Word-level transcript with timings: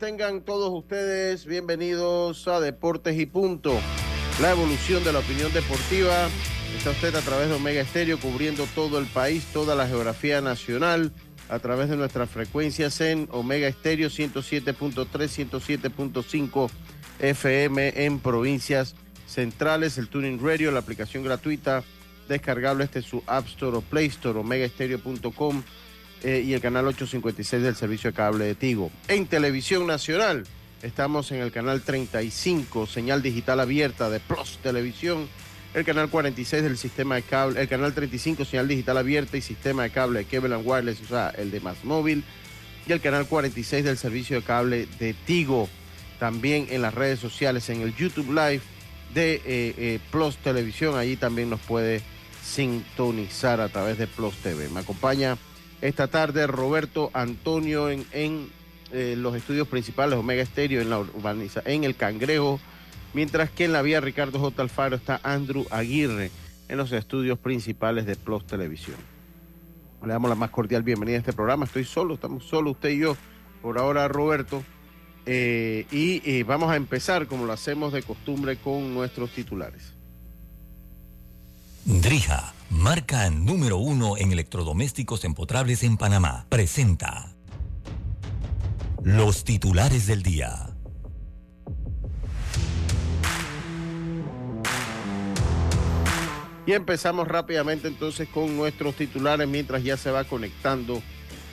Tengan 0.00 0.40
todos 0.40 0.72
ustedes. 0.72 1.44
Bienvenidos 1.44 2.48
a 2.48 2.58
Deportes 2.58 3.20
y 3.20 3.26
Punto. 3.26 3.78
La 4.40 4.50
evolución 4.50 5.04
de 5.04 5.12
la 5.12 5.18
opinión 5.18 5.52
deportiva. 5.52 6.28
Está 6.74 6.90
usted 6.90 7.14
a 7.14 7.20
través 7.20 7.50
de 7.50 7.54
Omega 7.54 7.82
Estéreo 7.82 8.18
cubriendo 8.18 8.64
todo 8.74 8.98
el 8.98 9.04
país, 9.06 9.44
toda 9.52 9.74
la 9.74 9.86
geografía 9.86 10.40
nacional, 10.40 11.12
a 11.50 11.58
través 11.58 11.90
de 11.90 11.98
nuestras 11.98 12.30
frecuencias 12.30 12.98
en 13.02 13.28
Omega 13.30 13.68
Estéreo 13.68 14.08
107.3, 14.08 15.06
107.5 15.10 16.70
FM 17.18 18.04
en 18.06 18.20
provincias 18.20 18.94
centrales, 19.26 19.98
el 19.98 20.08
Tuning 20.08 20.40
Radio, 20.42 20.72
la 20.72 20.80
aplicación 20.80 21.24
gratuita 21.24 21.84
descargable 22.26 22.84
este 22.84 23.00
es 23.00 23.04
su 23.04 23.22
App 23.26 23.46
Store 23.48 23.76
o 23.76 23.80
Play 23.82 24.06
Store, 24.06 24.38
omegaestereo.com 24.38 25.62
eh, 26.22 26.42
y 26.44 26.54
el 26.54 26.60
canal 26.60 26.86
856 26.86 27.62
del 27.62 27.76
servicio 27.76 28.10
de 28.10 28.16
cable 28.16 28.44
de 28.44 28.54
Tigo. 28.54 28.90
En 29.08 29.26
televisión 29.26 29.86
nacional 29.86 30.44
estamos 30.82 31.30
en 31.32 31.40
el 31.40 31.52
canal 31.52 31.82
35, 31.82 32.86
señal 32.86 33.22
digital 33.22 33.60
abierta 33.60 34.10
de 34.10 34.20
Plus 34.20 34.58
Televisión, 34.62 35.28
el 35.74 35.84
canal 35.84 36.08
46 36.10 36.62
del 36.62 36.78
sistema 36.78 37.14
de 37.16 37.22
cable, 37.22 37.60
el 37.60 37.68
canal 37.68 37.94
35, 37.94 38.44
señal 38.44 38.68
digital 38.68 38.98
abierta 38.98 39.36
y 39.36 39.40
sistema 39.40 39.84
de 39.84 39.90
cable 39.90 40.24
de 40.24 40.36
and 40.36 40.66
Wireless, 40.66 41.00
o 41.02 41.06
sea, 41.06 41.30
el 41.30 41.50
de 41.50 41.60
Más 41.60 41.84
Móvil, 41.84 42.24
y 42.86 42.92
el 42.92 43.00
canal 43.00 43.26
46 43.26 43.84
del 43.84 43.98
servicio 43.98 44.36
de 44.36 44.42
cable 44.42 44.88
de 44.98 45.14
Tigo. 45.14 45.68
También 46.18 46.66
en 46.70 46.82
las 46.82 46.92
redes 46.92 47.18
sociales, 47.18 47.68
en 47.70 47.82
el 47.82 47.94
YouTube 47.94 48.28
Live 48.28 48.62
de 49.14 49.34
eh, 49.34 49.42
eh, 49.46 50.00
Plus 50.10 50.36
Televisión, 50.36 50.96
allí 50.96 51.16
también 51.16 51.48
nos 51.50 51.60
puede 51.60 52.02
sintonizar 52.42 53.60
a 53.60 53.68
través 53.68 53.96
de 53.96 54.06
Plus 54.06 54.34
TV. 54.36 54.68
Me 54.68 54.80
acompaña 54.80 55.38
esta 55.80 56.08
tarde 56.08 56.46
Roberto 56.46 57.10
Antonio 57.14 57.90
en, 57.90 58.50
eh, 58.92 59.14
los 59.16 59.34
estudios 59.34 59.68
principales 59.68 60.18
Omega 60.18 60.42
Estéreo 60.42 60.80
en 60.80 60.90
la 60.90 60.98
urbaniza, 60.98 61.62
en 61.64 61.84
el 61.84 61.96
Cangrejo, 61.96 62.60
mientras 63.14 63.50
que 63.50 63.64
en 63.64 63.72
la 63.72 63.82
vía 63.82 64.00
Ricardo 64.00 64.38
J. 64.38 64.62
Alfaro 64.62 64.96
está 64.96 65.20
Andrew 65.22 65.66
Aguirre 65.70 66.30
en 66.68 66.76
los 66.76 66.92
estudios 66.92 67.38
principales 67.38 68.06
de 68.06 68.16
Plus 68.16 68.46
Televisión. 68.46 68.96
Le 70.04 70.12
damos 70.12 70.30
la 70.30 70.34
más 70.34 70.50
cordial 70.50 70.82
bienvenida 70.82 71.16
a 71.16 71.20
este 71.20 71.32
programa. 71.32 71.66
Estoy 71.66 71.84
solo, 71.84 72.14
estamos 72.14 72.44
solo 72.44 72.70
usted 72.70 72.90
y 72.90 73.00
yo. 73.00 73.16
Por 73.60 73.78
ahora, 73.78 74.08
Roberto. 74.08 74.62
Eh, 75.26 75.86
y 75.90 76.22
eh, 76.24 76.44
vamos 76.44 76.70
a 76.70 76.76
empezar, 76.76 77.26
como 77.26 77.44
lo 77.44 77.52
hacemos 77.52 77.92
de 77.92 78.02
costumbre, 78.02 78.56
con 78.56 78.94
nuestros 78.94 79.30
titulares. 79.30 79.92
Drija 81.84 82.54
marca 82.70 83.28
número 83.30 83.76
uno 83.78 84.16
en 84.16 84.32
electrodomésticos 84.32 85.24
empotrables 85.24 85.82
en 85.82 85.96
Panamá, 85.96 86.46
presenta 86.48 87.34
los 89.02 89.44
titulares 89.44 90.06
del 90.06 90.22
día. 90.22 90.70
Y 96.66 96.72
empezamos 96.72 97.26
rápidamente 97.26 97.88
entonces 97.88 98.28
con 98.28 98.56
nuestros 98.56 98.94
titulares 98.94 99.48
mientras 99.48 99.82
ya 99.82 99.96
se 99.96 100.10
va 100.10 100.24
conectando 100.24 101.02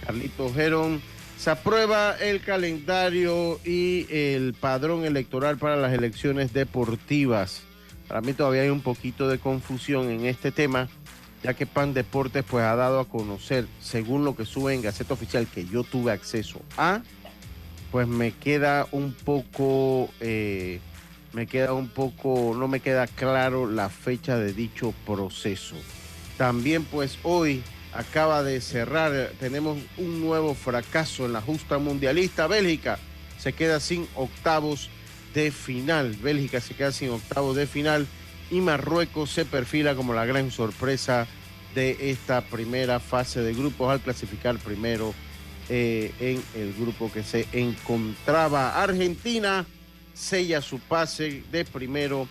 Carlito 0.06 0.54
Gerón. 0.54 1.02
Se 1.38 1.50
aprueba 1.50 2.16
el 2.18 2.42
calendario 2.42 3.60
y 3.66 4.06
el 4.10 4.54
padrón 4.54 5.06
electoral 5.06 5.58
para 5.58 5.76
las 5.76 5.94
elecciones 5.94 6.54
deportivas. 6.54 7.64
Para 8.08 8.22
mí 8.22 8.34
todavía 8.34 8.62
hay 8.62 8.70
un 8.70 8.82
poquito 8.82 9.28
de 9.28 9.40
confusión 9.40 10.10
en 10.10 10.26
este 10.26 10.52
tema 10.52 10.88
ya 11.48 11.54
que 11.54 11.66
Pan 11.66 11.94
Deportes 11.94 12.44
pues 12.44 12.66
ha 12.66 12.76
dado 12.76 13.00
a 13.00 13.08
conocer, 13.08 13.68
según 13.82 14.26
lo 14.26 14.36
que 14.36 14.44
sube 14.44 14.74
en 14.74 14.82
Gaceta 14.82 15.14
Oficial, 15.14 15.48
que 15.48 15.66
yo 15.66 15.86
tuve 15.86 16.12
acceso 16.12 16.60
a, 16.76 17.00
pues 17.90 18.06
me 18.06 18.34
queda 18.34 18.86
un 18.92 19.14
poco, 19.14 20.10
eh, 20.20 20.82
me 21.32 21.48
queda 21.48 21.72
un 21.72 21.88
poco, 21.88 22.54
no 22.54 22.68
me 22.68 22.82
queda 22.82 23.08
claro 23.08 23.66
la 23.66 23.88
fecha 23.88 24.38
de 24.38 24.52
dicho 24.52 24.94
proceso. 25.06 25.78
También 26.38 26.84
pues 26.84 27.18
hoy 27.24 27.64
acaba 27.94 28.44
de 28.44 28.60
cerrar, 28.60 29.32
tenemos 29.40 29.78
un 29.98 30.20
nuevo 30.20 30.54
fracaso 30.54 31.28
en 31.28 31.32
la 31.32 31.40
justa 31.40 31.78
mundialista. 31.78 32.48
Bélgica 32.48 33.00
se 33.40 33.54
queda 33.54 33.80
sin 33.80 34.06
octavos 34.16 34.90
de 35.34 35.52
final. 35.52 36.14
Bélgica 36.22 36.60
se 36.60 36.74
queda 36.74 36.92
sin 36.92 37.12
octavos 37.12 37.56
de 37.56 37.68
final 37.68 38.06
y 38.52 38.60
Marruecos 38.60 39.32
se 39.32 39.46
perfila 39.46 39.96
como 39.96 40.14
la 40.14 40.26
gran 40.26 40.52
sorpresa 40.52 41.26
de 41.78 42.10
esta 42.10 42.42
primera 42.42 43.00
fase 43.00 43.42
de 43.42 43.54
grupos 43.54 43.92
al 43.92 44.00
clasificar 44.00 44.58
primero 44.58 45.14
eh, 45.70 46.12
en 46.20 46.42
el 46.60 46.74
grupo 46.74 47.12
que 47.12 47.22
se 47.22 47.46
encontraba. 47.52 48.82
Argentina 48.82 49.64
sella 50.16 50.64
su 50.64 50.80
pase 50.80 51.44
de 51.52 51.66
primero 51.66 52.28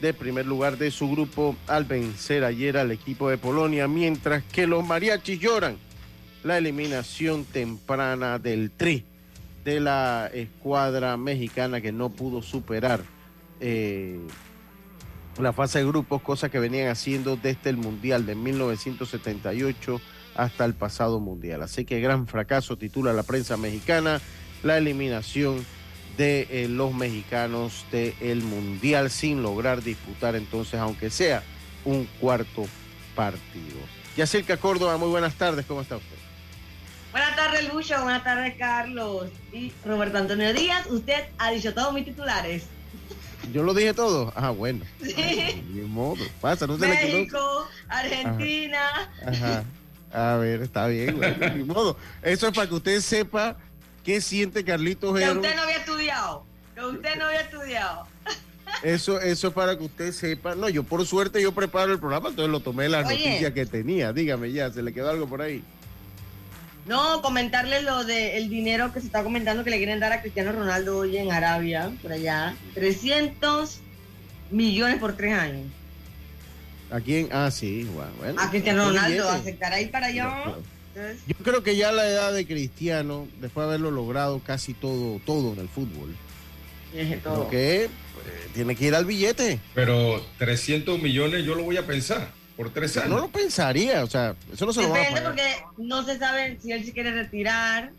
de 0.00 0.14
primer 0.14 0.46
lugar 0.46 0.78
de 0.78 0.90
su 0.90 1.10
grupo 1.10 1.56
al 1.66 1.84
vencer 1.84 2.42
ayer 2.42 2.78
al 2.78 2.90
equipo 2.90 3.28
de 3.28 3.36
Polonia, 3.36 3.86
mientras 3.86 4.42
que 4.44 4.66
los 4.66 4.82
mariachis 4.82 5.40
lloran 5.40 5.76
la 6.42 6.56
eliminación 6.56 7.44
temprana 7.44 8.38
del 8.38 8.70
Tri 8.70 9.04
de 9.62 9.78
la 9.78 10.30
escuadra 10.32 11.18
mexicana 11.18 11.82
que 11.82 11.92
no 11.92 12.08
pudo 12.08 12.40
superar 12.40 13.02
eh, 13.60 14.20
la 15.38 15.52
fase 15.52 15.80
de 15.80 15.86
grupos, 15.86 16.22
cosa 16.22 16.48
que 16.48 16.58
venían 16.58 16.88
haciendo 16.88 17.36
desde 17.36 17.70
el 17.70 17.76
Mundial 17.76 18.26
de 18.26 18.34
1978 18.34 20.00
hasta 20.34 20.64
el 20.64 20.74
pasado 20.74 21.20
Mundial. 21.20 21.62
Así 21.62 21.84
que 21.84 22.00
gran 22.00 22.26
fracaso 22.26 22.76
titula 22.76 23.12
la 23.12 23.22
prensa 23.22 23.56
mexicana 23.56 24.20
la 24.62 24.78
eliminación 24.78 25.64
de 26.16 26.46
eh, 26.50 26.68
los 26.68 26.94
mexicanos 26.94 27.84
del 27.90 28.42
Mundial 28.42 29.10
sin 29.10 29.42
lograr 29.42 29.82
disputar 29.82 30.34
entonces, 30.34 30.80
aunque 30.80 31.10
sea 31.10 31.42
un 31.84 32.06
cuarto 32.20 32.66
partido. 33.14 33.78
Yacirca 34.16 34.56
Córdoba, 34.56 34.96
muy 34.96 35.08
buenas 35.08 35.34
tardes, 35.34 35.66
¿cómo 35.66 35.82
está 35.82 35.96
usted? 35.96 36.16
Buenas 37.12 37.36
tardes, 37.36 37.72
Lucho, 37.72 38.02
buenas 38.02 38.24
tardes, 38.24 38.54
Carlos 38.58 39.28
y 39.52 39.72
Roberto 39.84 40.18
Antonio 40.18 40.52
Díaz. 40.52 40.86
Usted 40.86 41.24
ha 41.38 41.50
dicho 41.50 41.72
todos 41.72 41.92
mis 41.92 42.04
titulares. 42.04 42.66
Yo 43.52 43.62
lo 43.62 43.74
dije 43.74 43.94
todo. 43.94 44.32
Ah, 44.36 44.50
bueno. 44.50 44.84
Sí. 45.02 45.62
modo. 45.86 46.22
Pasa, 46.40 46.66
no 46.66 46.78
se 46.78 46.86
México, 46.86 47.66
Argentina. 47.88 49.10
Ajá. 49.24 49.64
A 50.12 50.36
ver, 50.36 50.62
está 50.62 50.86
bien, 50.86 51.20
Ni 51.56 51.64
modo. 51.64 51.96
Eso 52.22 52.48
es 52.48 52.54
para 52.54 52.68
que 52.68 52.74
usted 52.74 53.00
sepa 53.00 53.56
qué 54.04 54.20
siente 54.20 54.64
Carlitos 54.64 55.18
Que 55.18 55.30
usted 55.30 55.56
no 55.56 55.62
había 55.62 55.76
estudiado. 55.76 56.44
Que 56.74 56.84
usted 56.84 57.16
no 57.16 57.24
había 57.26 57.40
estudiado. 57.40 58.06
Eso, 58.82 59.20
eso 59.20 59.48
es 59.48 59.54
para 59.54 59.76
que 59.76 59.84
usted 59.84 60.12
sepa. 60.12 60.54
No, 60.54 60.68
yo 60.68 60.82
por 60.82 61.04
suerte 61.06 61.40
yo 61.40 61.52
preparo 61.52 61.92
el 61.92 61.98
programa, 61.98 62.28
entonces 62.28 62.50
lo 62.50 62.60
tomé 62.60 62.88
la 62.88 63.02
noticia 63.02 63.54
que 63.54 63.64
tenía. 63.66 64.12
Dígame 64.12 64.52
ya, 64.52 64.70
¿se 64.70 64.82
le 64.82 64.92
quedó 64.92 65.10
algo 65.10 65.28
por 65.28 65.42
ahí? 65.42 65.62
No, 66.86 67.20
comentarle 67.20 67.82
lo 67.82 68.04
del 68.04 68.48
dinero 68.48 68.92
que 68.92 69.00
se 69.00 69.06
está 69.06 69.24
comentando 69.24 69.64
que 69.64 69.70
le 69.70 69.78
quieren 69.78 69.98
dar 69.98 70.12
a 70.12 70.20
Cristiano 70.20 70.52
Ronaldo 70.52 70.98
hoy 70.98 71.16
en 71.16 71.32
Arabia, 71.32 71.90
por 72.00 72.12
allá. 72.12 72.54
300 72.74 73.80
millones 74.52 74.98
por 74.98 75.16
tres 75.16 75.34
años. 75.34 75.66
¿A 76.90 77.00
quién? 77.00 77.28
Ah, 77.32 77.50
sí, 77.50 77.88
bueno. 78.16 78.40
a 78.40 78.50
Cristiano 78.50 78.86
Ronaldo, 78.86 79.28
aceptará 79.28 79.80
ir 79.80 79.90
para 79.90 80.06
allá. 80.06 80.54
Yo 81.26 81.34
creo 81.42 81.62
que 81.62 81.76
ya 81.76 81.90
la 81.90 82.08
edad 82.08 82.32
de 82.32 82.46
Cristiano, 82.46 83.26
después 83.40 83.64
de 83.64 83.70
haberlo 83.70 83.90
logrado 83.90 84.38
casi 84.38 84.72
todo, 84.72 85.20
todo 85.26 85.52
en 85.54 85.58
el 85.58 85.68
fútbol, 85.68 86.14
todo. 87.22 87.50
que 87.50 87.90
pues, 88.14 88.52
tiene 88.54 88.76
que 88.76 88.86
ir 88.86 88.94
al 88.94 89.04
billete. 89.04 89.58
Pero 89.74 90.24
300 90.38 91.02
millones 91.02 91.44
yo 91.44 91.56
lo 91.56 91.64
voy 91.64 91.76
a 91.76 91.86
pensar 91.86 92.30
por 92.56 92.70
tres 92.70 92.96
años. 92.96 93.10
No 93.10 93.18
lo 93.18 93.28
pensaría, 93.28 94.02
o 94.02 94.06
sea, 94.06 94.34
eso 94.52 94.66
no 94.66 94.72
se 94.72 94.82
lo 94.82 94.90
va 94.90 95.00
a 95.00 95.04
pagar. 95.04 95.24
porque 95.24 95.56
no 95.76 96.04
se 96.04 96.18
sabe 96.18 96.58
si 96.62 96.72
él 96.72 96.84
se 96.84 96.92
quiere 96.92 97.12
retirar, 97.12 97.90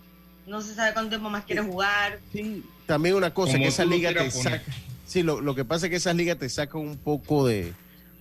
no 0.48 0.62
se 0.62 0.74
sabe 0.74 0.94
cuánto 0.94 1.09
tiempo 1.09 1.30
más 1.30 1.45
quiere 1.45 1.62
jugar. 1.62 2.19
Sí, 2.33 2.63
también 2.86 3.15
una 3.15 3.33
cosa, 3.33 3.57
que 3.57 3.68
esa 3.68 3.86
liga 3.86 4.13
te 4.13 4.31
saca. 4.31 4.63
Sí, 5.06 5.24
lo, 5.24 5.39
lo 5.39 5.56
que 5.56 5.63
pasa 5.63 5.86
es 5.86 5.89
que 5.92 5.95
esas 5.98 6.15
ligas 6.15 6.38
te 6.38 6.50
sacan 6.50 6.81
un 6.81 6.98
poco 6.98 7.48
de, 7.48 7.71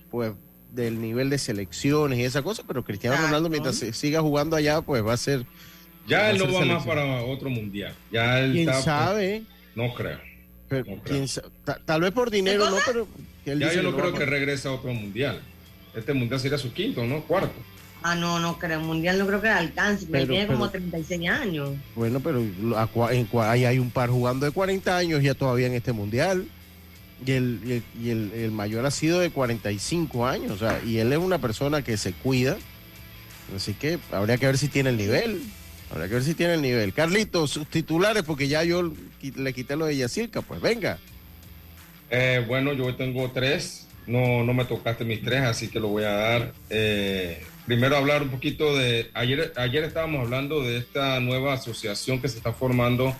pues, 0.09 0.31
del 0.71 1.01
nivel 1.01 1.29
de 1.29 1.37
selecciones 1.37 2.19
y 2.19 2.23
esa 2.23 2.41
cosa, 2.41 2.63
pero 2.67 2.83
Cristiano 2.83 3.17
Ronaldo 3.17 3.49
mientras 3.49 3.77
siga 3.77 4.21
jugando 4.21 4.55
allá, 4.55 4.81
pues 4.81 5.05
va 5.05 5.13
a 5.13 5.17
ser... 5.17 5.45
Ya 6.07 6.29
él 6.29 6.37
no 6.37 6.53
va 6.53 6.65
más 6.65 6.85
para 6.85 7.21
otro 7.23 7.49
mundial. 7.49 7.93
Ya 8.11 8.39
él 8.39 8.53
¿Quién 8.53 8.73
sabe? 8.81 9.43
no 9.75 9.93
creo. 9.93 10.19
tal 11.85 12.01
vez 12.01 12.11
por 12.11 12.31
dinero, 12.31 12.69
no, 12.69 12.77
pero... 12.85 13.07
ya 13.45 13.73
yo 13.73 13.83
no 13.83 13.95
creo 13.95 14.13
que 14.13 14.25
regrese 14.25 14.67
a 14.67 14.71
otro 14.71 14.93
mundial. 14.93 15.41
Este 15.95 16.13
mundial 16.13 16.39
sería 16.39 16.57
su 16.57 16.73
quinto, 16.73 17.05
¿no? 17.05 17.21
Cuarto. 17.21 17.55
Ah, 18.03 18.15
no, 18.15 18.39
no 18.39 18.59
creo. 18.59 18.79
Mundial 18.79 19.17
no 19.17 19.27
creo 19.27 19.41
que 19.41 19.49
alcance. 19.49 20.05
Pero, 20.09 20.27
tiene 20.27 20.47
como 20.47 20.69
36 20.69 21.29
años. 21.29 21.71
Bueno, 21.95 22.19
pero 22.19 22.43
ahí 23.43 23.65
hay 23.65 23.79
un 23.79 23.91
par 23.91 24.09
jugando 24.09 24.45
de 24.45 24.51
40 24.51 24.95
años 24.95 25.23
ya 25.23 25.33
todavía 25.33 25.67
en 25.67 25.73
este 25.73 25.93
mundial. 25.93 26.47
Y, 27.25 27.31
el, 27.31 27.83
y, 27.99 28.09
el, 28.09 28.31
el, 28.33 28.51
mayor 28.51 28.85
ha 28.85 28.91
sido 28.91 29.19
de 29.19 29.31
45 29.31 30.27
años. 30.27 30.51
O 30.51 30.57
sea, 30.57 30.79
y 30.85 30.99
él 30.99 31.11
es 31.11 31.17
una 31.17 31.39
persona 31.39 31.81
que 31.81 31.97
se 31.97 32.13
cuida. 32.13 32.57
Así 33.55 33.73
que 33.73 33.97
habría 34.11 34.37
que 34.37 34.45
ver 34.45 34.57
si 34.57 34.67
tiene 34.67 34.91
el 34.91 34.97
nivel. 34.97 35.41
Habría 35.89 36.07
que 36.07 36.13
ver 36.15 36.23
si 36.23 36.33
tiene 36.33 36.55
el 36.55 36.61
nivel. 36.61 36.93
Carlitos, 36.93 37.51
sus 37.51 37.67
titulares, 37.67 38.23
porque 38.23 38.47
ya 38.47 38.63
yo 38.63 38.93
le 39.21 39.53
quité 39.53 39.75
lo 39.75 39.85
de 39.85 39.97
Yacirca. 39.97 40.41
Pues 40.41 40.61
venga. 40.61 40.99
Eh, 42.09 42.43
bueno, 42.47 42.73
yo 42.73 42.95
tengo 42.95 43.31
tres. 43.31 43.86
No, 44.07 44.43
no 44.43 44.53
me 44.53 44.63
tocaste 44.63 45.03
mis 45.03 45.21
tres, 45.21 45.41
así 45.41 45.67
que 45.67 45.79
lo 45.79 45.89
voy 45.89 46.05
a 46.05 46.13
dar. 46.13 46.53
Eh, 46.69 47.43
primero 47.65 47.97
hablar 47.97 48.23
un 48.23 48.29
poquito 48.29 48.75
de, 48.75 49.09
ayer, 49.13 49.51
ayer 49.57 49.83
estábamos 49.83 50.21
hablando 50.21 50.63
de 50.63 50.77
esta 50.77 51.19
nueva 51.19 51.53
asociación 51.53 52.21
que 52.21 52.29
se 52.29 52.37
está 52.37 52.53
formando 52.53 53.13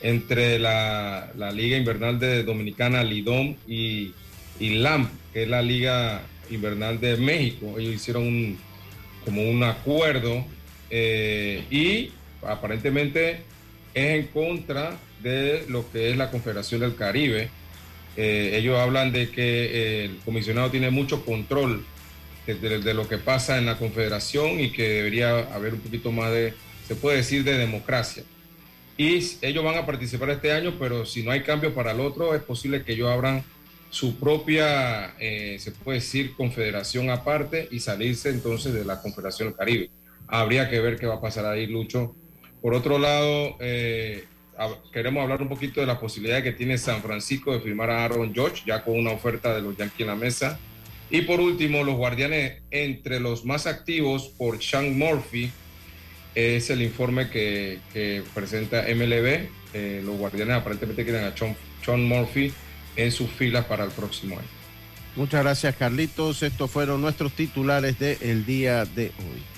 entre 0.00 0.60
la, 0.60 1.32
Liga 1.52 1.76
Invernal 1.76 2.20
de 2.20 2.44
Dominicana, 2.44 3.02
Lidom, 3.02 3.56
y, 3.66 4.12
y, 4.60 4.74
LAMP, 4.74 5.10
que 5.32 5.42
es 5.42 5.48
la 5.48 5.60
Liga 5.60 6.22
Invernal 6.50 7.00
de 7.00 7.16
México. 7.16 7.74
Ellos 7.76 7.94
hicieron 7.94 8.56
como 9.24 9.42
un 9.42 9.64
acuerdo 9.64 10.44
eh, 10.90 11.64
y 11.70 12.12
aparentemente 12.46 13.40
es 13.92 14.20
en 14.20 14.26
contra 14.28 14.96
de 15.20 15.64
lo 15.68 15.90
que 15.90 16.10
es 16.10 16.16
la 16.16 16.30
Confederación 16.30 16.80
del 16.80 16.94
Caribe 16.94 17.50
eh, 18.16 18.52
ellos 18.54 18.78
hablan 18.78 19.12
de 19.12 19.30
que 19.30 19.42
eh, 19.42 20.04
el 20.06 20.16
comisionado 20.24 20.70
tiene 20.70 20.90
mucho 20.90 21.24
control 21.24 21.84
de, 22.46 22.94
lo 22.94 23.06
que 23.06 23.18
pasa 23.18 23.58
en 23.58 23.66
la 23.66 23.76
confederación 23.76 24.58
y 24.58 24.70
que 24.72 24.88
debería 24.88 25.38
haber 25.54 25.74
un 25.74 25.80
poquito 25.80 26.10
más 26.10 26.30
de, 26.32 26.54
se 26.86 26.94
puede 26.94 27.18
decir, 27.18 27.44
de 27.44 27.58
democracia. 27.58 28.24
Y 28.96 29.22
ellos 29.42 29.62
van 29.62 29.76
a 29.76 29.86
participar 29.86 30.30
este 30.30 30.52
año, 30.52 30.74
pero 30.78 31.04
si 31.04 31.22
no 31.22 31.30
hay 31.30 31.42
cambio 31.42 31.74
para 31.74 31.92
el 31.92 32.00
otro, 32.00 32.34
es 32.34 32.42
posible 32.42 32.82
que 32.82 32.94
ellos 32.94 33.10
abran 33.10 33.44
su 33.90 34.18
propia, 34.18 35.14
eh, 35.18 35.58
se 35.60 35.72
puede 35.72 35.98
decir, 35.98 36.34
confederación 36.34 37.10
aparte 37.10 37.68
y 37.70 37.80
salirse 37.80 38.30
entonces 38.30 38.72
de 38.72 38.84
la 38.84 39.00
Confederación 39.00 39.48
del 39.48 39.56
Caribe. 39.56 39.90
Habría 40.26 40.68
que 40.68 40.80
ver 40.80 40.96
qué 40.98 41.06
va 41.06 41.16
a 41.16 41.20
pasar 41.20 41.46
ahí, 41.46 41.66
Lucho. 41.66 42.14
Por 42.60 42.74
otro 42.74 42.98
lado, 42.98 43.56
queremos 44.92 45.22
hablar 45.22 45.42
un 45.42 45.48
poquito 45.48 45.80
de 45.80 45.86
la 45.86 46.00
posibilidad 46.00 46.42
que 46.42 46.52
tiene 46.52 46.78
San 46.78 47.02
Francisco 47.02 47.52
de 47.52 47.60
firmar 47.60 47.90
a 47.90 48.04
Aaron 48.04 48.34
George, 48.34 48.62
ya 48.66 48.82
con 48.82 48.98
una 48.98 49.10
oferta 49.10 49.54
de 49.54 49.62
los 49.62 49.76
Yankees 49.76 50.00
en 50.00 50.06
la 50.06 50.14
mesa. 50.14 50.58
Y 51.10 51.22
por 51.22 51.40
último, 51.40 51.84
los 51.84 51.96
guardianes 51.96 52.60
entre 52.70 53.20
los 53.20 53.44
más 53.44 53.66
activos 53.66 54.28
por 54.36 54.62
Sean 54.62 54.98
Murphy, 54.98 55.50
es 56.34 56.70
el 56.70 56.82
informe 56.82 57.30
que, 57.30 57.80
presenta 58.34 58.82
MLB. 58.82 59.48
Eh, 59.74 60.02
los 60.04 60.16
guardianes 60.16 60.56
aparentemente 60.56 61.04
quieren 61.04 61.24
a 61.24 61.34
Sean, 61.36 62.04
Murphy 62.04 62.52
en 62.96 63.12
sus 63.12 63.30
filas 63.30 63.64
para 63.64 63.84
el 63.84 63.90
próximo 63.90 64.38
año. 64.38 64.48
Muchas 65.16 65.42
gracias, 65.42 65.74
Carlitos. 65.74 66.42
Estos 66.42 66.70
fueron 66.70 67.00
nuestros 67.00 67.32
titulares 67.32 67.98
del 67.98 68.44
día 68.46 68.84
de 68.84 69.06
hoy. 69.06 69.57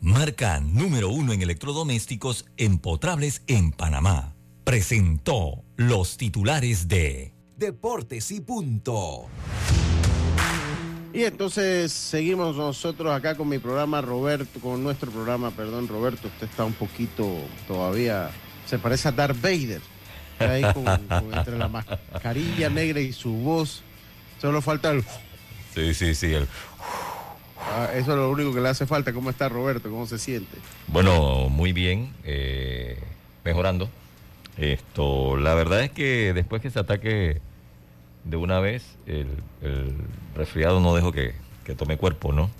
marca 0.00 0.60
número 0.60 1.08
uno 1.08 1.32
en 1.32 1.42
electrodomésticos 1.42 2.46
empotrables 2.56 3.42
en 3.46 3.72
Panamá. 3.72 4.34
Presentó 4.64 5.64
los 5.76 6.16
titulares 6.16 6.88
de 6.88 7.34
Deportes 7.56 8.30
y 8.30 8.40
Punto. 8.40 9.26
Y 11.12 11.24
entonces 11.24 11.90
seguimos 11.90 12.56
nosotros 12.56 13.12
acá 13.12 13.34
con 13.34 13.48
mi 13.48 13.58
programa, 13.58 14.00
Roberto, 14.00 14.60
con 14.60 14.84
nuestro 14.84 15.10
programa, 15.10 15.50
perdón, 15.50 15.88
Roberto, 15.88 16.28
usted 16.28 16.46
está 16.46 16.64
un 16.64 16.74
poquito 16.74 17.26
todavía, 17.66 18.30
se 18.66 18.78
parece 18.78 19.08
a 19.08 19.12
Darth 19.12 19.40
Vader, 19.40 19.80
ahí 20.38 20.62
con, 20.74 20.86
entre 21.32 21.58
la 21.58 21.68
mascarilla 21.68 22.68
negra 22.68 23.00
y 23.00 23.12
su 23.12 23.32
voz, 23.32 23.82
solo 24.40 24.60
falta 24.60 24.90
el... 24.90 25.02
Sí, 25.74 25.94
sí, 25.94 26.14
sí, 26.14 26.34
el... 26.34 26.46
Ah, 27.70 27.90
eso 27.94 28.12
es 28.12 28.16
lo 28.16 28.30
único 28.30 28.54
que 28.54 28.60
le 28.60 28.68
hace 28.68 28.86
falta. 28.86 29.12
¿Cómo 29.12 29.30
está 29.30 29.48
Roberto? 29.48 29.90
¿Cómo 29.90 30.06
se 30.06 30.18
siente? 30.18 30.56
Bueno, 30.86 31.48
muy 31.48 31.72
bien, 31.72 32.12
eh, 32.24 32.98
mejorando. 33.44 33.88
Esto, 34.56 35.36
la 35.36 35.54
verdad 35.54 35.82
es 35.82 35.90
que 35.90 36.32
después 36.32 36.60
que 36.62 36.70
se 36.70 36.78
ataque 36.78 37.40
de 38.24 38.36
una 38.36 38.60
vez, 38.60 38.96
el, 39.06 39.28
resfriado 40.34 40.80
no 40.80 40.94
dejo 40.94 41.12
que, 41.12 41.34
tome 41.76 41.98
cuerpo, 41.98 42.32
¿no? 42.32 42.50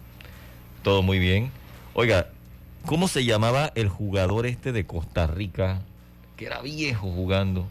Todo 0.83 1.03
muy 1.03 1.19
bien. 1.19 1.51
Oiga, 1.95 2.29
¿cómo 2.85 3.09
se 3.09 3.25
llamaba 3.25 3.73
el 3.75 3.89
jugador 3.89 4.47
este 4.47 4.71
de 4.71 4.85
Costa 4.85 5.27
Rica 5.27 5.81
que 6.37 6.47
era 6.47 6.61
viejo 6.61 7.11
jugando 7.11 7.67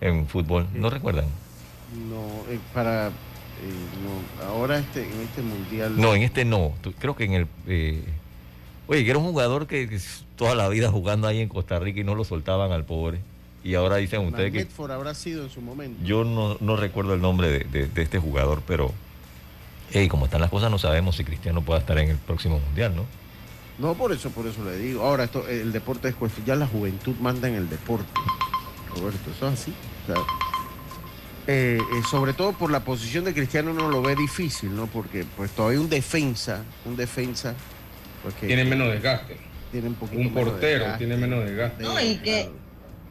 en 0.00 0.26
fútbol? 0.26 0.66
¿No 0.74 0.88
recuerdan? 0.88 1.26
No, 2.08 2.50
eh, 2.50 2.58
para 2.72 3.12
eh, 3.62 4.44
ahora 4.46 4.78
este, 4.78 5.02
en 5.02 5.20
este 5.20 5.42
mundial. 5.42 6.00
No, 6.00 6.14
en 6.14 6.22
este 6.22 6.44
no. 6.44 6.72
Creo 6.98 7.16
que 7.16 7.24
en 7.24 7.32
el. 7.32 7.46
Eh, 7.66 8.04
oye, 8.86 9.04
que 9.04 9.10
era 9.10 9.18
un 9.18 9.24
jugador 9.24 9.66
que, 9.66 10.00
toda 10.36 10.54
la 10.54 10.68
vida 10.68 10.90
jugando 10.90 11.26
ahí 11.26 11.40
en 11.40 11.48
Costa 11.48 11.78
Rica 11.78 12.00
y 12.00 12.04
no 12.04 12.14
lo 12.14 12.24
soltaban 12.24 12.72
al 12.72 12.84
pobre. 12.84 13.20
Y 13.64 13.74
ahora 13.74 13.96
dicen 13.96 14.20
ustedes 14.26 14.52
que. 14.52 14.82
habrá 14.92 15.14
sido 15.14 15.44
en 15.44 15.50
su 15.50 15.60
momento. 15.60 16.02
Yo 16.04 16.24
no, 16.24 16.76
recuerdo 16.76 17.14
el 17.14 17.20
nombre 17.20 17.64
de, 17.64 17.90
este 18.02 18.18
jugador, 18.18 18.62
pero. 18.66 18.92
Hey, 19.92 20.08
como 20.08 20.26
están 20.26 20.40
las 20.40 20.50
cosas, 20.50 20.70
no 20.70 20.78
sabemos 20.78 21.16
si 21.16 21.24
Cristiano 21.24 21.62
pueda 21.62 21.80
estar 21.80 21.96
en 21.98 22.10
el 22.10 22.16
próximo 22.18 22.58
mundial, 22.58 22.94
¿no? 22.96 23.04
No, 23.78 23.94
por 23.94 24.12
eso, 24.12 24.30
por 24.30 24.46
eso 24.46 24.64
le 24.64 24.76
digo. 24.78 25.02
Ahora, 25.02 25.24
esto, 25.24 25.46
el 25.48 25.72
deporte 25.72 26.08
es 26.08 26.14
cuestión. 26.14 26.46
Ya 26.46 26.56
la 26.56 26.66
juventud 26.66 27.14
manda 27.20 27.48
en 27.48 27.54
el 27.54 27.68
deporte. 27.68 28.08
Roberto, 28.94 29.30
eso 29.30 29.48
es 29.48 29.60
así. 29.60 29.72
O 30.02 30.12
sea, 30.12 30.22
eh, 31.46 31.78
eh, 31.78 32.02
sobre 32.10 32.32
todo 32.32 32.52
por 32.52 32.70
la 32.70 32.80
posición 32.80 33.24
de 33.24 33.34
Cristiano 33.34 33.72
no 33.72 33.88
lo 33.88 34.02
ve 34.02 34.16
difícil, 34.16 34.74
¿no? 34.74 34.86
Porque 34.86 35.24
pues 35.36 35.50
todavía 35.52 35.80
un 35.80 35.88
defensa, 35.88 36.62
un 36.84 36.96
defensa... 36.96 37.54
Pues, 38.22 38.34
tiene 38.34 38.64
menos 38.64 38.88
desgaste. 38.90 39.36
Tiene 39.70 39.88
un, 39.88 39.96
un 40.00 40.34
portero 40.34 40.96
tiene 40.98 41.16
menos 41.16 41.44
desgaste. 41.44 41.82
No, 41.82 42.00
y 42.00 42.16
que... 42.16 42.50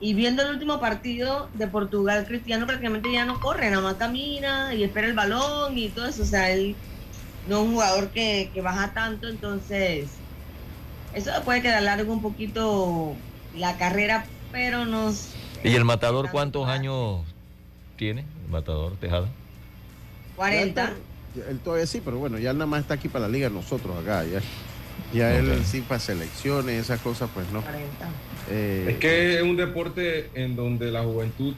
Y 0.01 0.13
viendo 0.13 0.43
el 0.43 0.49
último 0.49 0.81
partido 0.81 1.49
de 1.53 1.67
Portugal, 1.67 2.25
Cristiano 2.27 2.65
prácticamente 2.67 3.11
ya 3.11 3.23
no 3.23 3.39
corre, 3.39 3.69
nada 3.69 3.81
más 3.81 3.93
camina 3.95 4.73
y 4.73 4.83
espera 4.83 5.07
el 5.07 5.13
balón 5.13 5.77
y 5.77 5.87
todo 5.87 6.05
eso. 6.05 6.23
O 6.23 6.25
sea, 6.25 6.51
él 6.51 6.75
no 7.47 7.61
es 7.61 7.67
un 7.67 7.73
jugador 7.73 8.09
que, 8.09 8.51
que 8.53 8.61
baja 8.61 8.93
tanto, 8.93 9.29
entonces 9.29 10.09
eso 11.13 11.31
puede 11.45 11.61
quedar 11.61 11.81
largo 11.81 12.11
un 12.11 12.21
poquito 12.21 13.15
la 13.55 13.77
carrera 13.77 14.25
pero 14.55 14.85
nos... 14.85 15.31
¿Y 15.65 15.75
el 15.75 15.83
matador 15.83 16.31
cuántos 16.31 16.67
años 16.69 17.21
tiene? 17.95 18.25
El 18.45 18.51
matador 18.51 18.95
Tejada. 18.97 19.27
40. 20.35 20.93
Él 21.49 21.59
todavía 21.59 21.85
sí, 21.85 22.01
pero 22.03 22.17
bueno, 22.17 22.37
ya 22.39 22.53
nada 22.53 22.65
más 22.65 22.81
está 22.81 22.93
aquí 22.93 23.09
para 23.09 23.27
la 23.27 23.31
liga 23.31 23.49
nosotros 23.49 23.97
acá. 24.01 24.23
Ya, 24.25 24.39
ya 25.13 25.37
él 25.37 25.63
sí 25.65 25.81
para 25.81 25.99
selecciones, 25.99 26.81
esas 26.81 27.01
cosas, 27.01 27.29
pues 27.33 27.49
no. 27.51 27.61
40. 27.61 28.09
Eh, 28.51 28.85
Es 28.91 28.97
que 28.97 29.35
es 29.37 29.43
un 29.43 29.57
deporte 29.57 30.29
en 30.33 30.55
donde 30.55 30.91
la 30.91 31.03
juventud 31.03 31.53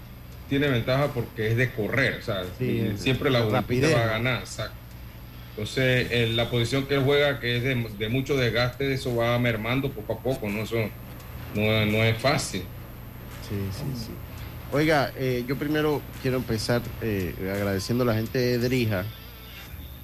tiene 0.50 0.68
ventaja 0.68 1.08
porque 1.14 1.50
es 1.50 1.58
de 1.58 1.72
correr, 1.72 2.20
o 2.20 2.22
sea, 2.24 2.44
Sí, 2.58 2.94
siempre 2.98 3.30
la 3.30 3.40
juventud 3.40 3.56
rapidez, 3.58 3.96
va 3.96 4.04
a 4.04 4.08
ganar, 4.08 4.40
exacto. 4.40 4.76
Entonces, 5.52 6.12
en 6.12 6.36
la 6.36 6.50
posición 6.50 6.86
que 6.86 6.96
él 6.96 7.04
juega, 7.04 7.40
que 7.40 7.58
es 7.58 7.64
de, 7.64 7.76
de 7.76 8.10
mucho 8.10 8.38
desgaste, 8.38 8.94
eso 8.94 9.16
va 9.16 9.38
mermando 9.40 9.92
poco 9.92 10.14
a 10.14 10.20
poco, 10.20 10.48
¿no? 10.48 10.62
Eso 10.62 10.76
no, 11.56 11.86
no 11.86 12.04
es 12.04 12.18
fácil. 12.18 12.62
Sí, 13.50 13.56
sí, 13.72 13.84
sí. 14.06 14.12
Oiga, 14.72 15.12
eh, 15.18 15.46
yo 15.48 15.56
primero 15.56 16.02
quiero 16.22 16.38
empezar 16.38 16.82
eh, 17.02 17.34
agradeciendo 17.54 18.04
a 18.04 18.08
la 18.08 18.16
gente 18.16 18.38
de 18.38 18.58
Drija, 18.60 19.06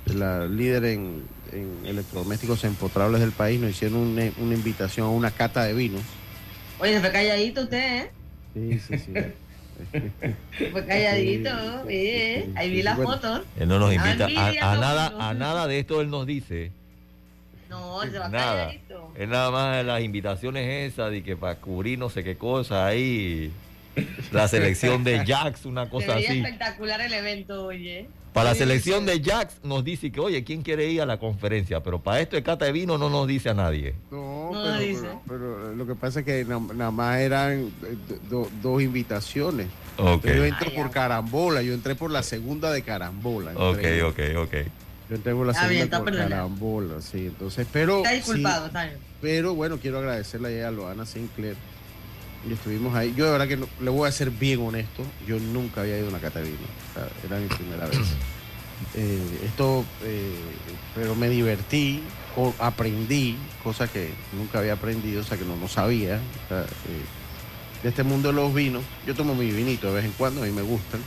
la 0.06 0.46
líder 0.46 0.86
en, 0.86 1.24
en 1.52 1.86
electrodomésticos 1.86 2.64
empotrables 2.64 3.20
del 3.20 3.32
país. 3.34 3.60
Nos 3.60 3.72
hicieron 3.72 3.98
una, 4.00 4.32
una 4.38 4.54
invitación 4.56 5.08
a 5.08 5.10
una 5.10 5.32
cata 5.32 5.64
de 5.66 5.74
vinos. 5.74 6.02
Oye, 6.80 6.94
se 6.94 7.02
fue 7.02 7.12
calladito 7.12 7.62
usted, 7.64 8.04
¿eh? 8.06 8.12
Sí, 8.54 8.80
sí, 8.80 8.98
sí. 9.00 9.14
Se 10.58 10.70
fue 10.72 10.86
calladito, 10.86 11.50
¿eh? 11.90 12.50
Ahí 12.56 12.72
vi 12.72 12.84
la 12.84 12.96
bueno. 12.96 13.12
foto. 13.12 13.44
Él 13.60 13.68
no 13.68 13.80
nos 13.80 13.90
Ah, 13.92 13.94
invita. 13.96 14.26
A, 14.26 14.78
nada, 14.78 15.14
a 15.30 15.34
nada 15.34 15.68
de 15.68 15.80
esto 15.80 16.00
él 16.00 16.10
nos 16.10 16.26
dice. 16.26 16.72
No, 17.70 18.02
se 18.04 18.18
va 18.18 18.30
Nada. 18.30 18.68
calladito. 18.68 19.12
Es 19.18 19.28
nada 19.28 19.52
más 19.52 19.86
las 19.86 20.02
invitaciones 20.02 20.94
esas 20.94 21.12
de 21.12 21.22
que 21.22 21.36
para 21.36 21.56
cubrir 21.56 22.00
no 22.00 22.10
sé 22.10 22.24
qué 22.24 22.38
cosa 22.38 22.86
ahí. 22.88 23.52
La 24.32 24.48
selección 24.48 25.04
de 25.04 25.26
Jax, 25.26 25.66
una 25.66 25.90
cosa 25.90 26.16
así. 26.16 26.26
espectacular 26.26 27.02
el 27.02 27.14
evento, 27.14 27.66
oye. 27.66 28.08
Para 28.34 28.50
la 28.50 28.56
selección 28.56 29.06
de 29.06 29.22
Jax 29.22 29.60
nos 29.64 29.84
dice 29.84 30.12
que, 30.12 30.20
oye, 30.20 30.44
¿quién 30.44 30.64
quiere 30.64 30.88
ir 30.90 31.02
a 31.04 31.06
la 31.06 31.20
conferencia? 31.20 31.84
Pero 31.84 32.02
para 32.02 32.20
esto 32.20 32.36
de 32.36 32.42
cata 32.42 32.66
de 32.66 32.72
vino 32.72 32.98
no 32.98 33.08
nos 33.12 33.28
dice 33.28 33.50
a 33.50 33.54
nadie. 33.54 33.94
No, 34.10 34.50
No 34.52 34.64
pero, 34.64 34.80
dice. 34.80 35.02
pero- 35.04 35.20
pero 35.28 35.76
lo 35.76 35.86
que 35.86 35.94
pasa 35.94 36.22
es 36.22 36.26
que 36.26 36.44
na- 36.44 36.58
nada 36.74 36.90
más 36.90 37.20
eran 37.20 37.60
eh, 37.84 37.96
do- 38.32 38.50
dos 38.64 38.82
invitaciones. 38.82 39.68
Ok, 40.00 40.26
Yo 40.26 40.46
entré 40.46 40.70
Ah, 40.72 40.76
por 40.76 40.90
carambola, 40.90 41.62
yo 41.62 41.76
entré 41.76 41.94
por 41.94 42.10
la 42.10 42.24
segunda 42.24 42.72
de 42.72 42.82
carambola. 42.82 43.52
entré 43.52 44.02
ok, 44.02 44.10
ok, 44.12 44.38
ok. 44.48 44.54
Yo 45.10 45.16
entré 45.18 45.36
por 45.36 45.46
la 45.46 45.52
Está 45.52 45.68
bien, 45.68 45.82
segunda 45.90 45.98
está 45.98 46.00
por 46.00 46.30
carambola, 46.30 47.02
sí. 47.02 47.28
Entonces, 47.28 47.68
pero. 47.72 47.98
Está 47.98 48.10
sí, 48.10 48.16
disculpado, 48.16 48.66
está 48.66 48.86
bien. 48.86 48.98
Pero 49.22 49.54
bueno, 49.54 49.78
quiero 49.78 50.00
agradecerle 50.00 50.64
a 50.64 50.72
Loana 50.72 51.06
Sinclair. 51.06 51.56
Y 52.50 52.54
estuvimos 52.54 52.94
ahí. 52.96 53.14
Yo 53.16 53.26
de 53.26 53.32
verdad 53.32 53.48
que 53.48 53.58
no- 53.58 53.68
le 53.80 53.90
voy 53.90 54.08
a 54.08 54.12
ser 54.12 54.30
bien 54.32 54.62
honesto. 54.62 55.04
Yo 55.28 55.40
nunca 55.40 55.82
había 55.82 55.98
ido 55.98 56.08
a 56.08 56.10
una 56.10 56.20
cata 56.20 56.40
de 56.40 56.46
vino. 56.46 56.58
O 56.92 56.94
sea, 56.94 57.08
era 57.26 57.40
mi 57.40 57.48
primera 57.48 57.86
vez. 57.88 58.00
Eh, 58.96 59.40
esto, 59.46 59.86
eh, 60.04 60.34
pero 60.94 61.16
me 61.16 61.30
divertí, 61.30 62.02
o 62.36 62.54
aprendí 62.60 63.38
cosas 63.64 63.90
que 63.90 64.10
nunca 64.34 64.60
había 64.60 64.74
aprendido, 64.74 65.22
o 65.22 65.24
sea, 65.24 65.38
que 65.38 65.46
no, 65.46 65.56
no 65.56 65.70
sabía. 65.70 66.20
o 66.46 66.48
sea, 66.50 66.62
eh, 66.64 67.04
de 67.82 67.90
este 67.90 68.04
mundo 68.04 68.30
de 68.30 68.34
los 68.34 68.54
vinos. 68.54 68.84
Yo 69.08 69.16
tomo 69.16 69.36
mi 69.36 69.50
vinito 69.52 69.88
de 69.88 69.94
vez 69.94 70.06
en 70.06 70.12
cuando, 70.14 70.42
a 70.44 70.46
mí 70.46 70.52
me 70.52 70.64
gustan. 70.64 71.00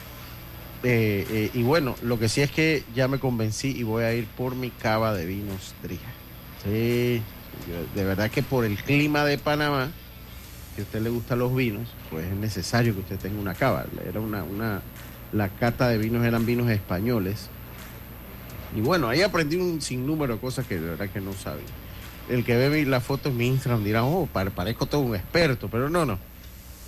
Eh, 0.84 1.26
eh, 1.28 1.50
y 1.52 1.62
bueno, 1.64 1.96
lo 2.02 2.18
que 2.18 2.30
sí 2.30 2.40
es 2.40 2.50
que 2.50 2.82
ya 2.94 3.08
me 3.08 3.18
convencí 3.18 3.68
y 3.76 3.82
voy 3.82 4.04
a 4.04 4.14
ir 4.14 4.26
por 4.26 4.54
mi 4.54 4.70
cava 4.70 5.12
de 5.12 5.26
vinos 5.26 5.74
Drija. 5.82 6.08
Sí, 6.64 7.20
yo- 7.68 7.94
de 8.00 8.04
verdad 8.06 8.30
que 8.30 8.42
por 8.42 8.64
el 8.64 8.76
clima 8.78 9.24
de 9.26 9.36
Panamá, 9.36 9.90
que 10.76 10.82
a 10.82 10.84
usted 10.84 11.00
le 11.00 11.10
gustan 11.10 11.40
los 11.40 11.52
vinos, 11.56 11.88
pues 12.10 12.26
es 12.26 12.36
necesario 12.36 12.94
que 12.94 13.00
usted 13.00 13.18
tenga 13.18 13.40
una 13.40 13.54
cava. 13.54 13.84
Era 14.08 14.20
una, 14.20 14.44
una, 14.44 14.82
la 15.32 15.48
cata 15.48 15.88
de 15.88 15.98
vinos 15.98 16.24
eran 16.24 16.46
vinos 16.46 16.70
españoles. 16.70 17.48
Y 18.76 18.80
bueno, 18.82 19.08
ahí 19.08 19.22
aprendí 19.22 19.56
un 19.56 19.80
sinnúmero 19.80 20.34
de 20.34 20.40
cosas 20.40 20.66
que 20.66 20.78
de 20.78 20.90
verdad 20.90 21.08
que 21.08 21.20
no 21.20 21.32
sabía. 21.32 21.64
El 22.28 22.44
que 22.44 22.56
ve 22.56 22.84
las 22.84 23.02
fotos 23.02 23.32
en 23.32 23.38
mi 23.38 23.46
Instagram 23.46 23.82
dirá, 23.82 24.04
oh, 24.04 24.26
pare- 24.26 24.50
parezco 24.50 24.86
todo 24.86 25.00
un 25.00 25.16
experto, 25.16 25.68
pero 25.68 25.88
no, 25.88 26.04
no. 26.04 26.18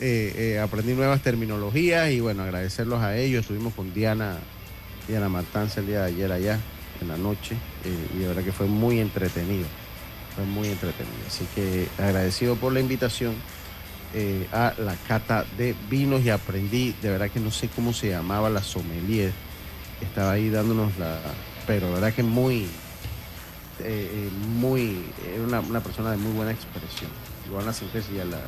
Eh, 0.00 0.35
eh, 0.37 0.59
aprendí 0.61 0.92
nuevas 0.92 1.23
terminologías 1.23 2.11
y 2.11 2.21
bueno, 2.21 2.42
agradecerlos 2.42 3.00
a 3.00 3.16
ellos. 3.16 3.40
Estuvimos 3.40 3.75
con 3.75 3.95
Diana, 3.95 4.37
Diana 5.09 5.28
Matanza 5.28 5.80
el 5.80 5.87
día 5.87 6.02
de 6.02 6.07
ayer 6.09 6.30
allá, 6.30 6.59
en 7.00 7.09
la 7.09 7.16
noche, 7.16 7.54
eh, 7.85 8.16
y 8.16 8.18
de 8.18 8.26
verdad 8.28 8.42
que 8.45 8.52
fue 8.52 8.66
muy 8.66 9.00
entretenido. 9.00 9.66
Fue 10.35 10.45
muy 10.45 10.68
entretenido. 10.68 11.16
Así 11.26 11.47
que 11.54 11.88
agradecido 11.99 12.54
por 12.57 12.73
la 12.73 12.80
invitación 12.80 13.35
eh, 14.14 14.46
a 14.52 14.74
la 14.78 14.94
cata 15.06 15.44
de 15.56 15.74
vinos 15.90 16.22
y 16.22 16.30
aprendí, 16.30 16.94
de 17.02 17.10
verdad 17.10 17.30
que 17.30 17.40
no 17.40 17.50
sé 17.50 17.68
cómo 17.68 17.92
se 17.92 18.10
llamaba 18.10 18.48
la 18.50 18.62
sommelier, 18.62 19.32
estaba 20.00 20.32
ahí 20.32 20.48
dándonos 20.50 20.96
la, 20.98 21.18
pero 21.66 21.88
de 21.88 21.92
verdad 21.94 22.12
que 22.14 22.22
muy, 22.22 22.64
eh, 22.64 22.68
eh, 23.80 24.30
muy, 24.56 25.04
era 25.34 25.42
una, 25.42 25.60
una 25.60 25.80
persona 25.80 26.10
de 26.12 26.16
muy 26.16 26.32
buena 26.32 26.52
expresión. 26.52 27.10
Sinclair 27.72 28.04
sí 28.04 28.14
ya 28.16 28.24
la- 28.24 28.36
la, 28.36 28.44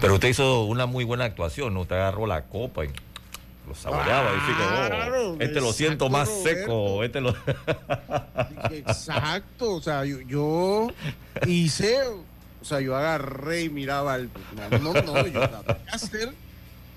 Pero 0.00 0.14
usted 0.14 0.28
hizo 0.28 0.64
una 0.64 0.86
muy 0.86 1.04
buena 1.04 1.24
actuación, 1.24 1.74
¿no? 1.74 1.80
Usted 1.82 1.96
agarró 1.96 2.26
la 2.26 2.42
copa 2.44 2.84
y 2.84 2.88
lo 3.68 3.74
saboreaba. 3.74 4.30
y 4.32 4.34
oh, 4.34 4.56
Claro, 4.56 5.36
este 5.40 5.60
lo 5.60 5.72
siento 5.72 6.06
exacto, 6.06 6.10
más 6.10 6.28
Roberto. 6.28 6.60
seco. 6.60 7.04
Este 7.04 7.20
lo... 7.20 7.34
Exacto, 8.70 9.74
o 9.74 9.80
sea, 9.80 10.04
yo, 10.04 10.20
yo 10.22 10.88
hice, 11.46 12.02
o 12.02 12.24
sea, 12.66 12.80
yo 12.80 12.96
agarré 12.96 13.62
y 13.62 13.70
miraba 13.70 14.16
el. 14.16 14.28
No, 14.82 14.92
no, 14.92 15.16
yo 15.16 15.24
tenía 15.24 15.50
que 15.50 15.90
hacer 15.92 16.32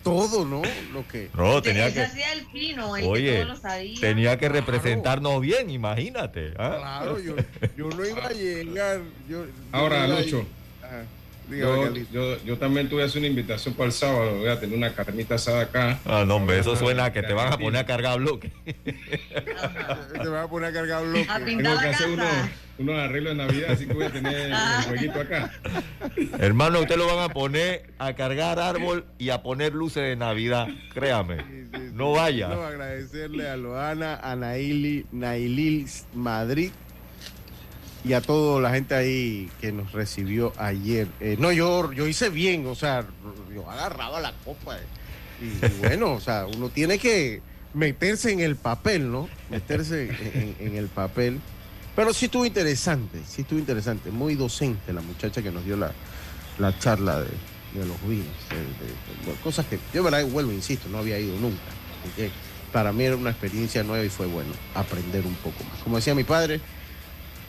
todo, 0.03 0.45
¿no? 0.45 0.61
Lo 0.93 1.07
que. 1.07 1.29
No, 1.33 1.61
tenía 1.61 1.93
que, 1.93 2.01
hacía 2.01 2.33
el 2.33 2.45
fino, 2.51 2.95
el 2.97 3.05
Oye, 3.05 3.31
que 3.33 3.39
todo 3.43 3.53
lo 3.53 3.57
sabía. 3.57 3.99
tenía 3.99 4.31
que 4.37 4.47
Claro. 4.49 4.53
representarnos 4.65 5.41
bien, 5.41 5.69
imagínate. 5.69 6.53
¿ah? 6.57 6.75
Claro, 6.79 7.19
yo, 7.19 7.35
yo 7.77 7.89
no 7.89 8.05
iba 8.05 8.25
a 8.25 8.31
llegar. 8.31 9.01
Yo, 9.29 9.45
yo 9.45 9.51
Ahora, 9.71 10.05
a- 10.05 10.07
Lucho. 10.07 10.45
Ajá, 10.81 11.03
dígame, 11.49 12.05
Yo, 12.11 12.35
yo, 12.37 12.43
yo 12.45 12.57
también 12.57 12.87
tuve 12.89 13.03
hacer 13.03 13.19
una 13.19 13.27
invitación 13.27 13.73
para 13.73 13.87
el 13.87 13.91
sábado, 13.91 14.37
voy 14.37 14.47
a 14.49 14.59
tener 14.59 14.77
una 14.77 14.93
carnita 14.93 15.35
asada 15.35 15.61
acá. 15.63 15.99
Ah, 16.05 16.23
no, 16.25 16.37
hombre, 16.37 16.59
eso 16.59 16.75
suena 16.75 17.05
a 17.05 17.13
que 17.13 17.21
te 17.21 17.33
van 17.33 17.51
a 17.51 17.57
poner 17.57 17.81
a 17.81 17.85
cargar 17.85 18.19
bloque. 18.19 18.51
Te 18.65 20.27
vas 20.29 20.45
a 20.45 20.47
poner 20.49 20.69
a 20.69 20.73
cargar 20.73 21.03
bloque. 21.03 21.27
A 21.29 21.39
pintar 21.39 21.45
Tengo 21.45 21.57
que 21.57 21.85
la 21.85 21.91
hacer 21.91 22.15
casa. 22.15 22.49
Unos, 22.79 22.95
arreglos 22.97 23.37
de 23.37 23.43
Navidad, 23.45 23.71
así 23.71 23.85
que 23.85 23.93
voy 23.93 24.05
a 24.05 24.11
tener 24.11 24.35
el 24.35 24.55
jueguito 24.87 25.19
acá. 25.19 25.51
Hermano, 26.39 26.79
usted 26.79 26.97
lo 26.97 27.07
van 27.07 27.29
a 27.29 27.33
poner 27.33 27.91
a 27.99 28.13
cargar 28.13 28.59
árbol 28.59 29.05
y 29.17 29.29
a 29.29 29.43
poner 29.43 29.73
luces 29.73 30.03
de 30.03 30.15
Navidad. 30.15 30.67
Créame. 30.93 31.37
Sí, 31.37 31.43
sí, 31.43 31.67
sí. 31.73 31.91
No 31.93 32.13
vaya. 32.13 32.47
Quiero 32.47 32.65
agradecerle 32.65 33.49
a 33.49 33.57
Loana, 33.57 34.15
a 34.15 34.35
Naili, 34.35 35.05
Nailil 35.11 35.87
Madrid 36.13 36.71
y 38.03 38.13
a 38.13 38.21
toda 38.21 38.61
la 38.61 38.71
gente 38.71 38.95
ahí 38.95 39.49
que 39.59 39.71
nos 39.71 39.91
recibió 39.91 40.53
ayer. 40.57 41.07
Eh, 41.19 41.35
no, 41.37 41.51
yo, 41.51 41.91
yo 41.91 42.07
hice 42.07 42.29
bien, 42.29 42.65
o 42.65 42.75
sea, 42.75 43.05
yo 43.53 43.69
agarraba 43.69 44.21
la 44.21 44.33
copa. 44.45 44.77
eh, 44.77 44.81
y, 45.41 45.65
y 45.65 45.69
bueno, 45.79 46.13
o 46.13 46.19
sea, 46.21 46.45
uno 46.45 46.69
tiene 46.69 46.97
que 46.97 47.41
meterse 47.73 48.31
en 48.31 48.39
el 48.39 48.55
papel, 48.55 49.11
¿no? 49.11 49.29
Meterse 49.49 50.09
en, 50.33 50.55
en 50.59 50.75
el 50.75 50.87
papel. 50.87 51.39
Pero 51.99 52.13
sí 52.13 52.25
estuvo 52.27 52.45
interesante, 52.45 53.19
sí 53.27 53.41
estuvo 53.41 53.59
interesante. 53.59 54.09
Muy 54.09 54.35
docente 54.35 54.93
la 54.93 55.01
muchacha 55.01 55.41
que 55.41 55.51
nos 55.51 55.65
dio 55.65 55.75
la, 55.75 55.91
la 56.57 56.79
charla 56.79 57.19
de, 57.19 57.25
de 57.73 57.85
los 57.85 58.01
vinos. 58.07 58.25
de- 58.49 59.25
de- 59.25 59.33
de- 59.33 59.39
cosas 59.43 59.65
que 59.65 59.77
yo, 59.93 60.01
verdad, 60.01 60.25
vuelvo, 60.27 60.53
insisto, 60.53 60.87
no 60.87 60.99
había 60.99 61.19
ido 61.19 61.35
nunca. 61.37 61.59
Así 62.01 62.13
que 62.15 62.31
para 62.71 62.93
mí 62.93 63.03
era 63.03 63.17
una 63.17 63.31
experiencia 63.31 63.83
nueva 63.83 64.05
y 64.05 64.07
fue 64.07 64.27
bueno 64.27 64.53
aprender 64.75 65.25
un 65.25 65.35
poco 65.35 65.61
más. 65.65 65.81
Como 65.83 65.97
decía 65.97 66.15
mi 66.15 66.23
padre, 66.23 66.61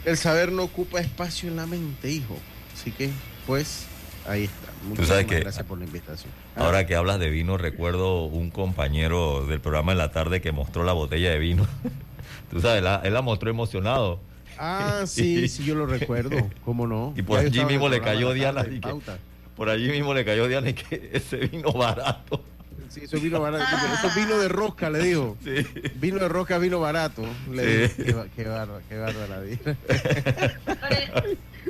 el 0.03 0.17
saber 0.17 0.51
no 0.51 0.63
ocupa 0.63 0.99
espacio 0.99 1.47
en 1.47 1.55
la 1.55 1.65
mente, 1.65 2.11
hijo. 2.11 2.37
Así 2.73 2.91
que, 2.91 3.09
pues, 3.47 3.85
ahí 4.27 4.43
está. 4.43 4.73
Muchísimas 4.83 5.07
sabes 5.07 5.25
que- 5.27 5.39
gracias 5.39 5.65
por 5.65 5.77
la 5.79 5.85
invitación. 5.85 6.33
Ah, 6.57 6.65
Ahora 6.65 6.85
que 6.85 6.97
hablas 6.97 7.19
de 7.19 7.29
vino, 7.29 7.55
recuerdo 7.57 8.25
un 8.25 8.51
compañero 8.51 9.45
del 9.47 9.61
programa 9.61 9.93
en 9.93 9.97
la 9.97 10.11
tarde 10.11 10.41
que 10.41 10.51
mostró 10.51 10.83
la 10.83 10.91
botella 10.91 11.29
de 11.31 11.39
vino. 11.39 11.65
Tú 12.51 12.59
sabes, 12.59 12.83
la- 12.83 12.99
él 13.05 13.13
la 13.13 13.21
mostró 13.21 13.49
emocionado. 13.49 14.19
Ah, 14.63 15.03
sí, 15.07 15.47
sí, 15.47 15.63
yo 15.63 15.73
lo 15.73 15.87
recuerdo. 15.87 16.37
¿Cómo 16.63 16.85
no? 16.85 17.13
Y 17.17 17.23
por 17.23 17.39
allí 17.39 17.65
mismo 17.65 17.89
le 17.89 17.99
cayó 17.99 18.31
Diana, 18.33 18.63
y 18.69 18.79
que-. 18.79 18.93
Por 19.55 19.69
allí 19.69 19.89
mismo 19.89 20.13
le 20.13 20.23
cayó 20.23 20.47
Diana 20.47 20.69
y 20.69 20.73
que 20.73 21.09
ese 21.13 21.37
vino 21.37 21.71
barato. 21.71 22.43
Sí, 22.89 23.01
eso 23.05 23.19
vino 23.19 23.39
barato. 23.39 23.63
Eso 23.93 24.09
vino 24.19 24.37
de 24.37 24.49
rosca, 24.49 24.89
le 24.89 24.99
dijo. 24.99 25.37
Sí. 25.43 25.65
Vino 25.95 26.19
de 26.19 26.27
rosca, 26.27 26.57
vino 26.57 26.79
barato. 26.79 27.23
Le 27.51 27.87
Sí. 27.87 28.03
dijo. 28.03 28.23
Qué, 28.35 28.43
qué 28.43 28.49
bárbaro, 28.49 28.81
qué 28.87 28.97
bárbara. 28.97 29.41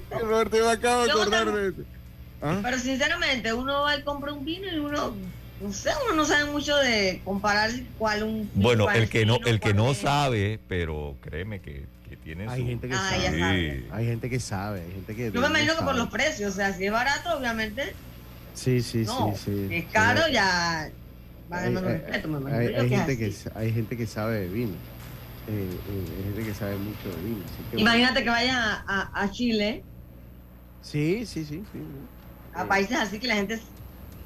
Pero, 0.09 0.19
Roberto, 0.27 0.57
yo 0.57 0.65
me 0.65 0.71
acabo 0.71 1.03
de 1.05 1.11
acordar 1.11 1.51
de 1.53 1.67
eso. 1.69 1.81
¿Ah? 2.41 2.59
pero 2.63 2.79
sinceramente, 2.79 3.53
uno 3.53 3.83
va 3.83 3.95
y 3.97 4.01
compra 4.01 4.33
un 4.33 4.43
vino 4.43 4.65
y 4.67 4.79
uno, 4.79 5.13
no 5.61 5.71
sé, 5.73 5.91
uno 6.07 6.15
no 6.15 6.25
sabe 6.25 6.45
mucho 6.51 6.75
de 6.77 7.21
comparar 7.23 7.69
cuál 7.99 8.23
un. 8.23 8.49
Bueno, 8.55 8.85
cuál 8.85 8.97
el 8.97 9.09
que 9.09 9.25
no, 9.27 9.37
el 9.45 9.59
que 9.59 9.75
no 9.75 9.93
sabe, 9.93 10.59
pero 10.67 11.17
créeme 11.21 11.61
que, 11.61 11.85
que 12.23 12.35
tiene 12.35 12.47
Hay 12.49 12.61
su- 12.61 12.67
gente 12.67 12.87
que 12.87 12.93
Ah, 12.95 13.09
sabe. 13.09 13.85
Hay 13.91 14.05
gente 14.05 14.29
que 14.29 14.39
sabe, 14.39 14.81
hay 14.81 14.91
gente 14.91 15.15
que. 15.15 15.31
Yo 15.31 15.41
me 15.41 15.47
imagino 15.47 15.75
que 15.77 15.83
por 15.83 15.95
los 15.95 16.09
precios, 16.09 16.53
o 16.53 16.55
sea, 16.55 16.73
si 16.73 16.85
es 16.85 16.91
barato, 16.91 17.37
obviamente. 17.37 17.93
Sí, 18.53 18.81
sí, 18.81 19.03
No, 19.05 19.33
sí, 19.35 19.67
sí. 19.69 19.75
es 19.75 19.85
caro, 19.91 20.23
Sí. 20.27 20.33
ya 20.33 20.89
va 21.51 21.57
Hay, 21.59 21.67
hay- 21.75 21.75
respeto, 21.81 22.27
me 22.27 22.51
hay- 22.53 22.67
hay 22.67 22.73
que 22.73 22.95
es 22.95 23.05
gente 23.05 23.17
que, 23.17 23.33
hay 23.55 23.73
gente 23.73 23.97
que 23.97 24.07
sabe 24.07 24.39
de 24.41 24.47
vino. 24.49 24.73
Eh, 25.47 25.67
eh, 25.89 26.05
hay 26.17 26.23
gente 26.25 26.43
que 26.43 26.53
sabe 26.53 26.75
mucho 26.77 27.09
de 27.15 27.23
vino. 27.23 27.41
así 27.45 27.55
que 27.55 27.77
bueno. 27.77 27.79
Imagínate 27.81 28.23
que 28.23 28.29
vayan 28.29 28.55
a, 28.57 28.83
a- 28.87 29.23
a 29.23 29.31
Chile, 29.31 29.83
Sí, 30.81 31.25
sí, 31.25 31.45
sí. 31.45 31.63
sí. 31.71 31.79
a 32.53 32.63
Eh, 32.63 32.67
países 32.67 32.97
así 32.97 33.19
que 33.19 33.27
la 33.27 33.35
gente 33.35 33.59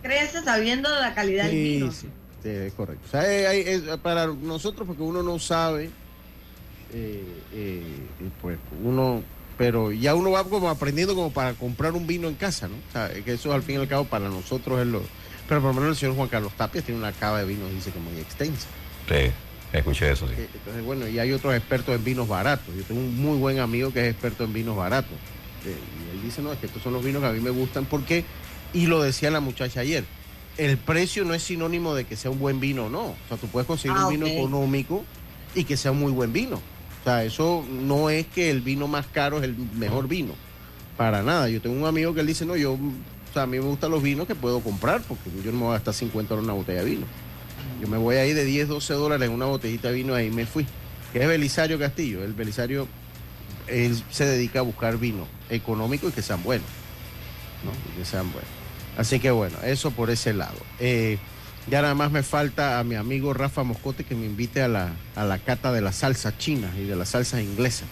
crece 0.02 0.42
sabiendo 0.42 0.92
de 0.94 1.00
la 1.02 1.14
calidad 1.14 1.46
del 1.46 1.54
vino. 1.56 1.92
sí, 1.92 2.08
sí, 2.42 2.50
es 2.50 2.74
correcto. 2.74 3.04
O 3.08 3.12
sea, 3.12 3.32
eh, 3.32 3.48
hay- 3.48 3.62
es 3.62 3.82
para 4.02 4.26
nosotros, 4.28 4.88
porque 4.88 5.04
uno 5.04 5.22
no 5.24 5.38
sabe, 5.40 5.90
eh, 6.94 7.24
eh, 7.54 7.84
pues 8.42 8.58
uno, 8.84 9.24
pero 9.58 9.92
ya 9.92 10.16
uno 10.16 10.32
va 10.32 10.44
como 10.44 10.70
aprendiendo 10.70 11.16
como 11.16 11.32
para 11.32 11.54
comprar 11.54 11.94
un 11.94 12.08
vino 12.08 12.28
en 12.28 12.36
casa, 12.36 12.68
¿no? 12.68 12.76
O 12.76 12.92
sea, 12.92 13.10
que 13.24 13.34
eso 13.34 13.54
al 13.54 13.64
fin 13.64 13.76
y 13.76 13.80
al 13.80 13.88
cabo 13.88 14.06
para 14.06 14.30
nosotros 14.30 14.80
es 14.80 14.88
lo... 14.88 15.02
Pero 15.48 15.62
por 15.62 15.76
lo 15.76 15.82
menos 15.82 15.96
el 15.96 16.00
señor 16.00 16.16
Juan 16.16 16.28
Carlos 16.28 16.54
Tapia 16.58 16.82
tiene 16.82 17.00
una 17.00 17.12
cava 17.12 17.40
de 17.40 17.46
vinos, 17.46 17.72
dice 17.72 17.92
que 17.92 18.00
muy 18.00 18.20
extensa. 18.20 18.68
Sí, 19.08 19.32
escuché 19.74 20.12
eso, 20.12 20.28
sí. 20.28 20.34
Eh, 20.38 20.48
Entonces, 20.56 20.84
bueno, 20.84 21.08
y 21.08 21.20
hay 21.20 21.32
otros 21.34 21.54
expertos 21.54 21.96
en 21.96 22.04
vinos 22.04 22.28
baratos. 22.28 22.74
Yo 22.76 22.84
tengo 22.84 23.02
un 23.02 23.16
muy 23.22 23.38
buen 23.38 23.60
amigo 23.60 23.94
que 23.94 24.02
es 24.08 24.12
experto 24.12 24.44
en 24.44 24.54
vinos 24.54 24.76
baratos. 24.76 25.14
Eh, 25.66 25.76
y 26.14 26.18
él 26.18 26.24
dice, 26.24 26.42
no, 26.42 26.52
es 26.52 26.58
que 26.60 26.66
estos 26.66 26.82
son 26.82 26.94
los 26.94 27.04
vinos 27.04 27.22
que 27.22 27.28
a 27.28 27.32
mí 27.32 27.40
me 27.42 27.52
gustan 27.52 27.86
porque, 27.86 28.26
y 28.74 28.88
lo 28.88 29.04
decía 29.04 29.30
la 29.30 29.40
muchacha 29.40 29.82
ayer, 29.82 30.04
el 30.58 30.78
precio 30.78 31.26
no 31.26 31.34
es 31.36 31.44
sinónimo 31.44 31.94
de 31.94 32.06
que 32.06 32.16
sea 32.16 32.32
un 32.32 32.40
buen 32.40 32.60
vino 32.60 32.86
o 32.86 32.90
no. 32.90 33.04
O 33.06 33.16
sea, 33.28 33.38
tú 33.38 33.48
puedes 33.48 33.68
conseguir 33.68 33.98
Ah, 34.00 34.08
un 34.08 34.14
vino 34.14 34.26
económico 34.26 35.04
y 35.54 35.64
que 35.66 35.78
sea 35.78 35.92
un 35.92 36.00
muy 36.00 36.12
buen 36.12 36.34
vino. 36.34 36.60
Sea, 37.06 37.24
eso 37.24 37.64
no 37.70 38.10
es 38.10 38.26
que 38.26 38.50
el 38.50 38.62
vino 38.62 38.88
más 38.88 39.06
caro 39.06 39.38
es 39.38 39.44
el 39.44 39.56
mejor 39.76 40.08
vino. 40.08 40.34
Para 40.98 41.22
nada. 41.22 41.48
Yo 41.50 41.62
tengo 41.62 41.80
un 41.80 41.86
amigo 41.86 42.14
que 42.16 42.22
él 42.22 42.28
dice, 42.28 42.46
no, 42.46 42.56
yo, 42.56 42.74
o 42.74 42.80
sea, 43.32 43.44
a 43.44 43.46
mí 43.46 43.60
me 43.60 43.66
gustan 43.66 43.92
los 43.92 44.02
vinos 44.02 44.26
que 44.26 44.34
puedo 44.34 44.60
comprar 44.62 45.02
porque 45.02 45.30
yo 45.44 45.52
no 45.52 45.60
me 45.60 45.64
voy 45.66 45.70
a 45.70 45.74
gastar 45.76 45.94
50 45.94 46.30
dólares 46.30 46.48
en 46.48 46.52
una 46.52 46.60
botella 46.60 46.84
de 46.84 46.90
vino. 46.90 47.06
Yo 47.80 47.88
me 47.88 47.98
voy 47.98 48.16
ahí 48.16 48.34
de 48.34 48.44
10, 48.44 48.70
12 48.70 48.94
dólares 48.96 49.30
en 49.30 49.36
una 49.36 49.46
botellita 49.46 49.90
de 49.90 49.94
vino, 49.94 50.16
ahí 50.16 50.32
me 50.32 50.48
fui. 50.48 50.66
Que 51.14 51.22
es 51.22 51.28
Belisario 51.28 51.78
Castillo. 51.78 52.24
El 52.24 52.34
Belisario, 52.34 52.88
él 53.68 54.02
se 54.10 54.26
dedica 54.26 54.60
a 54.60 54.64
buscar 54.64 54.98
vino 54.98 55.28
económico 55.50 56.10
y 56.10 56.12
que 56.12 56.24
sean 56.24 56.42
buenos. 56.42 56.68
¿no? 57.64 57.72
Que 57.98 58.04
sean 58.04 58.32
buenos. 58.32 58.50
Así 58.98 59.20
que 59.20 59.30
bueno, 59.30 59.58
eso 59.64 59.92
por 59.92 60.10
ese 60.10 60.34
lado. 60.34 60.58
Eh, 60.80 61.20
ya 61.68 61.82
nada 61.82 61.96
más 61.96 62.12
me 62.12 62.24
falta 62.24 62.80
a 62.80 62.84
mi 62.84 62.96
amigo 62.96 63.34
Rafa 63.34 63.64
Moscote 63.64 64.04
que 64.04 64.16
me 64.16 64.26
invite 64.26 64.62
a 64.62 64.68
la, 64.68 64.94
a 65.16 65.24
la 65.24 65.40
cata 65.40 65.72
de 65.72 65.82
las 65.82 65.98
salsas 65.98 66.38
chinas 66.38 66.76
y 66.78 66.84
de 66.84 66.96
las 66.96 67.10
salsas 67.10 67.42
inglesas. 67.42 67.88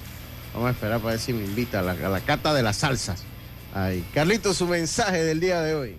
Vamos 0.54 0.68
a 0.68 0.72
esperar 0.72 1.00
para 1.00 1.12
ver 1.12 1.20
si 1.20 1.34
me 1.34 1.44
invita 1.44 1.80
a 1.80 1.82
la, 1.82 1.92
a 1.94 2.10
la 2.10 2.22
cata 2.22 2.54
de 2.54 2.62
las 2.62 2.78
salsas. 2.78 3.24
Ahí. 3.74 4.06
Carlito, 4.14 4.54
su 4.54 4.68
mensaje 4.68 5.24
del 5.24 5.40
día 5.40 5.62
de 5.62 5.74
hoy. 5.74 5.96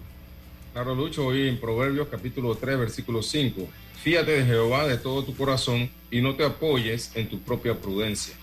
Claro, 0.73 0.95
Lucho, 0.95 1.27
hoy 1.27 1.49
en 1.49 1.59
Proverbios 1.59 2.09
capítulo 2.09 2.55
3, 2.55 2.79
versículo 2.79 3.23
5. 3.23 3.67
Fíate 4.03 4.31
de 4.31 4.45
Jehová 4.45 4.87
de 4.87 4.97
todo 4.97 5.25
tu 5.25 5.37
corazón 5.37 5.91
y 6.11 6.21
no 6.21 6.37
te 6.37 6.45
apoyes 6.45 7.11
en 7.15 7.29
tu 7.29 7.41
propia 7.41 7.75
prudencia. 7.81 8.35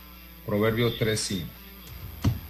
Proverbios 0.46 0.98
3, 0.98 1.20
5. 1.20 1.48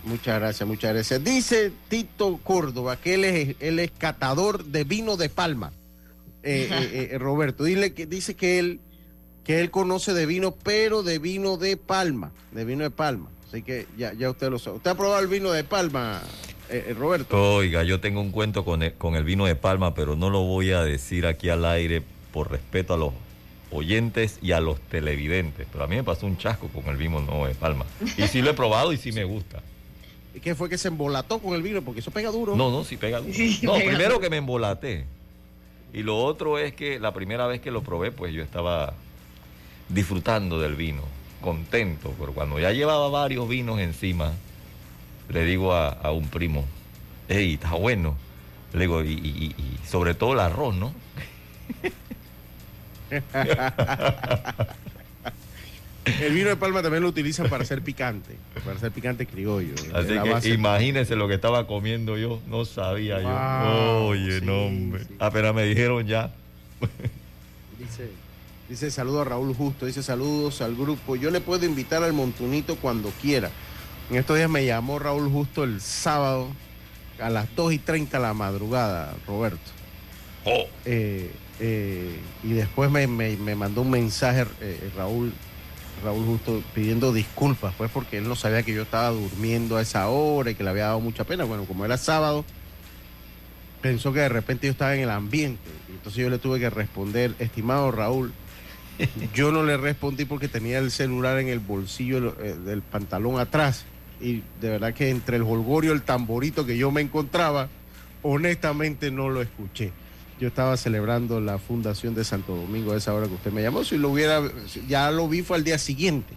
Muchas 0.05 0.39
gracias, 0.39 0.67
muchas 0.67 0.93
gracias. 0.93 1.23
Dice 1.23 1.71
Tito 1.87 2.39
Córdoba 2.43 2.97
que 2.97 3.13
él 3.15 3.23
es, 3.25 3.55
él 3.59 3.79
es 3.79 3.91
catador 3.91 4.65
de 4.65 4.83
vino 4.83 5.17
de 5.17 5.29
palma. 5.29 5.71
Eh, 6.43 6.67
eh, 6.71 7.09
eh, 7.13 7.17
Roberto, 7.17 7.63
dile 7.63 7.93
que, 7.93 8.05
dice 8.05 8.35
que 8.35 8.59
él, 8.59 8.79
que 9.43 9.59
él 9.59 9.71
conoce 9.71 10.13
de 10.13 10.25
vino, 10.25 10.55
pero 10.63 11.03
de 11.03 11.19
vino 11.19 11.57
de 11.57 11.77
palma, 11.77 12.31
de 12.51 12.65
vino 12.65 12.83
de 12.83 12.91
palma. 12.91 13.29
Así 13.47 13.63
que 13.63 13.85
ya, 13.97 14.13
ya 14.13 14.29
usted 14.29 14.49
lo 14.49 14.59
sabe. 14.59 14.77
¿Usted 14.77 14.91
ha 14.91 14.95
probado 14.95 15.19
el 15.21 15.27
vino 15.27 15.51
de 15.51 15.63
palma, 15.63 16.21
eh, 16.69 16.85
eh, 16.87 16.93
Roberto? 16.93 17.55
Oiga, 17.55 17.83
yo 17.83 17.99
tengo 17.99 18.21
un 18.21 18.31
cuento 18.31 18.63
con 18.63 18.81
el, 18.81 18.93
con 18.93 19.15
el 19.15 19.23
vino 19.25 19.45
de 19.45 19.55
Palma, 19.55 19.93
pero 19.93 20.15
no 20.15 20.29
lo 20.29 20.41
voy 20.43 20.71
a 20.71 20.83
decir 20.83 21.25
aquí 21.25 21.49
al 21.49 21.65
aire 21.65 22.01
por 22.31 22.49
respeto 22.49 22.93
a 22.93 22.97
los 22.97 23.11
oyentes 23.71 24.39
y 24.41 24.53
a 24.53 24.61
los 24.61 24.79
televidentes. 24.79 25.67
Pero 25.69 25.83
a 25.83 25.87
mí 25.87 25.97
me 25.97 26.03
pasó 26.03 26.25
un 26.27 26.37
chasco 26.37 26.69
con 26.69 26.85
el 26.87 26.95
vino 26.97 27.19
no 27.21 27.45
de 27.45 27.55
Palma. 27.55 27.85
Y 28.17 28.27
sí 28.27 28.41
lo 28.41 28.51
he 28.51 28.53
probado 28.53 28.93
y 28.93 28.97
sí 28.97 29.11
me 29.11 29.25
gusta. 29.25 29.61
¿Qué 30.41 30.55
fue 30.55 30.69
que 30.69 30.77
se 30.77 30.87
embolató 30.87 31.39
con 31.39 31.53
el 31.55 31.61
vino? 31.61 31.81
Porque 31.81 31.99
eso 31.99 32.11
pega 32.11 32.31
duro. 32.31 32.55
No, 32.55 32.71
no, 32.71 32.85
sí 32.85 32.95
pega 32.95 33.19
duro. 33.19 33.33
Sí, 33.33 33.59
No, 33.63 33.73
pega 33.73 33.85
primero 33.87 34.13
duro. 34.13 34.21
que 34.21 34.29
me 34.29 34.37
embolaté. 34.37 35.05
Y 35.93 36.03
lo 36.03 36.17
otro 36.17 36.57
es 36.57 36.73
que 36.73 36.99
la 36.99 37.13
primera 37.13 37.47
vez 37.47 37.61
que 37.61 37.71
lo 37.71 37.81
probé, 37.81 38.11
pues 38.11 38.33
yo 38.33 38.41
estaba 38.43 38.93
disfrutando 39.89 40.59
del 40.59 40.75
vino, 40.75 41.03
contento. 41.41 42.13
Pero 42.19 42.33
cuando 42.33 42.59
ya 42.59 42.71
llevaba 42.71 43.09
varios 43.09 43.47
vinos 43.49 43.79
encima, 43.79 44.33
le 45.29 45.43
digo 45.45 45.73
a, 45.73 46.11
un 46.11 46.27
primo, 46.27 46.65
hey, 47.27 47.55
está 47.55 47.73
bueno. 47.75 48.15
Le 48.73 48.81
digo, 48.81 49.03
y- 49.03 49.09
y 49.57 49.87
sobre 49.87 50.13
todo 50.13 50.33
el 50.33 50.39
arroz, 50.39 50.75
¿no? 50.75 50.93
El 56.05 56.33
vino 56.33 56.49
de 56.49 56.55
palma 56.55 56.81
también 56.81 57.03
lo 57.03 57.09
utilizan 57.09 57.47
para 57.49 57.63
hacer 57.63 57.81
picante, 57.83 58.35
para 58.65 58.75
hacer 58.77 58.91
picante 58.91 59.27
criollo. 59.27 59.75
Así 59.93 60.07
que 60.07 60.29
base- 60.31 60.49
imagínense 60.49 61.15
lo 61.15 61.27
que 61.27 61.35
estaba 61.35 61.67
comiendo 61.67 62.17
yo, 62.17 62.39
no 62.47 62.65
sabía 62.65 63.19
Wow, 63.19 63.23
yo. 63.23 64.05
Oye, 64.07 64.39
sí, 64.39 64.45
no, 64.45 64.63
hombre. 64.65 65.03
sí. 65.05 65.15
Apenas 65.19 65.53
me 65.53 65.63
dijeron 65.63 66.07
ya. 66.07 66.31
Dice, 67.77 68.09
dice 68.69 68.91
saludo 68.91 69.21
a 69.21 69.25
Raúl 69.25 69.53
Justo, 69.55 69.85
dice 69.85 70.03
saludos 70.03 70.61
al 70.61 70.75
grupo. 70.75 71.15
Yo 71.15 71.29
le 71.31 71.41
puedo 71.41 71.65
invitar 71.65 72.03
al 72.03 72.13
Montunito 72.13 72.75
cuando 72.77 73.09
quiera. 73.21 73.49
En 74.09 74.17
estos 74.17 74.37
días 74.37 74.49
me 74.49 74.65
llamó 74.65 74.99
Raúl 74.99 75.29
Justo 75.31 75.63
el 75.63 75.81
sábado 75.81 76.47
a 77.19 77.29
las 77.29 77.53
2 77.55 77.73
y 77.73 77.77
30 77.79 78.17
de 78.17 78.23
la 78.23 78.33
madrugada, 78.33 79.13
Roberto. 79.27 79.59
Oh. 80.45 80.65
Eh, 80.85 81.31
eh, 81.59 82.19
y 82.43 82.53
después 82.53 82.89
me, 82.89 83.05
me- 83.07 83.37
me 83.37 83.55
mandó 83.55 83.81
un 83.81 83.91
mensaje 83.91 84.45
eh, 84.61 84.89
Raúl, 84.97 85.31
Raúl 86.03 86.25
Justo 86.25 86.63
pidiendo 86.73 87.13
disculpas, 87.13 87.73
pues 87.77 87.91
porque 87.91 88.17
él 88.17 88.27
no 88.27 88.35
sabía 88.35 88.63
que 88.63 88.73
yo 88.73 88.83
estaba 88.83 89.09
durmiendo 89.09 89.77
a 89.77 89.81
esa 89.81 90.07
hora 90.09 90.51
y 90.51 90.55
que 90.55 90.63
le 90.63 90.69
había 90.69 90.85
dado 90.85 90.99
mucha 90.99 91.23
pena. 91.23 91.43
Bueno, 91.43 91.65
como 91.65 91.85
era 91.85 91.97
sábado, 91.97 92.45
pensó 93.81 94.13
que 94.13 94.19
de 94.19 94.29
repente 94.29 94.67
yo 94.67 94.71
estaba 94.71 94.95
en 94.95 95.01
el 95.01 95.09
ambiente. 95.09 95.69
Entonces 95.89 96.21
yo 96.21 96.29
le 96.29 96.39
tuve 96.39 96.59
que 96.59 96.69
responder, 96.69 97.35
estimado 97.39 97.91
Raúl, 97.91 98.33
yo 99.33 99.51
no 99.51 99.63
le 99.63 99.77
respondí 99.77 100.25
porque 100.25 100.47
tenía 100.47 100.79
el 100.79 100.91
celular 100.91 101.39
en 101.39 101.47
el 101.47 101.59
bolsillo 101.59 102.35
eh, 102.41 102.55
del 102.65 102.81
pantalón 102.81 103.39
atrás. 103.39 103.85
Y 104.19 104.43
de 104.59 104.69
verdad 104.69 104.93
que 104.93 105.09
entre 105.09 105.37
el 105.37 105.43
holgorio, 105.43 105.93
el 105.93 106.03
tamborito 106.03 106.65
que 106.65 106.77
yo 106.77 106.91
me 106.91 107.01
encontraba, 107.01 107.69
honestamente 108.21 109.11
no 109.11 109.29
lo 109.29 109.41
escuché. 109.41 109.91
Yo 110.41 110.47
estaba 110.47 110.75
celebrando 110.75 111.39
la 111.39 111.59
fundación 111.59 112.15
de 112.15 112.23
Santo 112.23 112.55
Domingo 112.55 112.93
a 112.93 112.97
esa 112.97 113.13
hora 113.13 113.27
que 113.27 113.35
usted 113.35 113.51
me 113.51 113.61
llamó. 113.61 113.83
Si 113.83 113.95
lo 113.95 114.09
hubiera, 114.09 114.41
ya 114.87 115.11
lo 115.11 115.27
vi 115.27 115.43
fue 115.43 115.57
al 115.57 115.63
día 115.63 115.77
siguiente. 115.77 116.33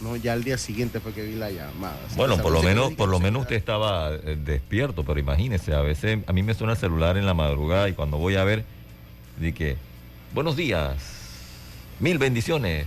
No, 0.00 0.16
ya 0.16 0.32
al 0.32 0.42
día 0.42 0.56
siguiente 0.56 1.00
fue 1.00 1.12
que 1.12 1.22
vi 1.22 1.34
la 1.34 1.50
llamada. 1.50 1.98
Bueno, 2.16 2.38
por 2.38 2.50
lo 2.50 2.62
menos, 2.62 2.94
por 2.94 3.10
lo 3.10 3.20
menos 3.20 3.42
usted 3.42 3.56
estaba 3.56 4.14
eh, 4.14 4.38
despierto, 4.42 5.04
pero 5.04 5.20
imagínese, 5.20 5.74
a 5.74 5.82
veces 5.82 6.20
a 6.26 6.32
mí 6.32 6.42
me 6.42 6.54
suena 6.54 6.72
el 6.72 6.78
celular 6.78 7.18
en 7.18 7.26
la 7.26 7.34
madrugada 7.34 7.90
y 7.90 7.92
cuando 7.92 8.16
voy 8.16 8.36
a 8.36 8.44
ver, 8.44 8.64
di 9.38 9.52
que, 9.52 9.76
buenos 10.32 10.56
días, 10.56 10.96
mil 12.00 12.16
bendiciones. 12.16 12.86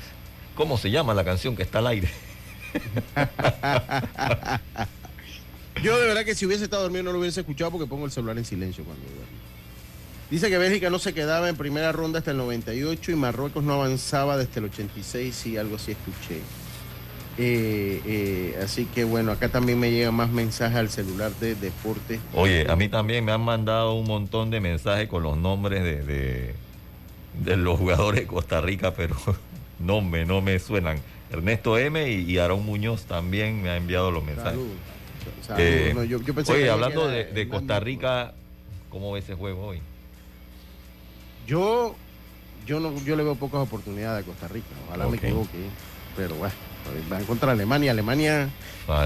¿Cómo 0.56 0.80
se 0.80 0.90
llama 0.90 1.14
la 1.14 1.24
canción 1.24 1.56
que 1.56 1.62
está 1.62 1.78
al 1.78 1.86
aire? 1.88 2.10
Yo 5.84 5.96
de 5.96 6.08
verdad 6.08 6.26
que 6.26 6.34
si 6.34 6.48
hubiese 6.48 6.64
estado 6.64 6.82
dormido 6.82 7.04
no 7.04 7.12
lo 7.12 7.20
hubiese 7.20 7.42
escuchado 7.42 7.70
porque 7.70 7.86
pongo 7.86 8.06
el 8.06 8.12
celular 8.12 8.36
en 8.40 8.46
silencio 8.46 8.84
cuando 8.84 9.04
duermo. 9.04 9.39
Dice 10.30 10.50
que 10.50 10.58
Bélgica 10.60 10.90
no 10.90 11.00
se 11.00 11.14
quedaba 11.14 11.50
en 11.50 11.56
primera 11.56 11.92
ronda 11.92 12.20
hasta 12.20 12.32
el 12.32 12.38
98 12.38 13.12
y 13.12 13.16
Marruecos 13.16 13.64
no 13.64 13.74
avanzaba 13.74 14.38
desde 14.38 14.60
el 14.60 14.66
86 14.66 15.46
y 15.48 15.58
algo 15.58 15.78
así 15.78 15.92
escuché. 15.92 16.40
Eh, 17.42 18.02
eh, 18.06 18.60
así 18.64 18.86
que 18.86 19.06
bueno, 19.06 19.32
acá 19.32 19.50
también 19.50 19.80
me 19.80 19.90
llegan 19.92 20.14
más 20.14 20.30
mensajes 20.30 20.78
al 20.78 20.90
celular 20.90 21.32
de 21.40 21.56
deporte. 21.56 22.20
Oye, 22.34 22.70
a 22.70 22.76
mí 22.76 22.90
también 22.90 23.26
me 23.26 23.32
han 23.32 23.42
mandado 23.42 23.94
un 23.94 24.06
montón 24.06 24.50
de 24.52 24.60
mensajes 24.60 25.08
con 25.08 25.24
los 25.24 25.38
nombres 25.38 25.82
de, 25.84 26.04
de, 26.04 26.54
de 27.44 27.58
los 27.58 27.80
jugadores 27.80 28.22
de 28.22 28.28
Costa 28.28 28.62
Rica, 28.62 28.94
pero 28.94 29.16
no 29.80 30.02
me, 30.02 30.26
no 30.26 30.42
me 30.42 30.60
suenan. 30.60 30.98
Ernesto 31.32 31.78
M 31.78 32.12
y, 32.12 32.30
y 32.32 32.38
Aarón 32.40 32.66
Muñoz 32.66 33.04
también 33.06 33.62
me 33.64 33.70
ha 33.70 33.78
enviado 33.78 34.12
los 34.12 34.24
mensajes. 34.24 34.52
Salud. 34.54 34.68
Salud. 35.48 35.60
Eh, 35.62 35.92
No, 35.96 36.04
yo- 36.04 36.22
yo 36.22 36.34
pensé 36.36 36.52
que 36.54 36.60
oye, 36.60 36.70
hablando 36.70 37.08
de, 37.08 37.24
de 37.26 37.48
Costa. 37.48 37.80
Rica, 37.80 38.34
¿cómo 38.90 39.12
ve 39.14 39.20
ese 39.22 39.34
juego 39.36 39.68
hoy? 39.68 39.80
Yo, 41.50 41.96
yo 42.68 42.80
no, 42.80 42.94
yo 43.04 43.16
le 43.16 43.24
veo 43.24 43.34
pocas 43.34 43.62
oportunidades 43.62 44.24
a 44.24 44.26
Costa 44.26 44.48
Rica. 44.48 44.68
Ojalá 44.88 45.08
me 45.08 45.18
equivoque. 45.18 45.58
Pero 46.16 46.36
bueno, 46.36 46.54
van 47.10 47.26
contra 47.26 47.54
Alemania. 47.54 47.92
Alemania 47.92 48.50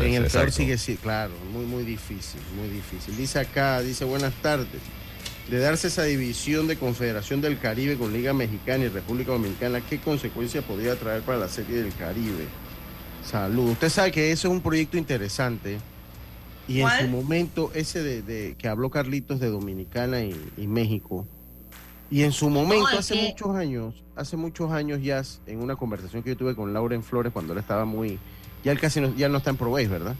en 0.01 0.13
el 0.13 0.25
peor 0.29 0.51
sigue, 0.51 0.77
sí, 0.77 0.97
claro, 0.97 1.31
muy, 1.53 1.65
muy 1.65 1.83
difícil, 1.83 2.41
muy 2.57 2.67
difícil. 2.67 3.15
Dice 3.15 3.39
acá, 3.39 3.81
dice 3.81 4.03
buenas 4.03 4.33
tardes. 4.41 4.81
De 5.49 5.59
darse 5.59 5.87
esa 5.87 6.03
división 6.03 6.67
de 6.67 6.77
Confederación 6.77 7.41
del 7.41 7.59
Caribe 7.59 7.97
con 7.97 8.13
Liga 8.13 8.33
Mexicana 8.33 8.85
y 8.85 8.87
República 8.89 9.31
Dominicana, 9.31 9.81
¿qué 9.81 9.99
consecuencias 9.99 10.63
podría 10.63 10.95
traer 10.95 11.21
para 11.21 11.37
la 11.37 11.49
Serie 11.49 11.81
del 11.81 11.93
Caribe? 11.95 12.45
Salud. 13.29 13.71
Usted 13.71 13.89
sabe 13.89 14.11
que 14.11 14.31
ese 14.31 14.47
es 14.47 14.51
un 14.51 14.61
proyecto 14.61 14.97
interesante 14.97 15.79
Y 16.67 16.81
en 16.81 16.89
su 16.99 17.07
momento, 17.07 17.71
ese 17.73 18.03
de, 18.03 18.55
que 18.57 18.67
habló 18.67 18.89
Carlitos 18.89 19.39
de 19.39 19.49
Dominicana 19.49 20.21
y, 20.21 20.67
México, 20.67 21.27
y 22.09 22.23
en 22.23 22.31
su 22.31 22.49
momento, 22.49 22.87
hace 22.97 23.15
muchos 23.15 23.55
años, 23.55 24.03
hace 24.15 24.37
muchos 24.37 24.71
años 24.71 25.01
ya, 25.01 25.21
en 25.47 25.61
una 25.61 25.75
conversación 25.75 26.23
que 26.23 26.31
yo 26.31 26.37
tuve 26.37 26.55
con 26.55 26.73
Lauren 26.73 27.03
Flores 27.03 27.33
cuando 27.33 27.53
él 27.53 27.59
estaba 27.59 27.85
muy, 27.85 28.19
ya 28.63 28.71
él 28.71 28.79
casi 28.79 29.01
no, 29.01 29.15
ya 29.15 29.29
no 29.29 29.37
está 29.37 29.49
en 29.49 29.57
ProBase, 29.57 29.87
¿verdad? 29.87 30.15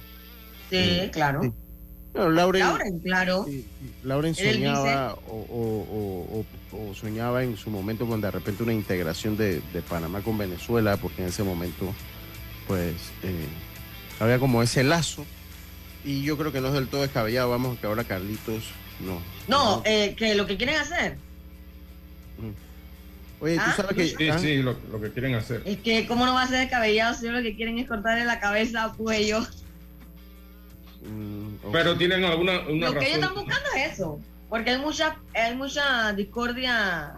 Sí, 0.69 1.10
claro. 1.12 1.54
Lauren, 2.13 3.00
claro. 3.00 3.46
Lauren 4.04 4.36
soñaba 4.36 5.17
o, 5.28 6.46
soñaba 6.93 7.43
en 7.43 7.58
su 7.58 7.72
momento 7.72 8.08
con 8.08 8.22
de 8.22 8.30
repente 8.30 8.63
una 8.63 8.74
integración 8.74 9.36
de, 9.36 9.62
Panamá 9.89 10.22
con 10.22 10.38
Venezuela, 10.38 10.98
porque 10.98 11.24
en 11.24 11.30
ese 11.30 11.43
momento, 11.43 11.93
pues, 12.67 12.93
eh, 13.24 13.48
había 14.19 14.39
como 14.39 14.62
ese 14.62 14.84
lazo. 14.84 15.26
Y 16.06 16.22
yo 16.24 16.38
creo 16.38 16.52
que 16.52 16.62
no 16.62 16.67
es 16.67 16.74
del 16.74 16.88
todo 16.88 17.02
descabellado, 17.02 17.50
vamos, 17.50 17.80
que 17.80 17.88
ahora 17.88 18.04
Carlitos 18.04 18.63
no. 19.00 19.19
No, 19.48 19.82
eh, 19.86 20.15
que 20.17 20.36
lo 20.36 20.46
que 20.46 20.58
quieren 20.58 20.76
hacer. 20.76 21.17
Mm. 22.38 22.52
Oye, 23.43 23.56
tú 23.56 23.62
ah, 23.65 23.74
sabes 23.76 23.96
que. 23.96 24.08
Sí, 24.08 24.30
ah. 24.30 24.38
sí, 24.39 24.62
lo, 24.62 24.76
que 25.02 25.12
quieren 25.12 25.36
hacer. 25.36 25.62
Es 25.65 25.78
que, 25.80 26.08
¿cómo 26.08 26.26
no 26.26 26.34
va 26.34 26.43
a 26.43 26.48
ser 26.48 26.60
descabellado 26.60 27.13
si 27.13 27.28
lo 27.28 27.41
que 27.41 27.56
quieren 27.58 27.78
es 27.78 27.88
cortarle 27.89 28.24
la 28.24 28.39
cabeza 28.39 28.86
a 28.86 28.93
cuello? 28.93 29.41
Mm, 31.02 31.56
Pero 31.74 31.98
tienen 31.98 32.24
alguna 32.24 32.62
una 32.62 32.88
Lo 32.88 33.00
que 33.00 33.08
ellos 33.08 33.19
están 33.19 33.36
buscando 33.36 33.69
es 33.76 33.93
eso, 33.93 34.22
porque 34.50 34.69
hay 34.69 34.78
mucha, 34.78 35.17
hay 35.34 35.56
mucha 35.56 36.13
discordia 36.13 37.15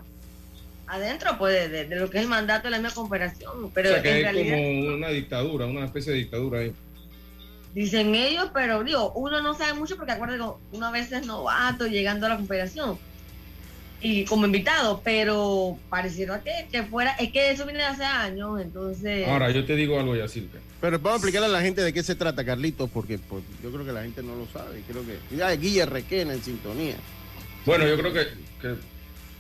adentro 0.88 1.38
pues 1.38 1.70
de, 1.72 1.88
lo 1.96 2.10
que 2.10 2.18
es 2.18 2.24
el 2.24 2.30
mandato 2.30 2.64
de 2.64 2.72
la 2.72 2.78
misma 2.80 2.96
cooperación. 2.96 3.70
Pero 3.72 3.90
o 3.90 3.94
sea, 3.94 4.02
que 4.02 4.22
es 4.22 4.88
como 4.88 4.96
una 4.96 5.10
dictadura, 5.10 5.68
una 5.68 5.86
especie 5.86 6.12
de 6.14 6.18
dictadura 6.20 6.60
ahí. 6.62 6.74
Dicen 7.76 8.16
ellos, 8.16 8.50
pero 8.52 8.84
digo, 8.84 9.12
uno 9.14 9.42
no 9.42 9.54
sabe 9.54 9.74
mucho 9.74 9.96
porque 9.96 10.14
acuérdate 10.14 10.42
que 10.42 10.76
uno 10.78 10.88
a 10.88 10.92
veces 10.92 11.22
es 11.22 11.28
novato 11.28 11.86
llegando 11.86 12.26
a 12.26 12.30
la 12.30 12.38
cooperación 12.38 12.98
y 14.02 14.26
como 14.26 14.46
invitado, 14.46 15.02
pero 15.04 15.78
pareciera 15.90 16.42
que, 16.44 16.68
que 16.72 16.84
fuera, 16.84 17.12
es 17.14 17.32
que 17.32 17.52
eso 17.52 17.66
viene 17.66 17.80
de 17.80 17.86
hace 17.86 18.04
años, 18.04 18.62
entonces... 18.62 19.28
Ahora, 19.28 19.52
yo 19.52 19.66
te 19.66 19.76
digo 19.76 20.00
algo, 20.00 20.16
Yacirca. 20.16 20.60
Pero 20.82 21.00
vamos 21.00 21.14
a 21.14 21.16
explicarle 21.16 21.48
a 21.48 21.52
la 21.52 21.62
gente 21.62 21.82
de 21.82 21.92
qué 21.94 22.04
se 22.04 22.14
trata, 22.14 22.46
Carlitos, 22.46 22.90
porque 22.92 23.18
pues, 23.18 23.44
yo 23.64 23.72
creo 23.72 23.86
que 23.86 23.92
la 23.92 24.04
gente 24.04 24.22
no 24.22 24.36
lo 24.36 24.46
sabe. 24.48 24.84
Creo 24.88 25.04
que. 25.04 25.36
Ya, 25.36 25.50
Guille 25.56 25.86
Requena 25.86 26.34
en 26.34 26.44
sintonía. 26.44 26.96
Bueno, 27.66 27.88
yo 27.88 27.98
creo 27.98 28.14
que, 28.14 28.28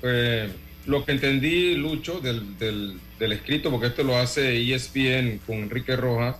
eh, 0.02 0.50
lo 0.88 1.06
que 1.06 1.12
entendí, 1.12 1.76
Lucho, 1.76 2.20
del, 2.20 2.58
del, 2.58 3.32
escrito, 3.32 3.70
porque 3.70 3.88
esto 3.88 4.04
lo 4.04 4.18
hace 4.18 4.74
ESPN 4.74 5.40
con 5.46 5.58
Enrique 5.58 5.96
Rojas, 5.96 6.38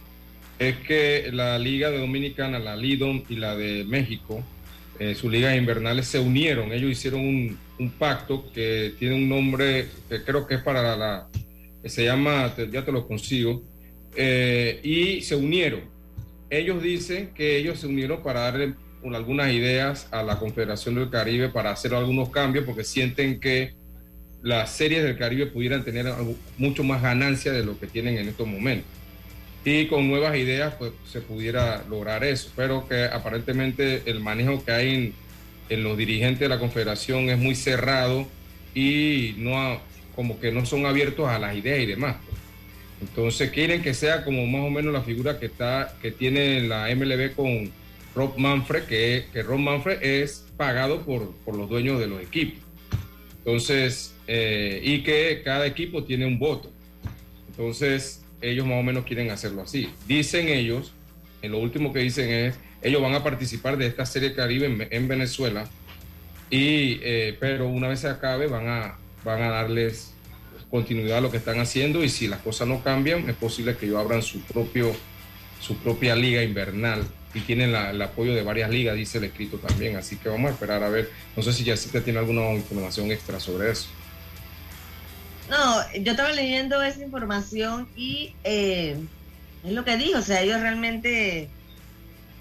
es 0.58 0.78
que 0.78 1.30
la 1.32 1.60
Liga 1.60 1.92
de 1.92 2.00
Dominicana, 2.00 2.58
la 2.58 2.76
Lidom 2.76 3.24
y 3.30 3.36
la 3.36 3.56
de 3.56 3.84
México, 3.84 4.44
eh, 5.00 5.16
sus 5.16 5.32
ligas 5.32 5.58
invernales 5.58 6.08
se 6.08 6.20
unieron. 6.20 6.72
Ellos 6.72 6.92
hicieron 6.92 7.22
un, 7.22 7.58
un, 7.80 7.92
pacto 7.92 8.52
que 8.54 8.94
tiene 8.98 9.16
un 9.16 9.28
nombre 9.28 9.88
que 10.10 10.24
creo 10.24 10.48
que 10.48 10.56
es 10.56 10.62
para 10.62 10.96
la. 10.96 11.28
que 11.82 11.90
se 11.90 12.06
llama, 12.06 12.54
ya 12.72 12.86
te 12.86 12.92
lo 12.92 13.08
consigo, 13.08 13.64
eh, 14.16 14.80
y 14.84 15.22
se 15.22 15.36
unieron. 15.36 15.82
Ellos 16.50 16.82
dicen 16.82 17.34
que 17.34 17.58
ellos 17.58 17.80
se 17.80 17.88
unieron 17.88 18.24
para 18.24 18.42
darle 18.42 18.76
algunas 19.14 19.52
ideas 19.52 20.08
a 20.12 20.24
la 20.24 20.40
Confederación 20.40 20.96
del 20.96 21.10
Caribe 21.10 21.50
para 21.50 21.72
hacer 21.72 21.94
algunos 21.94 22.30
cambios 22.30 22.66
porque 22.66 22.84
sienten 22.84 23.40
que 23.40 23.76
las 24.42 24.72
series 24.72 25.04
del 25.04 25.18
Caribe 25.18 25.48
pudieran 25.48 25.84
tener 25.84 26.06
mucho 26.58 26.84
más 26.84 27.02
ganancia 27.02 27.52
de 27.52 27.66
lo 27.66 27.80
que 27.80 27.88
tienen 27.88 28.18
en 28.18 28.30
estos 28.30 28.48
momentos. 28.48 28.90
Y 29.66 29.88
con 29.88 30.08
nuevas 30.08 30.38
ideas 30.38 30.76
pues 30.78 30.92
se 31.12 31.22
pudiera 31.22 31.84
lograr 31.90 32.24
eso, 32.24 32.52
pero 32.56 32.88
que 32.88 33.06
aparentemente 33.06 34.04
el 34.06 34.20
manejo 34.20 34.64
que 34.64 34.72
hay 34.72 34.94
en, 34.94 35.14
en 35.70 35.84
los 35.84 35.98
dirigentes 35.98 36.40
de 36.40 36.50
la 36.50 36.60
Confederación 36.60 37.30
es 37.30 37.38
muy 37.40 37.56
cerrado 37.56 38.28
y 38.76 39.34
no 39.38 39.82
como 40.16 40.40
que 40.40 40.52
no 40.52 40.66
son 40.66 40.86
abiertos 40.86 41.28
a 41.28 41.40
las 41.40 41.56
ideas 41.56 41.80
y 41.80 41.88
demás. 41.88 42.18
Entonces 43.02 43.50
quieren 43.50 43.82
que 43.82 43.94
sea 43.94 44.24
como 44.24 44.46
más 44.46 44.62
o 44.62 44.70
menos 44.70 44.94
la 44.94 45.02
figura 45.02 45.40
que 45.40 45.48
está 45.48 45.96
que 46.02 46.12
tiene 46.12 46.62
la 46.62 46.94
MLB 46.96 47.34
con 47.36 47.72
Rob 48.16 48.38
Manfred, 48.38 48.84
que, 48.84 49.26
que 49.34 49.44
Rob 49.44 49.60
Manfred 49.60 50.02
es 50.02 50.46
pagado 50.56 51.02
por, 51.02 51.36
por 51.38 51.56
los 51.56 51.70
dueños 51.70 52.00
de 52.00 52.08
los 52.08 52.22
equipos. 52.22 52.64
Entonces, 53.40 54.16
eh, 54.28 54.80
y 54.84 55.04
que 55.04 55.42
cada 55.44 55.68
equipo 55.68 56.04
tiene 56.04 56.26
un 56.26 56.40
voto. 56.40 56.72
Entonces, 57.50 58.25
ellos 58.42 58.66
más 58.66 58.80
o 58.80 58.84
menos 58.84 59.06
quieren 59.06 59.32
hacerlo 59.32 59.64
así. 59.64 59.90
Dicen 60.08 60.48
ellos, 60.48 60.94
en 61.42 61.52
lo 61.52 61.60
último 61.60 61.94
que 61.94 62.00
dicen 62.00 62.30
es, 62.30 62.56
ellos 62.82 63.02
van 63.02 63.16
a 63.16 63.24
participar 63.24 63.78
de 63.78 63.88
esta 63.88 64.06
serie 64.06 64.34
Caribe 64.34 64.88
en, 64.90 65.08
Venezuela, 65.08 65.68
y, 66.50 67.00
eh, 67.02 67.36
pero 67.40 67.68
una 67.68 67.88
vez 67.88 68.02
se 68.02 68.08
acabe 68.08 68.48
van 68.48 68.68
a, 68.68 68.98
van 69.24 69.42
a 69.42 69.50
darles 69.50 70.14
continuidad 70.70 71.20
a 71.20 71.22
lo 71.22 71.32
que 71.32 71.38
están 71.38 71.60
haciendo 71.60 72.04
y 72.04 72.10
si 72.10 72.28
las 72.28 72.40
cosas 72.42 72.68
no 72.68 72.84
cambian, 72.84 73.30
es 73.30 73.36
posible 73.36 73.76
que 73.76 73.86
ellos 73.86 73.98
abran 73.98 74.22
su, 74.22 74.42
propio, 74.42 74.94
su 75.60 75.78
propia 75.78 76.16
liga 76.16 76.44
invernal 76.44 77.04
y 77.34 77.42
tienen 77.42 77.76
el 77.76 78.02
apoyo 78.02 78.34
de 78.34 78.44
varias 78.44 78.70
ligas, 78.70 78.96
dice 78.96 79.18
el 79.18 79.26
escrito 79.26 79.58
también. 79.58 79.98
Así 79.98 80.16
que 80.16 80.30
vamos 80.30 80.50
a 80.50 80.54
esperar 80.54 80.84
a 80.84 80.90
ver. 80.90 81.10
No 81.36 81.44
sé 81.44 81.52
si 81.52 81.66
Jessica 81.66 82.02
tiene 82.02 82.20
alguna 82.20 82.54
información 82.54 83.12
extra 83.12 83.40
sobre 83.40 83.72
eso. 83.72 83.88
No, 85.50 85.94
yo 85.94 86.12
estaba 86.12 86.32
leyendo 86.32 86.82
esa 86.82 87.04
información 87.04 87.88
y 87.96 88.34
eh, 88.44 88.98
es 89.64 89.72
lo 89.72 89.86
que 89.86 89.98
dijo, 89.98 90.20
o 90.20 90.22
sea, 90.22 90.42
ellos 90.42 90.60
realmente 90.60 91.50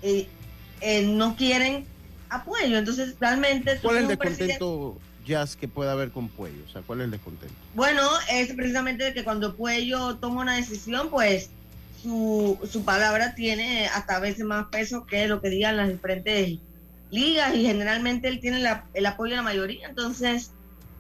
eh, 0.02 0.26
eh, 0.80 1.02
no 1.06 1.36
quieren 1.36 1.84
apoyo, 2.30 2.78
entonces 2.78 3.14
realmente... 3.20 3.78
¿Cuál 3.82 3.96
es 3.96 4.02
el 4.02 4.08
descontento? 4.08 4.98
jazz 5.24 5.56
que 5.56 5.68
pueda 5.68 5.92
haber 5.92 6.10
con 6.10 6.28
Puello? 6.28 6.62
O 6.68 6.70
sea, 6.70 6.82
¿cuál 6.82 7.00
es 7.00 7.06
el 7.06 7.10
descontento? 7.12 7.54
Bueno, 7.74 8.02
es 8.30 8.52
precisamente 8.52 9.12
que 9.14 9.24
cuando 9.24 9.56
Puello 9.56 10.16
toma 10.16 10.42
una 10.42 10.56
decisión, 10.56 11.08
pues 11.10 11.50
su, 12.02 12.58
su 12.70 12.84
palabra 12.84 13.34
tiene 13.34 13.86
hasta 13.88 14.16
a 14.16 14.20
veces 14.20 14.44
más 14.44 14.66
peso 14.66 15.06
que 15.06 15.26
lo 15.26 15.40
que 15.40 15.48
digan 15.48 15.76
las 15.76 15.88
diferentes 15.88 16.58
ligas 17.10 17.54
y 17.54 17.64
generalmente 17.64 18.28
él 18.28 18.40
tiene 18.40 18.62
el 18.92 19.06
apoyo 19.06 19.30
de 19.30 19.36
la 19.36 19.42
mayoría. 19.42 19.88
Entonces, 19.88 20.52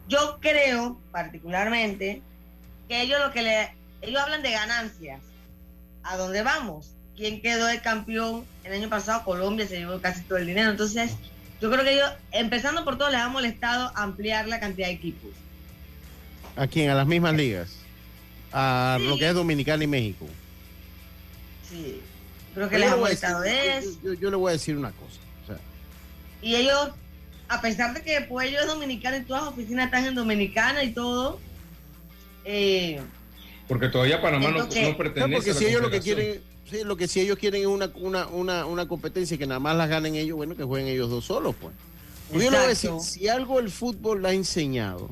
yo 0.08 0.38
creo 0.40 0.98
particularmente 1.12 2.22
que 2.88 3.02
ellos 3.02 3.20
lo 3.20 3.32
que 3.32 3.42
le 3.42 3.70
ellos 4.02 4.20
hablan 4.20 4.42
de 4.42 4.50
ganancias. 4.50 5.20
¿A 6.02 6.16
dónde 6.16 6.42
vamos? 6.42 6.90
¿Quién 7.16 7.40
quedó 7.40 7.66
de 7.66 7.80
campeón 7.80 8.44
el 8.64 8.72
año 8.72 8.90
pasado? 8.90 9.24
Colombia 9.24 9.66
se 9.66 9.78
llevó 9.78 10.00
casi 10.00 10.22
todo 10.22 10.38
el 10.38 10.46
dinero. 10.46 10.70
Entonces, 10.70 11.12
yo 11.60 11.70
creo 11.70 11.84
que 11.84 11.94
ellos, 11.94 12.10
empezando 12.32 12.84
por 12.84 12.98
todo, 12.98 13.10
les 13.10 13.20
ha 13.20 13.28
molestado 13.28 13.90
ampliar 13.94 14.46
la 14.48 14.60
cantidad 14.60 14.88
de 14.88 14.94
equipos. 14.94 15.30
¿A 16.56 16.66
quién? 16.66 16.90
¿A 16.90 16.94
las 16.94 17.06
mismas 17.06 17.34
ligas? 17.34 17.76
A 18.52 18.98
lo 19.00 19.16
que 19.16 19.28
es 19.28 19.34
Dominicana 19.34 19.82
y 19.82 19.86
México. 19.86 20.26
Sí, 21.68 22.00
creo 22.54 22.68
que 22.68 22.78
les 22.78 22.92
ha 22.92 22.96
molestado 22.96 23.42
eso. 23.44 24.14
Yo, 24.20 24.30
le 24.30 24.36
voy 24.36 24.50
a 24.50 24.52
decir 24.52 24.76
una 24.76 24.92
cosa. 24.92 25.20
Y 26.42 26.56
ellos, 26.56 26.90
a 27.48 27.60
pesar 27.60 27.94
de 27.94 28.02
que 28.02 28.20
Puello 28.22 28.60
es 28.60 28.66
dominicano 28.66 29.16
y 29.16 29.22
todas 29.22 29.44
las 29.44 29.52
oficinas 29.52 29.86
están 29.86 30.06
en 30.06 30.14
Dominicana 30.14 30.82
y 30.82 30.92
todo, 30.92 31.38
eh, 32.44 33.00
porque 33.68 33.88
todavía 33.88 34.20
Panamá 34.20 34.50
no, 34.50 34.58
no, 34.58 34.68
pertenece 34.68 34.96
porque 34.96 35.50
a 35.50 35.54
la 35.54 35.58
si 35.58 35.66
ellos 35.66 35.82
lo 35.82 35.90
que 35.90 36.00
quieren 36.00 36.54
Sí, 36.70 36.82
lo 36.82 36.96
que 36.96 37.08
si 37.08 37.20
ellos 37.20 37.38
quieren 37.38 37.60
es 37.60 37.66
una, 37.66 37.90
una, 37.96 38.26
una, 38.28 38.66
una 38.66 38.88
competencia 38.88 39.36
que 39.36 39.46
nada 39.46 39.60
más 39.60 39.76
la 39.76 39.86
ganen 39.86 40.14
ellos, 40.14 40.36
bueno, 40.36 40.56
que 40.56 40.64
jueguen 40.64 40.88
ellos 40.88 41.10
dos 41.10 41.26
solos, 41.26 41.54
pues. 41.60 41.74
Yo 42.32 42.50
le 42.50 42.56
voy 42.56 42.56
a 42.56 42.68
decir, 42.68 42.90
si 43.00 43.28
algo 43.28 43.60
el 43.60 43.70
fútbol 43.70 44.22
le 44.22 44.28
ha 44.28 44.32
enseñado, 44.32 45.10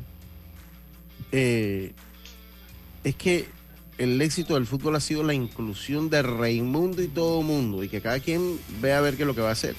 eh, 1.30 1.92
es 3.04 3.14
que 3.16 3.46
el 3.98 4.20
éxito 4.22 4.54
del 4.54 4.66
fútbol 4.66 4.96
ha 4.96 5.00
sido 5.00 5.22
la 5.22 5.34
inclusión 5.34 6.08
de 6.08 6.22
Raimundo 6.22 7.02
y 7.02 7.08
todo 7.08 7.42
mundo, 7.42 7.84
y 7.84 7.90
que 7.90 8.00
cada 8.00 8.18
quien 8.18 8.58
vea 8.80 8.98
a 8.98 9.00
ver 9.02 9.16
qué 9.16 9.24
es 9.24 9.26
lo 9.26 9.34
que 9.34 9.42
va 9.42 9.50
a 9.50 9.52
hacer. 9.52 9.76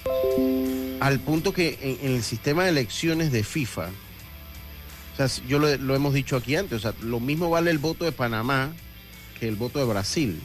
Al 1.04 1.20
punto 1.20 1.54
que 1.54 1.78
en, 1.82 2.14
el 2.14 2.24
sistema 2.24 2.64
de 2.64 2.70
elecciones 2.70 3.32
de 3.32 3.44
FIFA, 3.44 3.90
o 5.14 5.16
sea, 5.18 5.46
yo 5.48 5.60
lo, 5.60 5.76
lo 5.78 5.96
hemos 5.96 6.14
dicho 6.14 6.36
aquí 6.36 6.56
antes, 6.56 6.78
o 6.78 6.80
sea, 6.80 6.94
lo 7.02 7.20
mismo 7.20 7.50
vale 7.50 7.72
el 7.72 7.78
voto 7.78 8.06
de 8.06 8.12
Panamá 8.12 8.72
que 9.40 9.48
el 9.48 9.56
voto 9.56 9.80
de 9.80 9.86
Brasil 9.86 10.42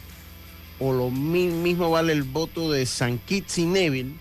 o 0.79 0.93
lo 0.93 1.11
mismo 1.11 1.91
vale 1.91 2.13
el 2.13 2.23
voto 2.23 2.71
de 2.71 2.87
San 2.87 3.19
Kitts 3.19 3.59
y 3.59 3.67
Neville 3.67 4.13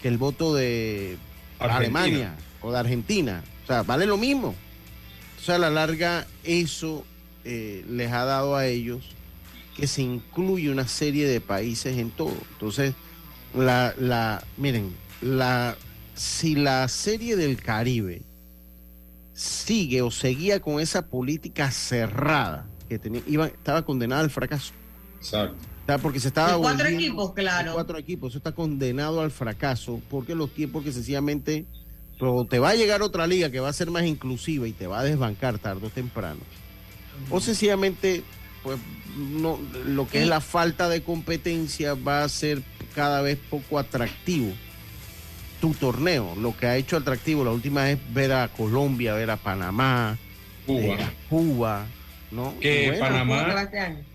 que 0.00 0.08
el 0.08 0.18
voto 0.18 0.54
de 0.54 1.16
Alemania 1.58 2.34
o 2.60 2.72
de 2.72 2.78
Argentina. 2.78 3.42
O 3.64 3.66
sea, 3.66 3.82
vale 3.82 4.06
lo 4.06 4.16
mismo. 4.16 4.54
O 5.40 5.44
sea, 5.44 5.56
a 5.56 5.58
la 5.58 5.70
larga 5.70 6.26
eso 6.42 7.04
eh, 7.44 7.84
les 7.88 8.10
ha 8.10 8.24
dado 8.24 8.56
a 8.56 8.66
ellos 8.66 9.00
que 9.76 9.86
se 9.86 10.02
incluye 10.02 10.70
una 10.70 10.88
serie 10.88 11.26
de 11.26 11.40
países 11.40 11.96
en 11.98 12.10
todo. 12.10 12.36
Entonces, 12.52 12.94
la, 13.54 13.94
la, 13.98 14.44
miren, 14.56 14.92
la, 15.22 15.76
si 16.14 16.54
la 16.54 16.88
serie 16.88 17.36
del 17.36 17.60
Caribe 17.60 18.22
sigue 19.32 20.02
o 20.02 20.10
seguía 20.10 20.60
con 20.60 20.80
esa 20.80 21.08
política 21.08 21.70
cerrada 21.70 22.66
que 22.88 22.98
tenía, 22.98 23.22
iba, 23.26 23.46
estaba 23.46 23.82
condenada 23.84 24.22
al 24.22 24.30
fracaso. 24.30 24.72
Exacto 25.18 25.72
porque 26.00 26.20
se 26.20 26.28
estaba 26.28 26.56
cuatro 26.58 26.86
equipos, 26.86 27.32
claro. 27.32 27.72
Cuatro 27.74 27.98
equipos, 27.98 28.30
eso 28.30 28.38
está 28.38 28.52
condenado 28.52 29.20
al 29.20 29.30
fracaso, 29.30 30.00
porque 30.10 30.34
los 30.34 30.50
tiempos 30.50 30.84
que 30.84 30.92
sencillamente 30.92 31.66
pero 32.18 32.46
te 32.48 32.60
va 32.60 32.70
a 32.70 32.74
llegar 32.76 33.02
otra 33.02 33.26
liga 33.26 33.50
que 33.50 33.58
va 33.58 33.68
a 33.68 33.72
ser 33.72 33.90
más 33.90 34.04
inclusiva 34.04 34.68
y 34.68 34.72
te 34.72 34.86
va 34.86 35.00
a 35.00 35.02
desbancar 35.02 35.58
tarde 35.58 35.88
o 35.88 35.90
temprano. 35.90 36.38
O 37.30 37.40
sencillamente, 37.40 38.22
pues 38.62 38.78
no, 39.16 39.58
lo 39.86 40.06
que 40.06 40.22
es 40.22 40.28
la 40.28 40.40
falta 40.40 40.88
de 40.88 41.02
competencia 41.02 41.94
va 41.94 42.22
a 42.22 42.28
ser 42.28 42.62
cada 42.94 43.22
vez 43.22 43.38
poco 43.50 43.76
atractivo 43.76 44.52
tu 45.62 45.72
torneo. 45.74 46.34
Lo 46.36 46.56
que 46.56 46.66
ha 46.66 46.76
hecho 46.76 46.96
atractivo 46.96 47.44
la 47.44 47.52
última 47.52 47.88
es 47.88 47.98
ver 48.12 48.32
a 48.32 48.48
Colombia, 48.48 49.14
ver 49.14 49.30
a 49.30 49.36
Panamá, 49.36 50.18
Cuba, 50.66 50.96
Cuba, 51.30 51.86
¿no? 52.32 52.54
Que 52.60 52.96
Panamá, 52.98 53.70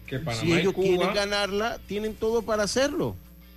que 0.05 0.19
Panamá 0.19 0.41
si 0.41 0.51
ellos 0.51 0.73
quieren 0.73 1.13
ganarla, 1.13 1.79
tienen 1.87 2.15
todo 2.15 2.41
para 2.41 2.63
hacerlo. 2.63 3.15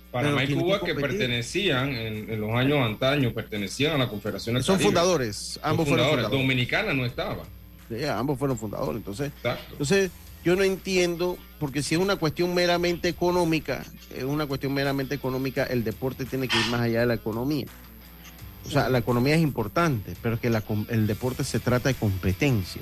Panamá 0.09 0.45
y 0.45 0.53
Cuba 0.53 0.79
que, 0.79 0.95
pertenecían 0.95 1.93
en, 1.93 2.39
los 2.39 2.51
años 2.51 2.79
antaños, 2.79 3.33
pertenecían 3.33 3.95
a 3.95 3.97
la 3.97 4.07
Confederación 4.07 4.63
Son 4.63 4.79
fundadores, 4.79 5.59
ambos 5.61 5.85
fueron 5.85 6.07
fundadores. 6.07 6.39
Dominicana 6.39 6.93
no 6.93 7.05
estaba. 7.05 7.43
Sí, 7.89 8.05
ambos 8.05 8.39
fueron 8.39 8.57
fundadores. 8.57 8.99
Entonces, 8.99 9.33
entonces, 9.71 10.11
yo 10.43 10.55
no 10.55 10.63
entiendo, 10.63 11.37
porque 11.59 11.83
si 11.83 11.95
es 11.95 12.01
una 12.01 12.15
cuestión 12.15 12.53
meramente 12.53 13.07
económica, 13.09 13.85
es 14.15 14.23
una 14.23 14.45
cuestión 14.45 14.73
meramente 14.73 15.15
económica, 15.15 15.63
el 15.63 15.83
deporte 15.83 16.25
tiene 16.25 16.47
que 16.47 16.57
ir 16.57 16.65
más 16.67 16.81
allá 16.81 17.01
de 17.01 17.05
la 17.05 17.13
economía. 17.13 17.65
O 18.65 18.69
sea, 18.69 18.89
la 18.89 18.99
economía 18.99 19.35
es 19.35 19.41
importante, 19.41 20.13
pero 20.21 20.35
es 20.35 20.41
que 20.41 20.47
el 20.47 21.07
deporte 21.07 21.43
se 21.43 21.59
trata 21.59 21.89
de 21.89 21.95
competencia. 21.95 22.81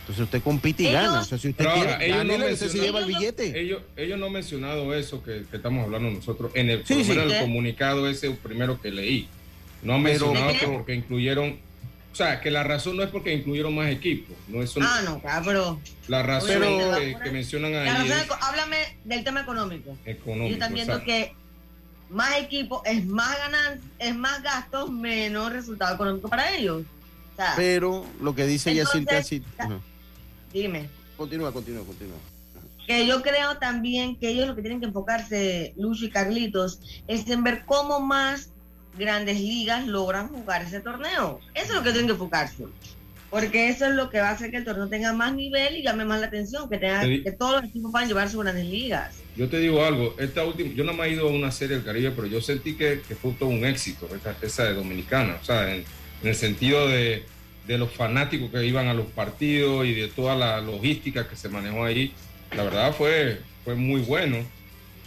Entonces 0.00 0.24
usted 0.24 0.42
compite 0.42 0.84
y 0.84 0.92
gana. 0.92 1.20
O 1.20 1.24
sea, 1.24 1.36
si 1.36 1.50
usted 1.50 1.66
quiere, 1.66 2.06
ellos 2.06 2.24
no 2.24 2.56
se 2.56 2.78
lleva 2.78 3.00
el 3.00 3.04
billete. 3.04 3.60
Ellos, 3.60 3.82
ellos 3.94 4.18
no 4.18 4.26
han 4.26 4.32
mencionado 4.32 4.94
eso 4.94 5.22
que, 5.22 5.44
estamos 5.52 5.84
hablando 5.84 6.10
nosotros 6.10 6.50
en 6.54 6.70
el, 6.70 6.82
comunicado 7.40 8.08
ese 8.08 8.30
primero 8.30 8.80
que 8.80 8.90
leí. 8.90 9.28
No 9.82 9.94
han 9.94 10.02
mencionado 10.02 10.52
que 10.58 10.66
porque 10.66 10.94
incluyeron 10.94 11.58
sea, 12.18 12.40
que 12.40 12.50
la 12.50 12.64
razón 12.64 12.96
no 12.96 13.02
es 13.02 13.10
porque 13.10 13.32
incluyeron 13.32 13.74
más 13.74 13.90
equipos. 13.90 14.36
No 14.48 14.62
es 14.62 14.74
ah, 14.80 15.02
no, 15.04 15.22
cabrón. 15.22 15.80
La 16.08 16.22
razón 16.22 16.60
que, 17.22 17.30
mencionan 17.30 17.74
ahí. 17.74 18.10
háblame 18.40 18.98
del 19.04 19.24
tema 19.24 19.40
económico. 19.40 19.96
Económico. 20.04 20.48
Yo 20.48 20.54
están 20.54 20.74
viendo 20.74 21.02
que 21.04 21.32
más 22.10 22.36
equipos 22.38 22.82
es 22.84 23.06
más 23.06 23.38
ganancia, 23.38 23.90
es 23.98 24.14
más 24.16 24.42
gastos, 24.42 24.90
menos 24.90 25.52
resultado 25.52 25.94
económico 25.94 26.28
para 26.28 26.54
ellos. 26.54 26.82
pero 27.56 28.04
lo 28.20 28.34
que 28.34 28.46
dice 28.46 28.74
Yacirca 28.74 29.22
sí. 29.22 29.42
Dime. 30.52 30.88
Continúa, 31.16 31.52
continúa, 31.52 31.84
continúa. 31.84 32.16
Que 32.86 33.06
yo 33.06 33.22
creo 33.22 33.58
también 33.58 34.16
que 34.16 34.30
ellos 34.30 34.48
lo 34.48 34.56
que 34.56 34.62
tienen 34.62 34.80
que 34.80 34.86
enfocarse, 34.86 35.74
Lucho 35.76 36.06
y 36.06 36.10
Carlitos, 36.10 36.80
es 37.06 37.28
en 37.28 37.44
ver 37.44 37.64
cómo 37.66 38.00
más 38.00 38.50
grandes 38.96 39.40
ligas 39.40 39.86
logran 39.86 40.28
jugar 40.28 40.62
ese 40.62 40.80
torneo. 40.80 41.40
Eso 41.54 41.66
es 41.66 41.74
lo 41.74 41.82
que 41.82 41.90
tienen 41.90 42.06
que 42.06 42.12
enfocarse. 42.12 42.64
Porque 43.30 43.68
eso 43.68 43.86
es 43.86 43.94
lo 43.94 44.08
que 44.08 44.20
va 44.20 44.30
a 44.30 44.32
hacer 44.32 44.50
que 44.50 44.56
el 44.56 44.64
torneo 44.64 44.88
tenga 44.88 45.12
más 45.12 45.34
nivel 45.34 45.76
y 45.76 45.82
llame 45.82 46.04
más 46.04 46.20
la 46.20 46.28
atención, 46.28 46.68
que, 46.70 46.78
tenga, 46.78 47.02
que 47.02 47.32
todos 47.38 47.60
los 47.60 47.70
equipos 47.70 47.90
puedan 47.92 48.08
llevar 48.08 48.30
sus 48.30 48.42
grandes 48.42 48.64
ligas. 48.64 49.16
Yo 49.36 49.48
te 49.48 49.58
digo 49.58 49.84
algo, 49.84 50.14
esta 50.18 50.44
última, 50.44 50.72
yo 50.72 50.82
no 50.82 50.94
me 50.94 51.04
he 51.04 51.12
ido 51.12 51.28
a 51.28 51.30
una 51.30 51.52
serie 51.52 51.76
del 51.76 51.84
Caribe, 51.84 52.12
pero 52.12 52.26
yo 52.26 52.40
sentí 52.40 52.74
que, 52.74 53.02
fue 53.20 53.32
todo 53.32 53.50
un 53.50 53.66
éxito, 53.66 54.08
esa, 54.16 54.34
esa 54.40 54.64
de 54.64 54.74
Dominicana, 54.74 55.36
o 55.40 55.44
sea, 55.44 55.74
en 55.74 55.84
el 56.22 56.34
sentido 56.34 56.88
de, 56.88 57.24
de 57.68 57.76
los 57.76 57.92
fanáticos 57.92 58.50
que 58.50 58.64
iban 58.64 58.88
a 58.88 58.94
los 58.94 59.06
partidos 59.06 59.86
y 59.86 59.92
de 59.92 60.08
toda 60.08 60.34
la 60.34 60.60
logística 60.60 61.28
que 61.28 61.36
se 61.36 61.50
manejó 61.50 61.84
ahí. 61.84 62.14
La 62.56 62.64
verdad 62.64 62.94
fue, 62.96 63.40
fue 63.62 63.74
muy 63.74 64.00
bueno. 64.00 64.38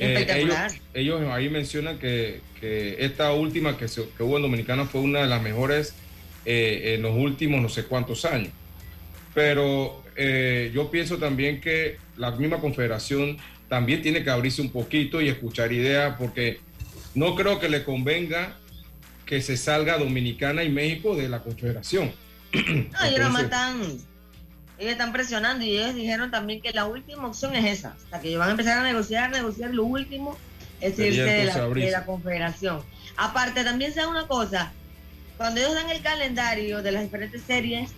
Eh, 0.04 0.68
ellos, 0.96 1.22
ahí 1.30 1.48
mencionan 1.48 2.00
que, 2.00 2.42
esta 2.62 3.34
última 3.34 3.78
que, 3.78 3.88
se, 3.88 4.02
hubo 4.20 4.38
en 4.38 4.44
Dominicana 4.44 4.86
fue 4.86 5.02
una 5.02 5.22
de 5.22 5.28
las 5.28 5.42
mejores 5.42 5.94
eh, 6.46 6.96
en 6.96 7.04
los 7.04 7.16
últimos 7.16 7.62
no 7.62 7.70
sé 7.70 7.86
cuántos 7.86 8.26
años. 8.26 8.52
Pero 9.36 10.04
eh, 10.16 10.72
yo 10.74 10.90
pienso 10.90 11.18
también 11.18 11.62
que 11.62 11.98
la 12.18 12.32
misma 12.32 12.58
confederación 12.58 13.38
también 13.70 14.02
tiene 14.02 14.24
que 14.24 14.32
abrirse 14.32 14.62
un 14.62 14.72
poquito 14.72 15.22
y 15.22 15.30
escuchar 15.30 15.72
ideas 15.72 16.16
porque 16.18 16.60
no 17.14 17.36
creo 17.36 17.60
que 17.60 17.70
le 17.70 17.84
convenga 17.84 18.58
que 19.26 19.40
se 19.42 19.56
salga 19.56 20.00
Dominicana 20.00 20.64
y 20.64 20.70
México 20.70 21.16
de 21.16 21.30
la 21.30 21.44
confederación. 21.44 22.12
No, 22.54 23.06
ellos 23.06 23.40
están, 23.40 23.98
ellos 24.82 24.94
están 24.94 25.12
presionando 25.12 25.64
y 25.64 25.78
ellos 25.78 25.94
dijeron 25.94 26.32
también 26.32 26.60
que 26.60 26.72
la 26.72 26.86
última 26.86 27.28
opción 27.28 27.56
es 27.56 27.80
esa, 27.80 27.96
sea, 28.10 28.20
que 28.20 28.36
van 28.36 28.48
a 28.48 28.52
empezar 28.52 28.80
a 28.80 28.84
negociar, 28.84 29.30
negociar 29.30 29.72
lo 29.72 29.84
último 29.84 30.38
es 30.80 30.98
irse 30.98 31.22
de 31.22 31.92
la, 31.92 32.04
confederación. 32.04 32.82
Aparte, 33.16 33.64
también 33.64 33.94
sea 33.94 34.08
una 34.08 34.26
cosa, 34.26 34.72
cuando 35.38 35.62
ellos 35.62 35.76
dan 35.76 35.92
el 35.92 36.02
calendario 36.02 36.82
de 36.82 36.92
las 36.92 37.04
diferentes 37.04 37.44
series, 37.44 37.92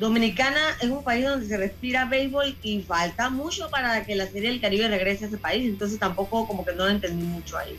Dominicana 0.00 0.60
es 0.80 0.88
un 0.88 1.04
país 1.04 1.26
donde 1.26 1.46
se 1.46 1.56
respira 1.58 2.06
béisbol 2.06 2.56
y 2.62 2.80
falta 2.80 3.28
mucho 3.28 3.68
para 3.68 4.04
que 4.04 4.14
la 4.14 4.26
serie 4.26 4.50
del 4.50 4.60
Caribe 4.60 4.88
regrese 4.88 5.26
a 5.26 5.28
ese 5.28 5.38
país, 5.38 5.68
entonces 5.68 5.98
tampoco 5.98 6.46
como 6.46 6.64
que 6.64 6.72
no 6.72 6.84
lo 6.84 6.90
entendí 6.90 7.24
mucho 7.24 7.58
ahí. 7.58 7.76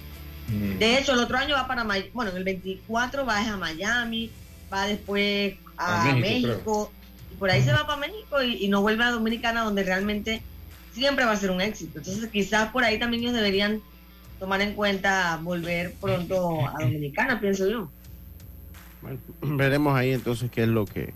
Mm. 0.48 0.78
De 0.78 1.00
hecho, 1.00 1.14
el 1.14 1.20
otro 1.20 1.38
año 1.38 1.56
va 1.56 1.68
para, 1.68 1.84
bueno, 2.14 2.32
en 2.32 2.38
el 2.38 2.44
24 2.44 3.26
va 3.26 3.40
a 3.40 3.58
Miami, 3.58 4.32
va 4.72 4.86
después 4.86 5.56
a, 5.78 6.14
México, 6.16 6.92
por 7.40 7.50
ahí 7.50 7.62
se 7.64 7.72
va 7.72 7.86
para 7.86 8.00
México 8.00 8.42
y, 8.42 8.68
no 8.68 8.82
vuelve 8.82 9.04
a 9.04 9.12
Dominicana 9.12 9.62
donde 9.62 9.84
realmente 9.84 10.42
siempre 10.94 11.26
va 11.26 11.32
a 11.32 11.38
ser 11.38 11.52
un 11.52 11.62
éxito. 11.62 12.00
Entonces 12.00 12.30
quizás 12.30 12.72
por 12.72 12.84
ahí 12.84 13.00
también 13.00 13.24
ellos 13.24 13.36
deberían 13.36 13.82
tomar 14.40 14.62
en 14.62 14.74
cuenta 14.74 15.40
volver 15.42 15.94
pronto 15.94 16.68
a 16.68 16.74
Dominicana, 16.80 17.40
pienso 17.40 17.68
yo. 17.68 17.90
Bueno, 19.02 19.20
veremos 19.42 19.96
ahí 19.96 20.14
entonces 20.14 20.50
qué 20.52 20.64
es 20.64 20.70
lo 20.70 20.86
que 20.86 21.14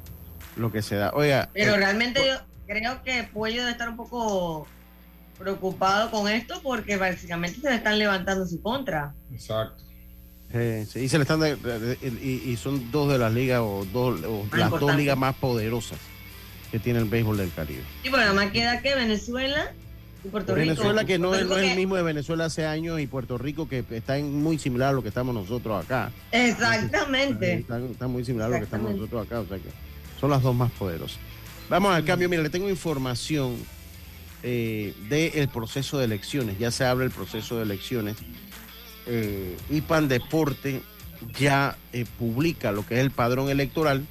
lo 0.56 0.72
que 0.72 0.82
se 0.82 0.96
da. 0.96 1.12
Oiga, 1.14 1.50
pero 1.54 1.76
eh, 1.76 1.78
realmente 1.78 2.22
yo 2.26 2.36
creo 2.68 3.02
que 3.04 3.24
Puello 3.24 3.62
debe 3.62 3.72
estar 3.72 3.90
un 3.90 3.98
poco 3.98 4.68
preocupado 5.40 6.12
con 6.12 6.28
esto 6.28 6.62
porque 6.62 6.98
básicamente 6.98 7.62
se 7.62 7.70
le 7.70 7.76
están 7.78 7.98
levantando 7.98 8.46
su 8.46 8.62
contra. 8.62 9.14
Exacto 9.32 9.84
y 10.54 11.08
se 11.08 11.18
le 11.18 11.22
están 11.22 11.42
y, 12.02 12.58
son 12.58 12.92
dos 12.92 13.12
de 13.12 13.18
las 13.18 13.34
ligas 13.34 13.62
o, 13.62 13.86
dos, 13.94 14.20
las 14.52 14.70
dos 14.70 14.96
ligas 14.96 15.18
más 15.18 15.36
poderosas 15.36 15.98
que 16.72 16.80
tiene 16.80 17.00
el 17.00 17.06
béisbol 17.06 17.38
del 17.38 17.52
Caribe. 17.52 17.84
Y 18.04 18.10
bueno, 18.10 18.34
más 18.34 18.52
queda 18.52 18.82
que 18.82 18.96
Venezuela 18.96 19.74
y 20.24 20.30
Puerto 20.30 20.56
Rico. 20.56 20.68
Venezuela 20.68 21.06
que 21.06 21.20
no, 21.20 21.36
es 21.36 21.42
el 21.42 21.76
mismo 21.76 21.96
de 21.96 22.04
Venezuela 22.04 22.46
hace 22.46 22.66
años 22.66 23.00
y 23.00 23.08
Puerto 23.08 23.38
Rico 23.38 23.68
que 23.68 23.84
está 23.92 24.18
muy 24.20 24.58
similar 24.58 24.90
a 24.90 24.94
lo 24.94 25.02
que 25.02 25.10
estamos 25.10 25.36
nosotros 25.36 25.84
acá. 25.84 26.12
Exactamente. 26.32 27.66
Está, 27.92 28.08
muy 28.08 28.24
similar 28.24 28.48
a 28.48 28.52
lo 28.54 28.58
que 28.58 28.66
estamos 28.66 28.92
nosotros 28.92 29.26
acá, 29.26 29.40
o 29.42 29.48
sea 29.48 29.58
que 29.58 29.70
son 30.20 30.30
las 30.30 30.42
dos 30.42 30.56
más 30.56 30.72
poderosas. 30.72 31.20
Vamos 31.70 31.94
al 31.94 32.06
cambio, 32.06 32.30
mira, 32.30 32.44
le 32.44 32.50
tengo 32.50 32.70
información 32.70 33.56
eh, 34.44 34.94
del 35.10 35.48
proceso 35.50 35.98
de 35.98 36.06
elecciones, 36.06 36.58
ya 36.60 36.72
se 36.72 36.86
abre 36.86 37.06
el 37.06 37.12
proceso 37.12 37.58
de 37.58 37.64
elecciones 37.64 38.18
eh, 39.08 39.58
IPAN 39.70 40.08
Deporte 40.08 40.82
ya 41.38 41.78
eh, 41.94 42.06
publica 42.18 42.72
lo 42.72 42.86
que 42.86 42.96
es 42.96 43.02
el 43.02 43.12
padrón 43.12 43.50
electoral 43.50 44.06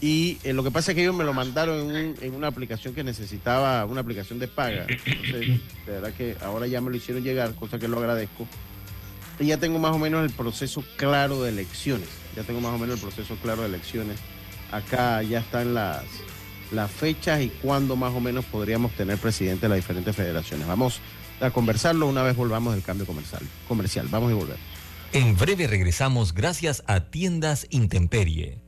y 0.00 0.38
eh, 0.44 0.52
lo 0.52 0.62
que 0.62 0.70
pasa 0.70 0.92
es 0.92 0.94
que 0.94 1.02
ellos 1.02 1.14
me 1.14 1.24
lo 1.24 1.32
mandaron 1.32 1.90
en, 1.90 2.34
una 2.34 2.46
aplicación 2.46 2.94
que 2.94 3.02
necesitaba, 3.02 3.84
una 3.84 4.00
aplicación 4.00 4.38
de 4.38 4.46
paga. 4.46 4.86
Entonces, 4.88 5.60
de 5.86 5.92
verdad 5.92 6.12
que 6.12 6.36
ahora 6.40 6.66
ya 6.68 6.80
me 6.80 6.90
lo 6.90 6.96
hicieron 6.96 7.24
llegar, 7.24 7.54
cosa 7.54 7.78
que 7.78 7.88
lo 7.88 7.98
agradezco. 7.98 8.46
Y 9.40 9.46
ya 9.46 9.56
tengo 9.58 9.78
más 9.78 9.92
o 9.92 9.98
menos 9.98 10.24
el 10.24 10.30
proceso 10.30 10.84
claro 10.96 11.42
de 11.42 11.50
elecciones. 11.50 12.08
Ya 12.36 12.44
tengo 12.44 12.60
más 12.60 12.72
o 12.72 12.78
menos 12.78 12.96
el 12.96 13.00
proceso 13.00 13.36
claro 13.42 13.62
de 13.62 13.68
elecciones. 13.68 14.18
Acá 14.70 15.22
ya 15.22 15.40
están 15.40 15.74
las, 15.74 16.04
las 16.70 16.90
fechas 16.90 17.40
y 17.40 17.48
cuándo 17.48 17.96
más 17.96 18.14
o 18.14 18.20
menos 18.20 18.44
podríamos 18.44 18.92
tener 18.92 19.18
presidente 19.18 19.62
de 19.62 19.70
las 19.70 19.78
diferentes 19.78 20.14
federaciones. 20.14 20.66
Vamos 20.68 21.00
a 21.40 21.50
conversarlo 21.50 22.06
una 22.06 22.22
vez 22.22 22.36
volvamos 22.36 22.74
del 22.74 22.84
cambio 22.84 23.06
comercial. 23.06 23.42
comercial. 23.66 24.06
Vamos 24.10 24.30
y 24.30 24.34
volvemos. 24.34 24.60
En 25.12 25.36
breve 25.36 25.66
regresamos 25.66 26.34
gracias 26.34 26.84
a 26.86 27.10
Tiendas 27.10 27.66
Intemperie. 27.70 28.67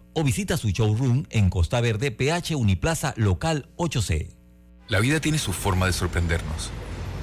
o 0.13 0.23
visita 0.23 0.57
su 0.57 0.69
showroom 0.69 1.25
en 1.29 1.49
Costa 1.49 1.81
Verde, 1.81 2.11
PH 2.11 2.55
Uniplaza 2.55 3.13
Local 3.17 3.69
8C. 3.77 4.29
La 4.87 4.99
vida 4.99 5.19
tiene 5.19 5.37
su 5.37 5.53
forma 5.53 5.85
de 5.85 5.93
sorprendernos 5.93 6.69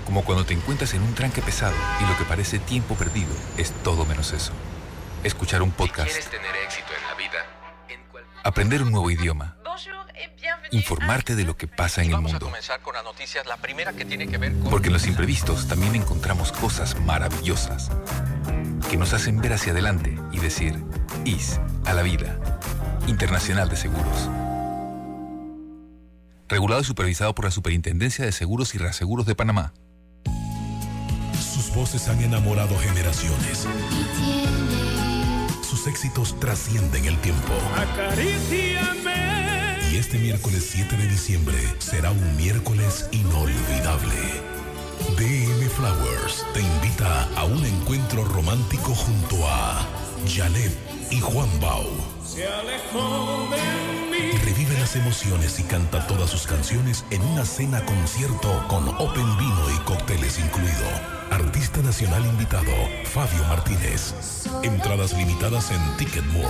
Como 0.07 0.25
cuando 0.25 0.47
te 0.47 0.55
encuentras 0.55 0.95
en 0.95 1.03
un 1.03 1.15
tranque 1.15 1.43
pesado 1.43 1.77
y 2.01 2.11
lo 2.11 2.17
que 2.17 2.25
parece 2.25 2.59
tiempo 2.59 2.95
perdido 2.95 3.29
es 3.57 3.73
todo 3.83 4.07
menos 4.07 4.33
eso. 4.33 4.53
Escuchar 5.25 5.63
un 5.63 5.71
podcast. 5.71 6.09
tener 6.31 6.57
éxito 6.65 6.89
en 6.97 7.07
la 7.09 7.15
vida, 7.15 7.39
Aprender 8.45 8.83
un 8.83 8.93
nuevo 8.93 9.11
idioma. 9.11 9.57
Informarte 10.71 11.35
de 11.35 11.45
lo 11.45 11.57
que 11.57 11.67
pasa 11.67 12.03
en 12.03 12.11
el 12.11 12.21
mundo. 12.21 12.51
Porque 14.71 14.89
en 14.89 14.93
los 14.93 15.07
imprevistos 15.07 15.69
también 15.69 15.95
encontramos 15.95 16.53
cosas 16.53 16.99
maravillosas 17.01 17.91
que 18.91 18.97
nos 18.97 19.13
hacen 19.13 19.41
ver 19.41 19.53
hacia 19.53 19.73
adelante 19.73 20.19
y 20.33 20.39
decir, 20.39 20.83
IS 21.25 21.61
a 21.85 21.93
la 21.93 22.03
vida. 22.03 22.39
Internacional 23.09 23.71
de 23.71 23.77
Seguros. 23.77 24.29
Regulado 26.47 26.83
y 26.83 26.85
supervisado 26.85 27.35
por 27.35 27.47
la 27.47 27.51
Superintendencia 27.51 28.25
de 28.25 28.33
Seguros 28.33 28.75
y 28.75 28.79
Reaseguros 28.79 29.27
de 29.27 29.35
Panamá. 29.35 29.73
Sus 31.33 31.75
voces 31.75 32.07
han 32.09 32.23
enamorado 32.23 32.77
generaciones. 32.79 33.67
Sus 35.63 35.87
éxitos 35.87 36.39
trascienden 36.39 37.07
el 37.07 37.19
tiempo. 37.19 37.53
Y 39.91 39.97
este 39.97 40.19
miércoles 40.19 40.69
7 40.71 40.97
de 40.97 41.09
diciembre 41.09 41.57
será 41.79 42.11
un 42.11 42.37
miércoles 42.37 43.09
inolvidable. 43.13 44.49
DM 45.17 45.69
Flowers 45.71 46.45
te 46.53 46.61
invita 46.61 47.25
a 47.37 47.45
un 47.45 47.65
encuentro 47.65 48.25
romántico 48.27 48.95
junto 48.95 49.37
a 49.49 49.87
Janet 50.27 50.77
y 51.11 51.21
Juan 51.21 51.49
Bau. 51.61 52.18
Revive 54.45 54.79
las 54.79 54.97
emociones 54.97 55.59
y 55.61 55.63
canta 55.63 56.07
todas 56.07 56.31
sus 56.31 56.47
canciones 56.47 57.05
en 57.11 57.23
una 57.23 57.45
cena 57.45 57.85
concierto 57.85 58.65
con 58.69 58.89
Open 58.89 59.39
Vino 59.39 59.71
y 59.75 59.79
cócteles 59.85 60.39
incluido. 60.39 61.19
Artista 61.31 61.81
nacional 61.83 62.25
invitado, 62.27 62.73
Fabio 63.05 63.45
Martínez. 63.45 64.15
Entradas 64.63 65.13
limitadas 65.17 65.71
en 65.71 65.97
Ticketmore. 65.97 66.49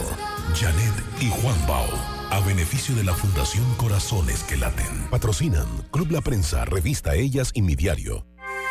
Janet 0.54 0.94
y 1.20 1.28
Juan 1.28 1.66
Bau. 1.66 1.88
A 2.30 2.40
beneficio 2.40 2.94
de 2.94 3.04
la 3.04 3.14
Fundación 3.14 3.64
Corazones 3.76 4.42
que 4.44 4.56
Laten. 4.56 5.08
Patrocinan 5.10 5.66
Club 5.90 6.10
La 6.10 6.20
Prensa, 6.20 6.64
Revista 6.64 7.14
Ellas 7.14 7.50
y 7.54 7.62
Mi 7.62 7.74
Diario. 7.74 8.27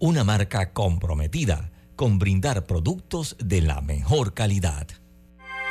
una 0.00 0.24
marca 0.24 0.72
comprometida 0.72 1.70
con 1.94 2.18
brindar 2.18 2.66
productos 2.66 3.36
de 3.38 3.60
la 3.60 3.82
mejor 3.82 4.32
calidad. 4.32 4.86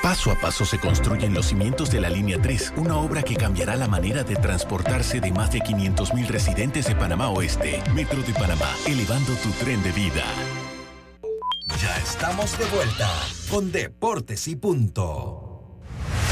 Paso 0.03 0.31
a 0.31 0.39
paso 0.39 0.65
se 0.65 0.79
construyen 0.79 1.33
los 1.33 1.47
cimientos 1.47 1.89
de 1.89 1.99
la 1.99 2.09
Línea 2.09 2.39
3, 2.39 2.73
una 2.77 2.95
obra 2.97 3.23
que 3.23 3.35
cambiará 3.35 3.75
la 3.75 3.87
manera 3.87 4.23
de 4.23 4.35
transportarse 4.35 5.19
de 5.19 5.31
más 5.31 5.51
de 5.51 5.59
500.000 5.59 6.27
residentes 6.27 6.85
de 6.87 6.95
Panamá 6.95 7.29
Oeste. 7.29 7.81
Metro 7.93 8.21
de 8.21 8.31
Panamá, 8.33 8.69
elevando 8.85 9.33
tu 9.33 9.49
tren 9.63 9.81
de 9.81 9.91
vida. 9.91 10.23
Ya 11.81 11.97
estamos 11.97 12.57
de 12.57 12.65
vuelta 12.65 13.09
con 13.49 13.71
Deportes 13.71 14.47
y 14.47 14.55
Punto. 14.55 15.79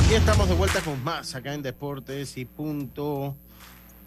Y 0.10 0.14
estamos 0.14 0.48
de 0.48 0.56
vuelta 0.56 0.82
con 0.82 1.04
más 1.04 1.34
acá 1.34 1.56
en 1.56 1.64
Deportes 1.64 2.38
y 2.38 2.46
Punto. 2.46 3.36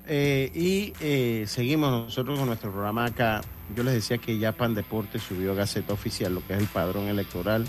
Eh, 0.07 0.51
y 0.55 0.93
eh, 1.01 1.45
seguimos 1.49 1.91
nosotros 1.91 2.39
con 2.39 2.47
nuestro 2.47 2.71
programa 2.71 3.07
acá. 3.07 3.43
Yo 3.77 3.83
les 3.83 3.95
decía 3.95 4.19
que 4.19 4.39
ya 4.39 4.53
Pan 4.53 4.75
Deportes 4.75 5.23
subió 5.23 5.53
a 5.53 5.55
Gaceta 5.55 5.93
Oficial 5.93 6.35
lo 6.35 6.47
que 6.47 6.55
es 6.55 6.61
el 6.61 6.67
padrón 6.67 7.09
electoral 7.09 7.67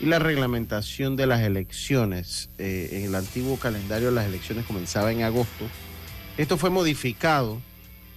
y 0.00 0.06
la 0.06 0.18
reglamentación 0.18 1.16
de 1.16 1.26
las 1.26 1.40
elecciones. 1.40 2.50
Eh, 2.58 2.90
en 2.92 3.04
el 3.04 3.14
antiguo 3.14 3.56
calendario 3.56 4.10
las 4.10 4.26
elecciones 4.26 4.66
comenzaban 4.66 5.14
en 5.14 5.22
agosto. 5.24 5.66
Esto 6.36 6.56
fue 6.56 6.70
modificado 6.70 7.60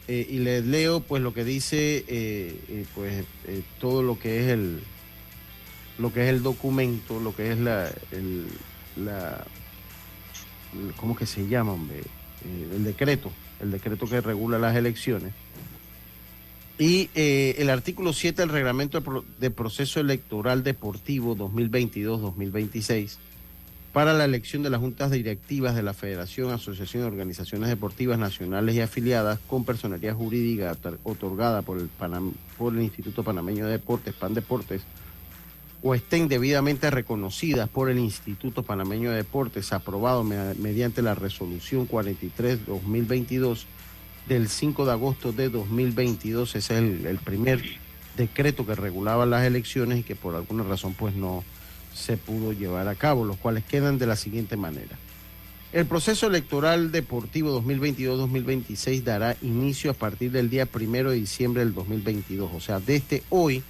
y 0.07 0.38
les 0.38 0.63
leo 0.63 0.99
pues 0.99 1.23
lo 1.23 1.33
que 1.33 1.43
dice 1.43 2.05
pues 2.93 3.25
todo 3.79 4.03
lo 4.03 4.19
que 4.19 4.39
es 4.39 4.51
el 4.51 4.79
lo 5.97 6.13
que 6.13 6.23
es 6.23 6.29
el 6.29 6.43
documento, 6.43 7.19
lo 7.19 7.35
que 7.35 7.51
es 7.51 7.57
la, 7.57 7.89
el, 8.11 8.45
la 8.95 9.43
¿cómo 10.95 11.15
que 11.15 11.25
se 11.25 11.47
llama, 11.47 11.71
hombre? 11.71 12.03
el 12.75 12.83
decreto 12.83 13.31
el 13.59 13.71
decreto 13.71 14.07
que 14.07 14.21
regula 14.21 14.59
las 14.59 14.75
elecciones. 14.75 15.33
Y 16.77 17.09
eh, 17.15 17.55
el 17.59 17.69
artículo 17.69 18.11
7 18.11 18.41
del 18.41 18.49
reglamento 18.49 19.01
de 19.39 19.51
proceso 19.51 19.99
electoral 20.01 20.63
deportivo 20.63 21.35
2022-2026 21.38 23.17
para 23.93 24.13
la 24.13 24.25
elección 24.25 24.61
de 24.61 24.69
las 24.69 24.81
juntas 24.81 25.09
directivas 25.09 25.73
de 25.73 25.81
la 25.81 25.93
Federación, 25.93 26.51
Asociación 26.51 27.03
de 27.03 27.07
Organizaciones 27.07 27.69
Deportivas 27.69 28.19
Nacionales 28.19 28.75
y 28.75 28.81
afiliadas 28.81 29.39
con 29.47 29.63
personalidad 29.63 30.15
jurídica 30.15 30.75
otorgada 31.03 31.61
por 31.61 31.79
el, 31.79 31.88
por 32.57 32.73
el 32.73 32.81
Instituto 32.81 33.23
Panameño 33.23 33.67
de 33.67 33.71
Deportes, 33.71 34.13
PAN 34.13 34.33
Deportes, 34.33 34.81
o 35.81 35.95
estén 35.95 36.27
debidamente 36.27 36.91
reconocidas 36.91 37.69
por 37.69 37.89
el 37.89 37.99
Instituto 37.99 38.63
Panameño 38.63 39.11
de 39.11 39.17
Deportes, 39.17 39.71
aprobado 39.71 40.25
mediante 40.25 41.01
la 41.01 41.15
resolución 41.15 41.88
43-2022 41.88 43.63
del 44.27 44.49
5 44.49 44.85
de 44.85 44.91
agosto 44.91 45.31
de 45.31 45.49
2022. 45.49 46.55
Ese 46.55 46.73
es 46.73 47.05
el, 47.05 47.19
primer 47.23 47.63
decreto 48.17 48.65
que 48.65 48.75
regulaba 48.75 49.25
las 49.25 49.43
elecciones 49.45 49.99
y 49.99 50.03
que 50.03 50.15
por 50.15 50.35
alguna 50.35 50.63
razón 50.63 50.93
pues 50.93 51.15
no 51.15 51.43
se 51.93 52.17
pudo 52.17 52.53
llevar 52.53 52.88
a 52.88 52.95
cabo, 52.95 53.25
los 53.25 53.38
cuales 53.38 53.63
quedan 53.63 53.97
de 53.97 54.07
la 54.07 54.15
siguiente 54.15 54.57
manera. 54.57 54.97
El 55.71 55.85
proceso 55.85 56.27
electoral 56.27 56.91
deportivo 56.91 57.61
2022-2026 57.61 59.03
dará 59.03 59.35
inicio 59.41 59.91
a 59.91 59.93
partir 59.93 60.31
del 60.31 60.49
día 60.49 60.65
primero 60.65 61.11
de 61.11 61.17
diciembre 61.17 61.65
del 61.65 61.73
2022, 61.73 62.51
o 62.53 62.59
sea, 62.61 62.79
desde 62.79 63.23
hoy 63.29 63.63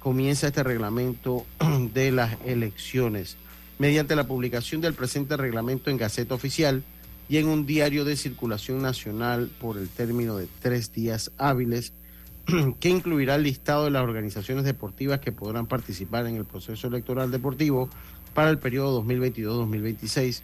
comienza 0.00 0.48
este 0.48 0.62
reglamento 0.62 1.46
de 1.94 2.10
las 2.10 2.36
elecciones 2.44 3.36
mediante 3.78 4.16
la 4.16 4.26
publicación 4.26 4.80
del 4.80 4.94
presente 4.94 5.36
reglamento 5.36 5.90
en 5.90 5.98
Gaceta 5.98 6.34
Oficial 6.34 6.82
y 7.28 7.38
en 7.38 7.48
un 7.48 7.66
diario 7.66 8.04
de 8.04 8.16
circulación 8.16 8.82
nacional 8.82 9.50
por 9.60 9.78
el 9.78 9.88
término 9.88 10.36
de 10.36 10.48
tres 10.60 10.92
días 10.92 11.32
hábiles, 11.38 11.92
que 12.80 12.88
incluirá 12.88 13.34
el 13.34 13.42
listado 13.42 13.84
de 13.84 13.90
las 13.90 14.02
organizaciones 14.02 14.64
deportivas 14.64 15.20
que 15.20 15.32
podrán 15.32 15.66
participar 15.66 16.26
en 16.26 16.36
el 16.36 16.44
proceso 16.44 16.86
electoral 16.88 17.30
deportivo 17.30 17.90
para 18.34 18.50
el 18.50 18.58
periodo 18.58 19.02
2022-2026, 19.04 20.42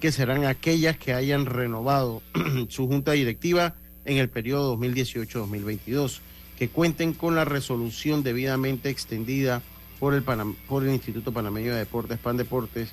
que 0.00 0.10
serán 0.10 0.44
aquellas 0.44 0.96
que 0.98 1.12
hayan 1.12 1.46
renovado 1.46 2.22
su 2.68 2.88
junta 2.88 3.12
directiva 3.12 3.74
en 4.04 4.18
el 4.18 4.28
periodo 4.28 4.76
2018-2022 4.78 6.20
que 6.56 6.68
cuenten 6.68 7.12
con 7.12 7.34
la 7.34 7.44
resolución 7.44 8.22
debidamente 8.22 8.88
extendida 8.88 9.62
por 10.00 10.14
el, 10.14 10.22
por 10.22 10.82
el 10.82 10.90
Instituto 10.90 11.32
Panameño 11.32 11.72
de 11.72 11.80
Deportes, 11.80 12.18
PAN 12.18 12.36
Deportes, 12.36 12.90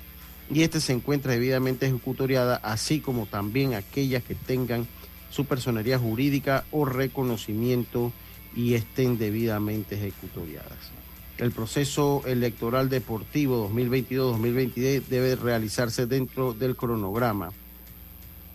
y 0.50 0.62
este 0.62 0.80
se 0.80 0.92
encuentra 0.92 1.32
debidamente 1.32 1.86
ejecutoriada, 1.86 2.56
así 2.56 3.00
como 3.00 3.26
también 3.26 3.74
aquellas 3.74 4.22
que 4.22 4.34
tengan 4.34 4.86
su 5.30 5.46
personería 5.46 5.98
jurídica 5.98 6.64
o 6.70 6.84
reconocimiento 6.84 8.12
y 8.54 8.74
estén 8.74 9.18
debidamente 9.18 9.96
ejecutoriadas. 9.96 10.92
El 11.38 11.50
proceso 11.50 12.22
electoral 12.26 12.88
deportivo 12.88 13.68
2022-2023 13.70 15.06
debe 15.06 15.34
realizarse 15.34 16.06
dentro 16.06 16.52
del 16.52 16.76
cronograma. 16.76 17.50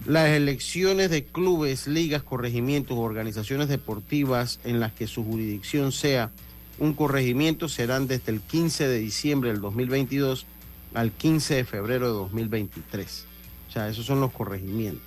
Las 0.05 0.29
elecciones 0.29 1.09
de 1.09 1.25
clubes, 1.25 1.87
ligas, 1.87 2.23
corregimientos 2.23 2.97
o 2.97 3.01
organizaciones 3.01 3.67
deportivas 3.67 4.61
en 4.63 4.79
las 4.79 4.93
que 4.93 5.07
su 5.07 5.25
jurisdicción 5.25 5.91
sea 5.91 6.31
un 6.77 6.93
corregimiento 6.93 7.67
serán 7.67 8.07
desde 8.07 8.31
el 8.31 8.39
15 8.39 8.87
de 8.87 8.99
diciembre 8.99 9.51
del 9.51 9.59
2022 9.59 10.45
al 10.93 11.11
15 11.11 11.55
de 11.55 11.65
febrero 11.65 12.07
de 12.07 12.13
2023. 12.13 13.25
O 13.67 13.71
sea, 13.71 13.89
esos 13.89 14.05
son 14.05 14.19
los 14.19 14.31
corregimientos. 14.31 15.03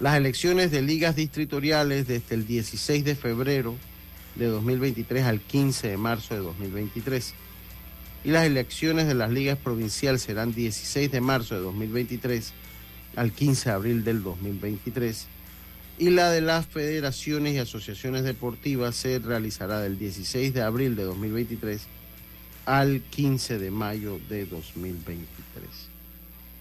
Las 0.00 0.16
elecciones 0.16 0.70
de 0.70 0.82
ligas 0.82 1.16
distritoriales 1.16 2.06
desde 2.06 2.34
el 2.34 2.46
16 2.46 3.04
de 3.04 3.14
febrero 3.14 3.74
de 4.34 4.46
2023 4.46 5.24
al 5.24 5.40
15 5.40 5.88
de 5.88 5.96
marzo 5.96 6.34
de 6.34 6.40
2023. 6.40 7.34
Y 8.24 8.30
las 8.30 8.44
elecciones 8.44 9.06
de 9.06 9.14
las 9.14 9.30
ligas 9.30 9.56
provinciales 9.56 10.22
serán 10.22 10.52
16 10.52 11.10
de 11.10 11.20
marzo 11.20 11.54
de 11.54 11.60
2023 11.60 12.52
al 13.14 13.32
15 13.32 13.68
de 13.70 13.74
abril 13.74 14.04
del 14.04 14.22
2023. 14.22 15.26
Y 15.98 16.10
la 16.10 16.30
de 16.30 16.42
las 16.42 16.66
federaciones 16.66 17.54
y 17.54 17.58
asociaciones 17.58 18.24
deportivas 18.24 18.96
se 18.96 19.18
realizará 19.18 19.80
del 19.80 19.98
16 19.98 20.52
de 20.52 20.60
abril 20.60 20.94
de 20.96 21.04
2023 21.04 21.86
al 22.66 23.00
15 23.00 23.58
de 23.58 23.70
mayo 23.70 24.18
de 24.28 24.44
2023 24.44 25.96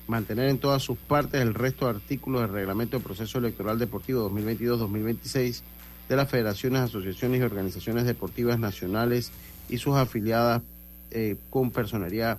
mantener 0.07 0.49
en 0.49 0.59
todas 0.59 0.83
sus 0.83 0.97
partes 0.97 1.41
el 1.41 1.53
resto 1.53 1.85
de 1.85 1.91
artículos 1.91 2.41
del 2.41 2.51
Reglamento 2.51 2.97
de 2.97 3.03
Proceso 3.03 3.39
Electoral 3.39 3.79
Deportivo 3.79 4.29
2022-2026 4.29 5.61
de 6.09 6.15
las 6.15 6.29
federaciones, 6.29 6.81
asociaciones 6.81 7.41
y 7.41 7.43
organizaciones 7.43 8.05
deportivas 8.05 8.59
nacionales 8.59 9.31
y 9.69 9.77
sus 9.77 9.95
afiliadas 9.95 10.61
eh, 11.11 11.35
con 11.49 11.71
personería 11.71 12.37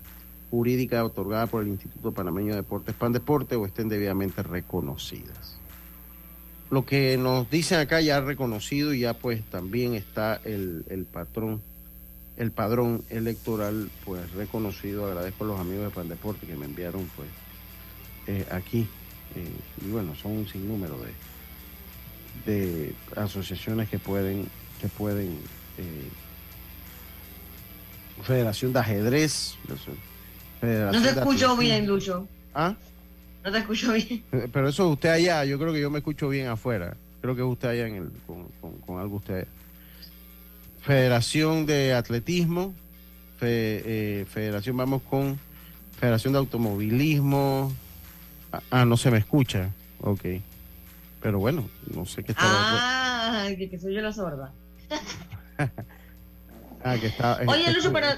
jurídica 0.51 1.05
otorgada 1.05 1.49
por 1.49 1.63
el 1.63 1.69
Instituto 1.69 2.13
Panameño 2.13 2.51
de 2.51 2.57
Deportes 2.57 2.95
Pan 2.95 3.13
Deporte 3.13 3.57
o 3.57 3.67
estén 3.67 3.89
debidamente 3.89 4.43
reconocidas. 4.43 5.57
Lo 6.71 6.85
que 6.85 7.17
nos 7.17 7.51
dicen 7.51 7.79
acá 7.79 8.01
ya 8.01 8.21
reconocido 8.21 8.95
y 8.95 9.01
ya 9.01 9.15
pues 9.15 9.43
también 9.51 9.95
está 9.95 10.41
el, 10.45 10.85
el 10.89 11.05
patrón, 11.05 11.61
el 12.37 12.51
padrón 12.51 13.05
electoral 13.11 13.91
pues 14.05 14.31
reconocido. 14.33 15.07
Agradezco 15.07 15.45
a 15.45 15.49
los 15.49 15.61
amigos 15.61 15.85
de 15.85 15.91
Pan 15.91 16.09
Deporte 16.09 16.47
que 16.47 16.57
me 16.57 16.67
enviaron 16.67 17.09
pues 17.17 17.29
eh, 18.27 18.47
aquí. 18.51 18.87
Eh, 19.35 19.85
y 19.87 19.91
bueno, 19.91 20.15
son 20.15 20.33
un 20.33 20.49
sinnúmero 20.49 20.97
de, 22.45 22.53
de 22.53 22.95
asociaciones 23.17 23.89
que 23.89 23.99
pueden, 23.99 24.49
que 24.81 24.89
pueden 24.89 25.39
eh, 25.79 26.09
Federación 28.23 28.73
de 28.73 28.81
Ajedrez. 28.81 29.57
no 30.63 31.03
te 31.03 31.09
escucho 31.11 31.57
bien, 31.57 31.87
Lucho. 31.87 32.27
¿Ah? 32.55 32.75
No 33.45 33.53
te 33.53 33.59
escucho 33.59 33.93
bien. 33.93 34.25
Pero 34.53 34.69
eso 34.69 34.89
usted 34.89 35.11
allá, 35.11 35.45
yo 35.45 35.59
creo 35.59 35.73
que 35.73 35.81
yo 35.81 35.91
me 35.91 35.99
escucho 35.99 36.29
bien 36.29 36.49
afuera. 36.49 36.97
Creo 37.21 37.37
que 37.37 37.43
usted 37.43 37.69
allá 37.69 37.87
en 37.87 37.95
el, 37.97 38.11
con, 38.27 38.47
con, 38.81 38.99
algo 38.99 39.17
usted. 39.17 39.47
Federación 40.87 41.67
de 41.67 41.95
Atletismo, 41.95 42.73
Federación, 43.39 44.77
vamos 44.77 45.03
con 45.03 45.39
Federación 45.99 46.33
de 46.33 46.39
Automovilismo, 46.39 47.73
Ah, 48.71 48.85
no 48.85 48.97
se 48.97 49.11
me 49.11 49.19
escucha. 49.19 49.71
Ok. 50.01 50.25
Pero 51.21 51.39
bueno, 51.39 51.69
no 51.93 52.07
sé 52.07 52.23
qué 52.23 52.33
está. 52.33 52.45
Ah, 52.45 53.49
que, 53.57 53.79
soy 53.79 53.95
yo 53.95 54.01
la 54.01 54.13
sorda. 54.13 54.53
ah, 56.85 56.97
que 57.01 57.07
está. 57.07 57.41
Oye, 57.47 57.73
Lucho, 57.73 57.93
pero 57.93 58.09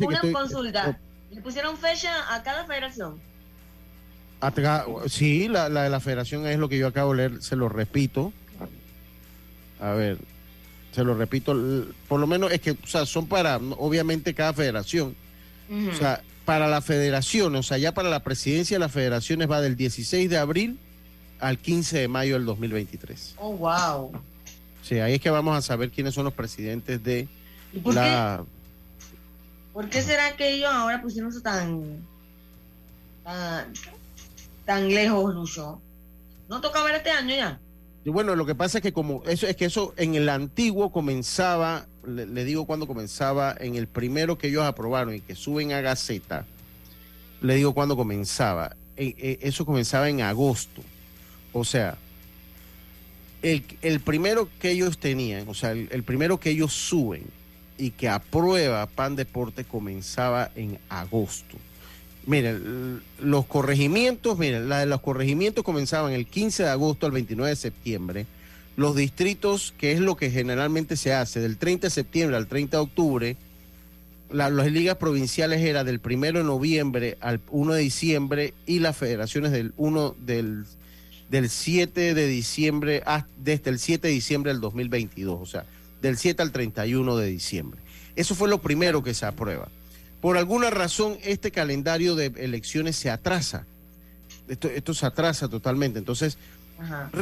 una 0.00 0.20
consulta. 0.32 1.00
¿Le 1.30 1.40
pusieron 1.40 1.76
fecha 1.76 2.34
a 2.34 2.42
cada 2.42 2.66
federación? 2.66 3.20
sí, 5.08 5.48
la, 5.48 5.68
la 5.68 5.82
de 5.84 5.90
la 5.90 6.00
federación 6.00 6.46
es 6.46 6.58
lo 6.58 6.68
que 6.68 6.78
yo 6.78 6.86
acabo 6.86 7.12
de 7.12 7.28
leer, 7.28 7.42
se 7.42 7.56
lo 7.56 7.68
repito. 7.68 8.32
A 9.80 9.92
ver, 9.92 10.18
se 10.92 11.04
lo 11.04 11.14
repito, 11.14 11.54
por 12.08 12.20
lo 12.20 12.26
menos 12.26 12.50
es 12.52 12.60
que, 12.60 12.72
o 12.72 12.86
sea, 12.86 13.06
son 13.06 13.26
para, 13.26 13.56
obviamente, 13.56 14.34
cada 14.34 14.52
federación. 14.52 15.14
O 15.70 15.94
sea, 15.94 16.22
para 16.46 16.66
la 16.66 16.80
federación, 16.80 17.54
o 17.56 17.62
sea, 17.62 17.76
ya 17.76 17.92
para 17.92 18.08
la 18.08 18.20
presidencia 18.20 18.76
de 18.76 18.78
las 18.80 18.90
federaciones 18.90 19.50
va 19.50 19.60
del 19.60 19.76
16 19.76 20.30
de 20.30 20.38
abril 20.38 20.78
al 21.40 21.58
15 21.58 21.98
de 21.98 22.08
mayo 22.08 22.34
del 22.34 22.46
2023. 22.46 23.34
Oh, 23.36 23.52
wow. 23.52 24.12
Sí, 24.82 24.98
ahí 24.98 25.14
es 25.14 25.20
que 25.20 25.28
vamos 25.28 25.56
a 25.56 25.60
saber 25.60 25.90
quiénes 25.90 26.14
son 26.14 26.24
los 26.24 26.32
presidentes 26.32 27.04
de 27.04 27.28
por 27.82 27.94
la... 27.94 28.40
Qué? 28.40 28.58
¿Por 29.74 29.90
qué 29.90 30.00
será 30.02 30.34
que 30.36 30.54
ellos 30.54 30.70
ahora 30.72 31.02
pusieron 31.02 31.30
eso 31.30 31.42
tan, 31.42 31.98
tan, 33.22 33.72
tan 34.64 34.88
lejos, 34.88 35.34
Lucho? 35.34 35.80
¿No 36.48 36.62
toca 36.62 36.82
ver 36.82 36.94
este 36.96 37.10
año 37.10 37.34
ya? 37.34 37.60
Bueno, 38.04 38.34
lo 38.36 38.46
que 38.46 38.54
pasa 38.54 38.78
es 38.78 38.82
que 38.82 38.92
como 38.92 39.22
eso 39.26 39.46
es 39.46 39.54
que 39.54 39.66
eso 39.66 39.92
en 39.96 40.14
el 40.14 40.28
antiguo 40.28 40.92
comenzaba 40.92 41.86
le, 42.08 42.44
digo 42.44 42.66
cuando 42.66 42.86
comenzaba, 42.86 43.54
en 43.58 43.76
el 43.76 43.86
primero 43.86 44.38
que 44.38 44.48
ellos 44.48 44.64
aprobaron 44.64 45.14
y 45.14 45.20
que 45.20 45.34
suben 45.34 45.72
a 45.72 45.80
Gaceta, 45.80 46.46
le 47.40 47.54
digo 47.56 47.74
cuando 47.74 47.96
comenzaba. 47.96 48.76
E, 48.96 49.14
e, 49.18 49.38
eso 49.42 49.64
comenzaba 49.64 50.08
en 50.08 50.22
agosto. 50.22 50.82
O 51.52 51.64
sea, 51.64 51.96
el, 53.42 54.00
primero 54.00 54.48
que 54.58 54.70
ellos 54.70 54.98
tenían, 54.98 55.48
o 55.48 55.54
sea, 55.54 55.72
el, 55.72 56.02
primero 56.02 56.40
que 56.40 56.50
ellos 56.50 56.72
suben 56.72 57.24
y 57.76 57.90
que 57.90 58.08
aprueba 58.08 58.86
Pan 58.86 59.14
Deporte 59.14 59.64
comenzaba 59.64 60.50
en 60.56 60.78
agosto. 60.88 61.56
Miren, 62.28 63.02
los 63.20 63.46
corregimientos, 63.46 64.38
miren, 64.38 64.68
la 64.68 64.78
de 64.78 64.86
los 64.86 65.00
corregimientos 65.00 65.64
comenzaban 65.64 66.12
el 66.12 66.26
15 66.26 66.62
de 66.62 66.68
agosto 66.68 67.06
al 67.06 67.12
29 67.12 67.50
de 67.50 67.56
septiembre 67.56 68.26
los 68.78 68.94
distritos, 68.94 69.74
que 69.76 69.90
es 69.90 69.98
lo 69.98 70.16
que 70.16 70.30
generalmente 70.30 70.96
se 70.96 71.12
hace, 71.12 71.40
del 71.40 71.56
30 71.56 71.88
de 71.88 71.90
septiembre 71.90 72.36
al 72.36 72.46
30 72.46 72.76
de 72.76 72.80
octubre, 72.80 73.36
las 74.30 74.52
ligas 74.70 74.98
provinciales 74.98 75.62
era 75.62 75.82
del 75.82 76.00
1 76.00 76.38
de 76.38 76.44
noviembre 76.44 77.18
al 77.20 77.40
1 77.50 77.72
de 77.72 77.80
diciembre 77.80 78.54
y 78.66 78.78
las 78.78 78.96
federaciones 78.96 79.50
del 79.50 79.72
1 79.78 80.14
del, 80.20 80.64
del 81.28 81.50
7 81.50 82.14
de 82.14 82.26
diciembre, 82.28 83.02
desde 83.36 83.70
el 83.70 83.80
7 83.80 84.06
de 84.06 84.14
diciembre 84.14 84.52
del 84.52 84.60
2022, 84.60 85.40
o 85.40 85.46
sea, 85.46 85.64
del 86.00 86.16
7 86.16 86.40
al 86.40 86.52
31 86.52 87.16
de 87.16 87.26
diciembre. 87.26 87.80
Eso 88.14 88.36
fue 88.36 88.48
lo 88.48 88.62
primero 88.62 89.02
que 89.02 89.12
se 89.12 89.26
aprueba. 89.26 89.68
Por 90.20 90.36
alguna 90.36 90.70
razón, 90.70 91.16
este 91.22 91.50
calendario 91.50 92.14
de 92.14 92.32
elecciones 92.36 92.96
se 92.96 93.10
atrasa. 93.10 93.66
Esto, 94.48 94.68
esto 94.68 94.94
se 94.94 95.06
atrasa 95.06 95.48
totalmente. 95.48 95.98
Entonces, 95.98 96.38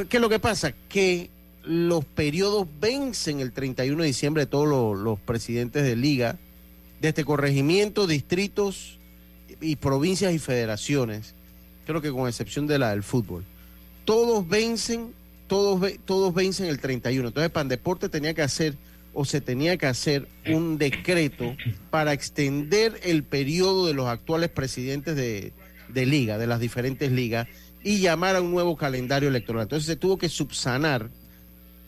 ¿qué 0.08 0.16
es 0.16 0.20
lo 0.20 0.28
que 0.28 0.38
pasa? 0.38 0.72
Que 0.88 1.30
los 1.66 2.04
periodos 2.04 2.66
vencen 2.80 3.40
el 3.40 3.52
31 3.52 4.02
de 4.02 4.06
diciembre 4.06 4.44
de 4.44 4.46
todos 4.46 4.96
los, 4.98 5.18
presidentes 5.20 5.82
de 5.82 5.96
liga, 5.96 6.38
desde 7.00 7.24
corregimientos, 7.24 8.08
distritos 8.08 8.98
y 9.60 9.76
provincias 9.76 10.32
y 10.32 10.38
federaciones, 10.38 11.34
creo 11.84 12.00
que 12.00 12.12
con 12.12 12.28
excepción 12.28 12.66
de 12.66 12.78
la 12.78 12.90
del 12.90 13.02
fútbol. 13.02 13.44
Todos 14.04 14.48
vencen, 14.48 15.12
todos, 15.48 15.92
todos 16.04 16.32
vencen 16.32 16.66
el 16.66 16.78
31. 16.78 17.28
Entonces 17.28 17.50
Pandeporte 17.50 18.08
tenía 18.08 18.32
que 18.32 18.42
hacer 18.42 18.76
o 19.16 19.24
se 19.24 19.40
tenía 19.40 19.76
que 19.76 19.86
hacer 19.86 20.28
un 20.46 20.78
decreto 20.78 21.56
para 21.90 22.12
extender 22.12 23.00
el 23.02 23.24
periodo 23.24 23.86
de 23.86 23.94
los 23.94 24.06
actuales 24.06 24.50
presidentes 24.50 25.16
de, 25.16 25.52
de 25.88 26.06
liga, 26.06 26.38
de 26.38 26.46
las 26.46 26.60
diferentes 26.60 27.10
ligas, 27.10 27.48
y 27.82 27.98
llamar 27.98 28.36
a 28.36 28.42
un 28.42 28.50
nuevo 28.50 28.76
calendario 28.76 29.28
electoral. 29.28 29.62
Entonces 29.62 29.86
se 29.86 29.96
tuvo 29.96 30.18
que 30.18 30.28
subsanar 30.28 31.10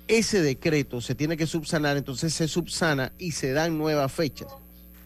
ese 0.08 0.40
decreto 0.40 1.00
se 1.00 1.14
tiene 1.14 1.36
que 1.36 1.46
subsanar, 1.46 1.96
entonces 1.96 2.32
se 2.32 2.48
subsana 2.48 3.12
y 3.18 3.32
se 3.32 3.52
dan 3.52 3.78
nuevas 3.78 4.10
fechas. 4.10 4.48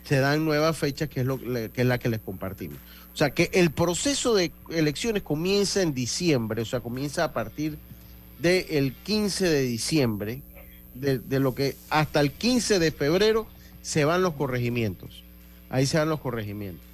Se 0.05 0.19
dan 0.19 0.45
nuevas 0.45 0.77
fechas, 0.79 1.09
que 1.09 1.21
es, 1.21 1.27
lo, 1.27 1.39
que 1.39 1.71
es 1.75 1.87
la 1.87 1.99
que 1.99 2.09
les 2.09 2.21
compartimos. 2.21 2.79
O 3.13 3.17
sea, 3.17 3.31
que 3.31 3.51
el 3.53 3.71
proceso 3.71 4.35
de 4.35 4.53
elecciones 4.71 5.23
comienza 5.23 5.83
en 5.83 5.93
diciembre, 5.93 6.63
o 6.63 6.65
sea, 6.65 6.81
comienza 6.81 7.25
a 7.25 7.33
partir 7.33 7.79
del 8.39 8.95
15 8.95 9.49
de 9.49 9.63
diciembre, 9.63 10.43
de, 10.95 11.41
lo 11.41 11.55
que 11.55 11.77
hasta 11.91 12.21
el 12.21 12.33
15 12.33 12.79
de 12.79 12.93
febrero 12.93 13.47
se 13.83 14.05
van 14.05 14.23
los 14.23 14.35
corregimientos. 14.35 15.23
Ahí 15.71 15.87
se 15.87 15.99
van 15.99 16.09
los 16.09 16.21
corregimientos. 16.21 16.85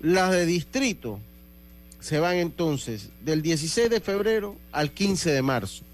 Las 0.00 0.32
de 0.32 0.46
distrito 0.46 1.18
se 2.00 2.18
van 2.18 2.36
entonces 2.36 3.10
del 3.24 3.42
16 3.42 3.88
de 3.88 4.00
febrero 4.00 4.56
al 4.72 4.90
15 4.90 5.30
de 5.30 5.42
marzo 5.42 5.84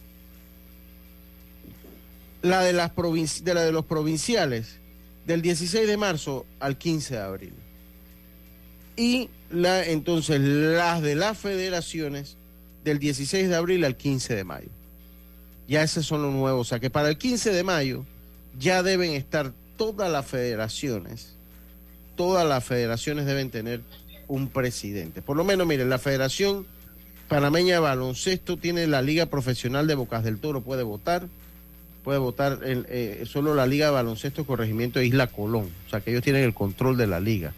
la 2.43 2.63
de, 2.63 2.73
las 2.73 2.93
de 3.43 3.55
la 3.55 3.63
de 3.63 3.73
los 3.73 3.85
provinciales 3.85 4.79
del 5.27 5.43
16 5.43 5.87
de 5.87 5.97
marzo 5.97 6.47
al 6.61 6.79
15 6.79 7.15
de 7.15 7.21
abril. 7.21 7.53
Y 8.97 9.29
la, 9.51 9.85
entonces 9.85 10.41
las 10.41 11.03
de 11.03 11.15
las 11.15 11.39
federaciones 11.39 12.37
del 12.85 12.99
16 12.99 13.49
de 13.49 13.57
abril 13.57 13.85
al 13.85 13.97
15 13.97 14.35
de 14.35 14.45
mayo. 14.45 14.69
Ya 15.69 15.83
esos 15.83 16.07
son 16.07 16.23
los 16.23 16.33
nuevos. 16.33 16.67
O 16.67 16.69
sea 16.69 16.81
que 16.81 16.91
para 16.91 17.09
el 17.09 17.19
15 17.19 17.53
de 17.53 17.63
mayo 17.63 18.05
ya 18.59 18.83
deben 18.83 19.13
estar 19.13 19.53
todas 19.77 20.11
las 20.11 20.27
federaciones, 20.27 21.37
todas 22.17 22.47
las 22.47 22.65
federaciones 22.65 23.27
deben 23.27 23.51
tener 23.51 23.83
un 24.27 24.49
presidente. 24.49 25.23
Por 25.23 25.37
lo 25.37 25.45
menos, 25.45 25.67
miren, 25.67 25.89
la 25.89 25.99
Federación 25.99 26.67
Panameña 27.29 27.75
de 27.75 27.81
Baloncesto 27.81 28.57
tiene 28.57 28.87
la 28.87 29.03
Liga 29.03 29.27
Profesional 29.27 29.87
de 29.87 29.95
Bocas 29.95 30.25
del 30.25 30.39
Toro, 30.39 30.63
puede 30.63 30.83
votar, 30.83 31.29
puede 32.03 32.19
votar 32.19 32.61
eh, 32.65 33.25
solo 33.27 33.55
la 33.55 33.67
Liga 33.67 33.87
de 33.87 33.93
Baloncesto 33.93 34.47
Corregimiento 34.47 34.99
de 34.99 35.07
Isla 35.07 35.27
Colón, 35.27 35.71
o 35.87 35.91
sea 35.91 36.01
que 36.01 36.11
ellos 36.11 36.23
tienen 36.23 36.45
el 36.45 36.55
control 36.55 36.97
de 36.97 37.07
la 37.07 37.21
liga. 37.21 37.53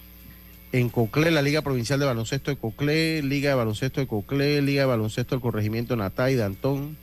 En 0.72 0.88
Coclé, 0.88 1.30
la 1.30 1.42
Liga 1.42 1.62
Provincial 1.62 1.98
de 1.98 2.06
Baloncesto 2.06 2.50
de 2.50 2.56
Coclé, 2.56 3.22
Liga 3.22 3.50
de 3.50 3.56
Baloncesto 3.56 4.00
de 4.00 4.06
Coclé, 4.06 4.62
Liga 4.62 4.82
de 4.82 4.86
Baloncesto 4.86 5.34
del 5.34 5.42
Corregimiento 5.42 5.96
Natay 5.96 6.36
de 6.36 6.44
Antón. 6.44 6.96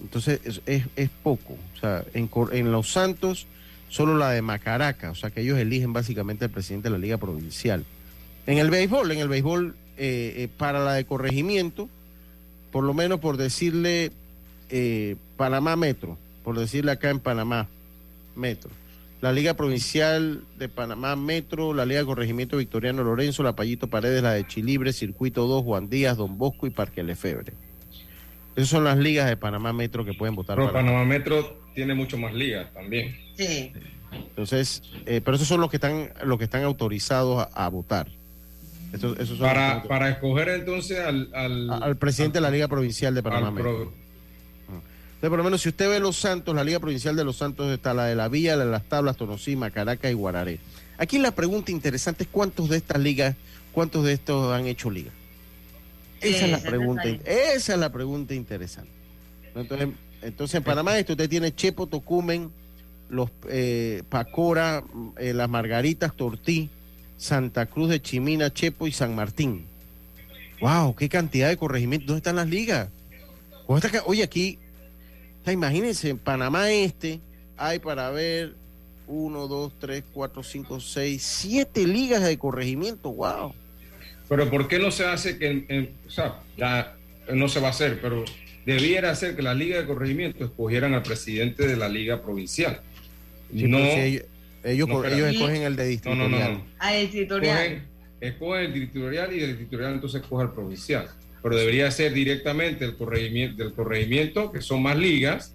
Entonces 0.00 0.40
es, 0.66 0.84
es, 0.96 1.10
poco. 1.22 1.56
O 1.76 1.80
sea, 1.80 2.04
en, 2.14 2.30
en 2.52 2.72
Los 2.72 2.90
Santos, 2.90 3.46
solo 3.88 4.16
la 4.16 4.30
de 4.30 4.42
Macaraca, 4.42 5.10
o 5.10 5.14
sea 5.14 5.30
que 5.30 5.42
ellos 5.42 5.58
eligen 5.58 5.92
básicamente 5.92 6.46
al 6.46 6.50
presidente 6.50 6.88
de 6.88 6.92
la 6.92 6.98
Liga 6.98 7.18
Provincial. 7.18 7.84
En 8.46 8.58
el 8.58 8.70
béisbol, 8.70 9.12
en 9.12 9.18
el 9.18 9.28
béisbol, 9.28 9.74
eh, 9.96 10.34
eh, 10.36 10.48
para 10.56 10.82
la 10.82 10.94
de 10.94 11.04
corregimiento, 11.04 11.88
por 12.72 12.84
lo 12.84 12.94
menos 12.94 13.20
por 13.20 13.36
decirle 13.36 14.12
eh, 14.70 15.16
Panamá 15.36 15.76
Metro, 15.76 16.16
por 16.42 16.58
decirle 16.58 16.92
acá 16.92 17.10
en 17.10 17.20
Panamá 17.20 17.68
Metro. 18.34 18.70
La 19.20 19.32
Liga 19.34 19.52
Provincial 19.52 20.42
de 20.58 20.70
Panamá 20.70 21.14
Metro, 21.16 21.74
la 21.74 21.84
Liga 21.84 22.00
de 22.00 22.06
Corregimiento 22.06 22.56
Victoriano 22.56 23.04
Lorenzo, 23.04 23.42
la 23.42 23.54
Payito 23.54 23.88
Paredes, 23.88 24.22
la 24.22 24.32
de 24.32 24.46
Chilibre, 24.46 24.94
Circuito 24.94 25.46
2, 25.46 25.62
Juan 25.62 25.90
Díaz, 25.90 26.16
Don 26.16 26.38
Bosco 26.38 26.66
y 26.66 26.70
Parque 26.70 27.02
Lefebre. 27.02 27.52
Esas 28.60 28.68
son 28.70 28.84
las 28.84 28.98
ligas 28.98 29.28
de 29.28 29.36
Panamá 29.36 29.72
Metro 29.72 30.04
que 30.04 30.12
pueden 30.14 30.34
votar 30.34 30.56
Pero 30.56 30.70
para- 30.72 30.84
Panamá 30.84 31.04
Metro 31.04 31.58
tiene 31.74 31.94
mucho 31.94 32.18
más 32.18 32.34
ligas 32.34 32.72
también. 32.74 33.16
Sí. 33.36 33.72
Entonces, 34.12 34.82
eh, 35.06 35.20
pero 35.24 35.36
esos 35.36 35.48
son 35.48 35.60
los 35.60 35.70
que 35.70 35.76
están, 35.76 36.10
los 36.24 36.36
que 36.38 36.44
están 36.44 36.62
autorizados 36.64 37.46
a, 37.54 37.64
a 37.64 37.68
votar. 37.68 38.08
Esos, 38.92 39.16
esos 39.18 39.38
son 39.38 39.46
los 39.46 39.82
que 39.82 39.88
Para, 39.88 40.10
escoger 40.10 40.48
entonces 40.48 40.98
al, 40.98 41.30
al, 41.32 41.70
al 41.82 41.96
presidente 41.96 42.38
de 42.38 42.42
la 42.42 42.50
Liga 42.50 42.66
Provincial 42.68 43.14
de 43.14 43.22
Panamá. 43.22 43.54
pro- 43.54 43.72
Metro. 43.72 43.92
Entonces, 44.68 45.28
por 45.30 45.38
lo 45.38 45.44
menos, 45.44 45.60
si 45.62 45.68
usted 45.68 45.88
ve 45.88 46.00
Los 46.00 46.16
Santos, 46.16 46.54
la 46.54 46.64
Liga 46.64 46.80
Provincial 46.80 47.14
de 47.14 47.24
Los 47.24 47.36
Santos 47.36 47.70
está 47.70 47.94
la 47.94 48.06
de 48.06 48.14
la 48.16 48.28
Villa, 48.28 48.56
la 48.56 48.64
de 48.64 48.70
las 48.70 48.84
Tablas, 48.88 49.16
Tonosí, 49.16 49.56
Caracas 49.72 50.10
y 50.10 50.14
Guararé. 50.14 50.58
Aquí 50.98 51.18
la 51.18 51.30
pregunta 51.30 51.70
interesante 51.70 52.24
es 52.24 52.28
cuántos 52.32 52.68
de 52.68 52.78
estas 52.78 53.00
ligas, 53.00 53.36
cuántos 53.72 54.04
de 54.04 54.12
estos 54.14 54.52
han 54.52 54.66
hecho 54.66 54.90
liga. 54.90 55.10
Esa 56.20 56.44
es 56.46 56.50
la 56.50 56.58
pregunta, 56.58 57.02
esa 57.24 57.72
es 57.74 57.78
la 57.78 57.92
pregunta 57.92 58.34
interesante. 58.34 58.90
Entonces, 59.54 59.88
entonces 60.22 60.54
en 60.56 60.62
Panamá 60.64 60.98
esto 60.98 61.12
usted 61.14 61.28
tiene 61.28 61.54
Chepo, 61.54 61.86
Tocumen, 61.86 62.50
los 63.08 63.30
eh, 63.48 64.02
Pacora, 64.08 64.84
eh, 65.18 65.32
las 65.32 65.48
Margaritas, 65.48 66.14
Tortí, 66.14 66.68
Santa 67.16 67.66
Cruz 67.66 67.88
de 67.90 68.00
Chimina, 68.00 68.52
Chepo 68.52 68.86
y 68.86 68.92
San 68.92 69.14
Martín. 69.14 69.66
Wow, 70.60 70.94
qué 70.94 71.08
cantidad 71.08 71.48
de 71.48 71.56
corregimientos. 71.56 72.06
¿Dónde 72.08 72.18
están 72.18 72.36
las 72.36 72.48
ligas? 72.48 72.88
¿Dónde 73.66 73.86
está 73.86 73.98
ca- 73.98 74.04
Oye, 74.06 74.22
aquí, 74.22 74.58
imagínense, 75.46 76.10
en 76.10 76.18
Panamá 76.18 76.70
Este 76.70 77.20
hay 77.56 77.78
para 77.78 78.10
ver 78.10 78.54
uno, 79.06 79.48
dos, 79.48 79.72
tres, 79.80 80.04
cuatro, 80.12 80.42
cinco, 80.42 80.80
seis, 80.80 81.22
siete 81.22 81.86
ligas 81.86 82.22
de 82.22 82.38
corregimiento. 82.38 83.10
Wow. 83.10 83.54
Pero 84.30 84.48
¿por 84.48 84.68
qué 84.68 84.78
no 84.78 84.92
se 84.92 85.04
hace 85.04 85.36
que, 85.38 85.48
en- 85.50 85.66
en- 85.68 85.90
o 86.06 86.10
sea, 86.10 86.36
ya 86.56 86.96
no 87.34 87.48
se 87.48 87.58
va 87.58 87.66
a 87.66 87.70
hacer, 87.70 87.98
pero 88.00 88.24
debiera 88.64 89.12
ser 89.16 89.34
que 89.34 89.42
la 89.42 89.54
Liga 89.54 89.80
de 89.80 89.86
Corregimiento 89.86 90.44
escogieran 90.44 90.94
al 90.94 91.02
presidente 91.02 91.66
de 91.66 91.76
la 91.76 91.88
Liga 91.88 92.22
Provincial? 92.22 92.80
Sí, 93.52 93.64
no, 93.64 93.78
pero 93.78 93.92
si 93.92 94.00
ellos, 94.00 94.24
ellos, 94.62 94.88
no, 94.88 95.04
escogen 95.26 95.62
el 95.62 95.74
de 95.74 95.82
no, 95.82 95.88
distribuidor. 95.90 96.30
no, 96.30 96.38
no, 96.38 96.48
no. 96.52 96.66
A 96.78 96.94
editorial. 96.94 97.56
Escogen, 97.58 97.82
escogen 98.20 98.62
el 98.66 98.72
territorial 98.72 99.32
y 99.32 99.40
del 99.40 99.52
territorial 99.56 99.92
entonces 99.94 100.22
escoge 100.22 100.44
el 100.44 100.50
provincial. 100.52 101.08
Pero 101.42 101.56
debería 101.56 101.90
ser 101.90 102.12
directamente 102.12 102.84
el 102.84 102.96
corregimiento, 102.96 103.64
del 103.64 103.72
corregimiento, 103.72 104.52
que 104.52 104.60
son 104.62 104.80
más 104.82 104.96
ligas, 104.96 105.54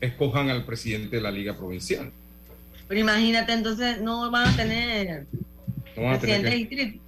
escojan 0.00 0.48
al 0.48 0.64
presidente 0.64 1.16
de 1.16 1.22
la 1.22 1.32
Liga 1.32 1.56
Provincial. 1.56 2.12
Pero 2.86 3.00
imagínate, 3.00 3.52
entonces 3.52 4.00
no 4.00 4.30
van 4.30 4.48
a 4.48 4.56
tener 4.56 5.26
No 5.96 6.02
van 6.04 6.14
a 6.14 6.18
tener 6.20 6.40
presidente 6.42 6.50
que- 6.50 6.56
distrito. 6.84 7.02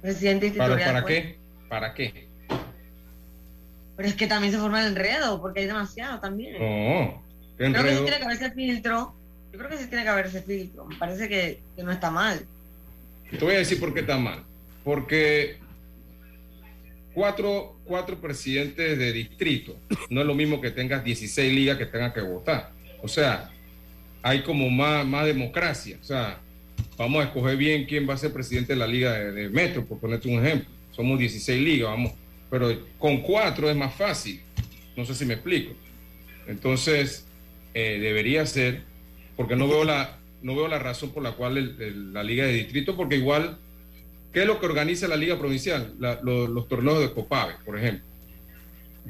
Presidente 0.00 0.50
¿Para. 0.52 0.76
¿para 0.76 1.02
pues. 1.02 1.14
qué? 1.14 1.38
¿Para 1.68 1.94
qué? 1.94 2.26
Pero 3.96 4.08
es 4.08 4.14
que 4.14 4.26
también 4.26 4.52
se 4.52 4.58
forma 4.58 4.80
el 4.80 4.92
enredo, 4.92 5.40
porque 5.40 5.60
hay 5.60 5.66
demasiado 5.66 6.20
también. 6.20 6.54
No. 6.54 7.22
¿qué 7.58 7.70
Creo 7.70 7.84
que 7.84 7.96
sí 7.96 8.02
tiene 8.02 8.16
que 8.16 8.24
haber 8.24 8.36
ese 8.36 8.50
filtro. 8.52 9.14
Yo 9.52 9.58
creo 9.58 9.70
que 9.70 9.78
sí 9.78 9.86
tiene 9.88 10.04
que 10.04 10.08
haber 10.08 10.26
ese 10.26 10.42
filtro. 10.42 10.86
Me 10.86 10.96
parece 10.96 11.28
que, 11.28 11.60
que 11.76 11.82
no 11.82 11.92
está 11.92 12.10
mal. 12.10 12.46
Te 13.30 13.44
voy 13.44 13.54
a 13.54 13.58
decir 13.58 13.78
por 13.78 13.92
qué 13.92 14.00
está 14.00 14.16
mal. 14.16 14.42
Porque 14.82 15.58
cuatro, 17.12 17.76
cuatro 17.84 18.18
presidentes 18.20 18.98
de 18.98 19.12
distrito 19.12 19.76
no 20.08 20.20
es 20.20 20.26
lo 20.26 20.34
mismo 20.34 20.60
que 20.60 20.70
tengas 20.70 21.04
16 21.04 21.52
ligas 21.52 21.76
que 21.76 21.86
tengas 21.86 22.12
que 22.12 22.22
votar. 22.22 22.70
O 23.02 23.08
sea, 23.08 23.50
hay 24.22 24.42
como 24.42 24.70
más, 24.70 25.06
más 25.06 25.26
democracia. 25.26 25.98
O 26.00 26.04
sea, 26.04 26.38
vamos 27.00 27.22
a 27.22 27.28
escoger 27.28 27.56
bien 27.56 27.86
quién 27.86 28.06
va 28.08 28.12
a 28.12 28.18
ser 28.18 28.30
presidente 28.30 28.74
de 28.74 28.78
la 28.78 28.86
liga 28.86 29.12
de, 29.12 29.32
de 29.32 29.48
Metro, 29.48 29.84
por 29.86 29.98
ponerte 29.98 30.28
un 30.28 30.44
ejemplo. 30.44 30.68
Somos 30.92 31.18
16 31.18 31.60
ligas, 31.62 31.88
vamos. 31.88 32.12
Pero 32.50 32.68
con 32.98 33.22
cuatro 33.22 33.70
es 33.70 33.76
más 33.76 33.94
fácil. 33.94 34.40
No 34.96 35.06
sé 35.06 35.14
si 35.14 35.24
me 35.24 35.34
explico. 35.34 35.72
Entonces, 36.46 37.26
eh, 37.72 37.98
debería 38.00 38.44
ser, 38.44 38.82
porque 39.36 39.56
no 39.56 39.66
veo 39.66 39.84
la, 39.84 40.18
no 40.42 40.54
veo 40.54 40.68
la 40.68 40.78
razón 40.78 41.10
por 41.10 41.22
la 41.22 41.32
cual 41.32 41.56
el- 41.56 41.80
el- 41.80 42.12
la 42.12 42.22
liga 42.22 42.44
de 42.44 42.52
distrito, 42.52 42.94
porque 42.96 43.16
igual, 43.16 43.56
¿qué 44.34 44.40
es 44.42 44.46
lo 44.46 44.60
que 44.60 44.66
organiza 44.66 45.08
la 45.08 45.16
liga 45.16 45.38
provincial? 45.38 45.94
La- 45.98 46.20
lo- 46.22 46.48
los 46.48 46.68
torneos 46.68 47.00
de 47.00 47.12
Copave, 47.12 47.54
por 47.64 47.78
ejemplo. 47.78 48.04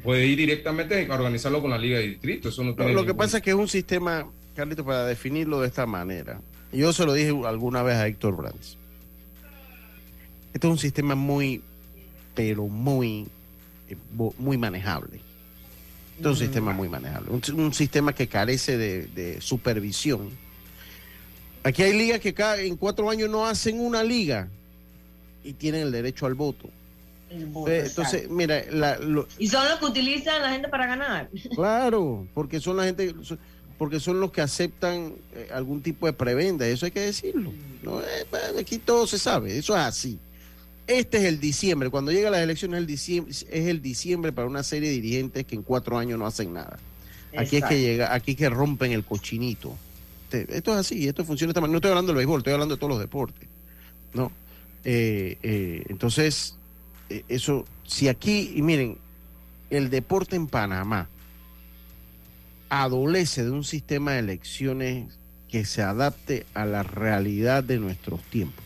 Puede 0.01 0.25
ir 0.27 0.37
directamente 0.37 1.07
a 1.09 1.13
organizarlo 1.13 1.61
con 1.61 1.71
la 1.71 1.77
liga 1.77 1.97
de 1.97 2.07
distrito. 2.07 2.47
Eso 2.49 2.63
no 2.63 2.69
Lo, 2.69 2.75
tiene 2.77 2.93
lo 2.93 3.01
que 3.01 3.07
ningún- 3.07 3.17
pasa 3.17 3.37
es 3.37 3.43
que 3.43 3.49
es 3.49 3.55
un 3.57 3.67
sistema, 3.67 4.31
Carlito, 4.55 4.85
para 4.85 5.05
definirlo 5.05 5.59
de 5.59 5.67
esta 5.67 5.85
manera. 5.85 6.39
Yo 6.71 6.93
se 6.93 7.05
lo 7.05 7.13
dije 7.13 7.29
alguna 7.45 7.83
vez 7.83 7.95
a 7.97 8.07
Héctor 8.07 8.35
Brands. 8.37 8.77
Este 10.53 10.67
es 10.67 10.71
un 10.71 10.77
sistema 10.77 11.15
muy, 11.15 11.61
pero 12.35 12.67
muy, 12.67 13.27
eh, 13.89 13.95
muy 14.37 14.57
manejable. 14.57 15.19
Este 16.17 16.21
es 16.23 16.27
un 16.27 16.37
sistema 16.37 16.71
muy 16.71 16.87
manejable. 16.89 17.29
Un, 17.31 17.41
un 17.59 17.73
sistema 17.73 18.13
que 18.13 18.27
carece 18.27 18.77
de, 18.77 19.07
de 19.07 19.41
supervisión. 19.41 20.29
Aquí 21.63 21.83
hay 21.83 21.93
ligas 21.97 22.19
que 22.19 22.33
cada, 22.33 22.59
en 22.61 22.75
cuatro 22.75 23.09
años 23.09 23.29
no 23.29 23.45
hacen 23.45 23.79
una 23.79 24.03
liga 24.03 24.47
y 25.43 25.53
tienen 25.53 25.83
el 25.83 25.91
derecho 25.91 26.25
al 26.25 26.35
voto. 26.35 26.69
El 27.29 27.45
voto, 27.45 27.71
Eh, 27.71 27.85
Entonces, 27.85 28.29
mira, 28.29 28.61
la- 28.71 28.97
lo- 28.99 29.27
Y 29.39 29.47
son 29.47 29.67
los 29.69 29.79
que 29.79 29.85
utilizan 29.85 30.41
la 30.41 30.51
gente 30.51 30.67
para 30.67 30.85
ganar. 30.87 31.29
Claro, 31.55 32.27
porque 32.33 32.59
son 32.59 32.77
la 32.77 32.83
gente, 32.85 33.13
son- 33.23 33.39
porque 33.81 33.99
son 33.99 34.19
los 34.19 34.31
que 34.31 34.41
aceptan 34.41 35.15
eh, 35.33 35.49
algún 35.51 35.81
tipo 35.81 36.05
de 36.05 36.13
prebenda, 36.13 36.67
eso 36.67 36.85
hay 36.85 36.91
que 36.91 36.99
decirlo. 36.99 37.51
No, 37.81 37.99
Eh, 37.99 38.27
bueno, 38.29 38.59
aquí 38.59 38.77
todo 38.77 39.07
se 39.07 39.17
sabe, 39.17 39.57
eso 39.57 39.75
es 39.75 39.81
así. 39.81 40.19
Este 40.85 41.17
es 41.17 41.23
el 41.23 41.39
diciembre, 41.39 41.89
cuando 41.89 42.11
llega 42.11 42.29
las 42.29 42.41
elecciones 42.41 42.77
el 42.77 42.85
diciembre, 42.85 43.33
es 43.33 43.49
el 43.49 43.81
diciembre 43.81 44.31
para 44.33 44.47
una 44.47 44.61
serie 44.61 44.89
de 44.89 44.93
dirigentes 44.93 45.47
que 45.47 45.55
en 45.55 45.63
cuatro 45.63 45.97
años 45.97 46.19
no 46.19 46.27
hacen 46.27 46.53
nada. 46.53 46.77
Aquí 47.35 47.57
es 47.57 47.65
que 47.65 47.81
llega, 47.81 48.13
aquí 48.13 48.33
es 48.33 48.37
que 48.37 48.51
rompen 48.51 48.91
el 48.91 49.03
cochinito. 49.03 49.75
Esto 50.31 50.73
es 50.73 50.77
así, 50.77 51.07
esto 51.07 51.25
funciona 51.25 51.47
de 51.47 51.53
esta 51.53 51.61
manera. 51.61 51.71
No 51.71 51.77
estoy 51.79 51.89
hablando 51.89 52.11
del 52.11 52.17
béisbol, 52.17 52.41
estoy 52.41 52.53
hablando 52.53 52.75
de 52.75 52.79
todos 52.79 52.91
los 52.91 52.99
deportes. 52.99 53.49
¿no? 54.13 54.31
Eh, 54.85 55.39
eh, 55.41 55.85
entonces, 55.89 56.53
eh, 57.09 57.23
eso, 57.29 57.65
si 57.87 58.09
aquí, 58.09 58.53
y 58.53 58.61
miren, 58.61 58.99
el 59.71 59.89
deporte 59.89 60.35
en 60.35 60.45
Panamá 60.45 61.09
adolece 62.71 63.43
de 63.43 63.51
un 63.51 63.65
sistema 63.65 64.13
de 64.13 64.19
elecciones 64.19 65.19
que 65.49 65.65
se 65.65 65.81
adapte 65.81 66.45
a 66.53 66.65
la 66.65 66.83
realidad 66.83 67.65
de 67.65 67.77
nuestros 67.77 68.21
tiempos. 68.23 68.63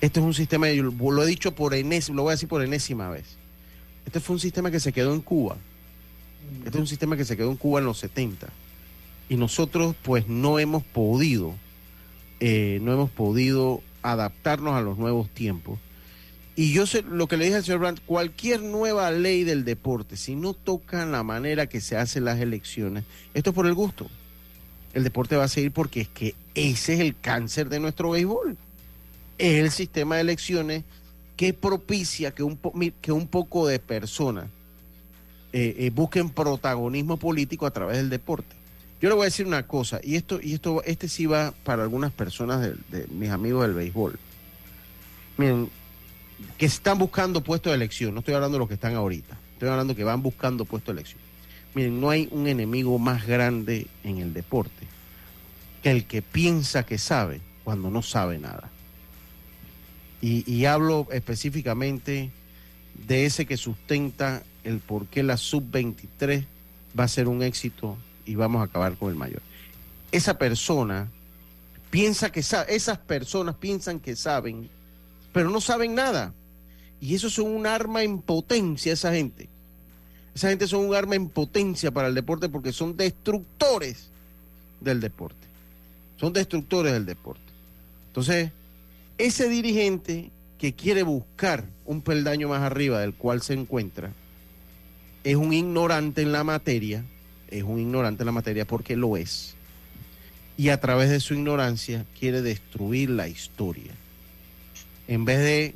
Este 0.00 0.18
es 0.18 0.26
un 0.26 0.34
sistema, 0.34 0.66
lo 0.66 1.22
he 1.22 1.26
dicho 1.26 1.54
por 1.54 1.72
enésima, 1.72 2.16
lo 2.16 2.22
voy 2.24 2.30
a 2.30 2.34
decir 2.34 2.48
por 2.48 2.64
enésima 2.64 3.08
vez. 3.08 3.36
Este 4.04 4.18
fue 4.18 4.34
un 4.34 4.40
sistema 4.40 4.72
que 4.72 4.80
se 4.80 4.92
quedó 4.92 5.14
en 5.14 5.20
Cuba. 5.20 5.56
Este 6.64 6.70
es 6.70 6.80
un 6.80 6.88
sistema 6.88 7.16
que 7.16 7.24
se 7.24 7.36
quedó 7.36 7.52
en 7.52 7.56
Cuba 7.56 7.78
en 7.78 7.86
los 7.86 7.98
70. 7.98 8.48
Y 9.28 9.36
nosotros 9.36 9.94
pues 10.02 10.26
no 10.26 10.58
hemos 10.58 10.82
podido, 10.82 11.54
eh, 12.40 12.80
no 12.82 12.92
hemos 12.92 13.10
podido 13.10 13.82
adaptarnos 14.02 14.74
a 14.74 14.80
los 14.80 14.98
nuevos 14.98 15.30
tiempos. 15.30 15.78
Y 16.60 16.74
yo 16.74 16.86
sé 16.86 17.00
lo 17.00 17.26
que 17.26 17.38
le 17.38 17.46
dije 17.46 17.56
al 17.56 17.64
señor 17.64 17.80
Brandt, 17.80 18.02
cualquier 18.04 18.60
nueva 18.60 19.10
ley 19.10 19.44
del 19.44 19.64
deporte, 19.64 20.18
si 20.18 20.36
no 20.36 20.52
toca 20.52 21.06
la 21.06 21.22
manera 21.22 21.66
que 21.68 21.80
se 21.80 21.96
hacen 21.96 22.26
las 22.26 22.38
elecciones, 22.38 23.04
esto 23.32 23.48
es 23.48 23.56
por 23.56 23.66
el 23.66 23.72
gusto. 23.72 24.10
El 24.92 25.02
deporte 25.02 25.36
va 25.36 25.44
a 25.44 25.48
seguir 25.48 25.72
porque 25.72 26.02
es 26.02 26.08
que 26.08 26.34
ese 26.54 26.92
es 26.92 27.00
el 27.00 27.18
cáncer 27.18 27.70
de 27.70 27.80
nuestro 27.80 28.10
béisbol. 28.10 28.58
Es 29.38 29.64
el 29.64 29.70
sistema 29.70 30.16
de 30.16 30.20
elecciones 30.20 30.84
que 31.34 31.54
propicia 31.54 32.32
que 32.32 32.42
un, 32.42 32.58
que 33.00 33.10
un 33.10 33.26
poco 33.26 33.66
de 33.66 33.78
personas 33.78 34.44
eh, 35.54 35.76
eh, 35.78 35.90
busquen 35.94 36.28
protagonismo 36.28 37.16
político 37.16 37.64
a 37.64 37.70
través 37.70 37.96
del 37.96 38.10
deporte. 38.10 38.54
Yo 39.00 39.08
le 39.08 39.14
voy 39.14 39.22
a 39.22 39.32
decir 39.32 39.46
una 39.46 39.66
cosa, 39.66 39.98
y 40.02 40.16
esto, 40.16 40.38
y 40.42 40.52
esto, 40.52 40.82
este 40.84 41.08
sí 41.08 41.24
va 41.24 41.54
para 41.64 41.84
algunas 41.84 42.12
personas 42.12 42.60
de 42.60 43.06
mis 43.08 43.30
amigos 43.30 43.62
del 43.62 43.72
béisbol. 43.72 44.18
Miren, 45.38 45.70
que 46.58 46.66
están 46.66 46.98
buscando 46.98 47.42
puestos 47.42 47.70
de 47.70 47.76
elección, 47.76 48.14
no 48.14 48.20
estoy 48.20 48.34
hablando 48.34 48.56
de 48.56 48.60
los 48.60 48.68
que 48.68 48.74
están 48.74 48.94
ahorita, 48.94 49.36
estoy 49.54 49.68
hablando 49.68 49.94
que 49.94 50.04
van 50.04 50.22
buscando 50.22 50.64
puestos 50.64 50.94
de 50.94 51.00
elección. 51.00 51.20
Miren, 51.74 52.00
no 52.00 52.10
hay 52.10 52.28
un 52.32 52.48
enemigo 52.48 52.98
más 52.98 53.26
grande 53.26 53.86
en 54.02 54.18
el 54.18 54.32
deporte 54.32 54.86
que 55.82 55.90
el 55.90 56.04
que 56.04 56.22
piensa 56.22 56.84
que 56.84 56.98
sabe 56.98 57.40
cuando 57.64 57.90
no 57.90 58.02
sabe 58.02 58.38
nada. 58.38 58.70
Y, 60.22 60.66
hablo 60.66 61.08
específicamente 61.12 62.30
de 63.06 63.24
ese 63.24 63.46
que 63.46 63.56
sustenta 63.56 64.42
el 64.64 64.80
por 64.80 65.06
qué 65.06 65.22
la 65.22 65.38
sub-23 65.38 66.44
va 66.98 67.04
a 67.04 67.08
ser 67.08 67.26
un 67.26 67.42
éxito 67.42 67.96
y 68.26 68.34
vamos 68.34 68.60
a 68.60 68.64
acabar 68.64 68.96
con 68.96 69.08
el 69.08 69.16
mayor. 69.16 69.40
Esa 70.12 70.36
persona 70.36 71.08
piensa 71.90 72.30
que 72.30 72.42
sabe, 72.42 72.74
esas 72.74 72.98
personas 72.98 73.54
piensan 73.54 73.98
que 73.98 74.14
saben, 74.14 74.68
pero 75.32 75.50
no 75.50 75.60
saben 75.60 75.94
nada. 75.94 76.34
Y 77.00 77.14
eso 77.14 77.30
son 77.30 77.46
un 77.46 77.66
arma 77.66 78.02
en 78.02 78.20
potencia, 78.20 78.92
esa 78.92 79.12
gente. 79.12 79.48
Esa 80.34 80.48
gente 80.48 80.66
son 80.66 80.86
un 80.86 80.94
arma 80.94 81.16
en 81.16 81.28
potencia 81.28 81.90
para 81.90 82.08
el 82.08 82.14
deporte 82.14 82.48
porque 82.48 82.72
son 82.72 82.96
destructores 82.96 84.10
del 84.80 85.00
deporte. 85.00 85.46
Son 86.18 86.32
destructores 86.32 86.92
del 86.92 87.06
deporte. 87.06 87.42
Entonces, 88.08 88.50
ese 89.18 89.48
dirigente 89.48 90.30
que 90.58 90.74
quiere 90.74 91.02
buscar 91.02 91.64
un 91.86 92.02
peldaño 92.02 92.48
más 92.48 92.60
arriba 92.62 93.00
del 93.00 93.14
cual 93.14 93.40
se 93.40 93.54
encuentra, 93.54 94.12
es 95.24 95.36
un 95.36 95.52
ignorante 95.52 96.22
en 96.22 96.32
la 96.32 96.44
materia, 96.44 97.04
es 97.48 97.62
un 97.62 97.78
ignorante 97.78 98.22
en 98.22 98.26
la 98.26 98.32
materia 98.32 98.66
porque 98.66 98.96
lo 98.96 99.16
es. 99.16 99.54
Y 100.56 100.68
a 100.68 100.80
través 100.80 101.08
de 101.08 101.20
su 101.20 101.34
ignorancia 101.34 102.04
quiere 102.18 102.42
destruir 102.42 103.10
la 103.10 103.28
historia. 103.28 103.92
En 105.10 105.24
vez 105.24 105.40
de, 105.40 105.74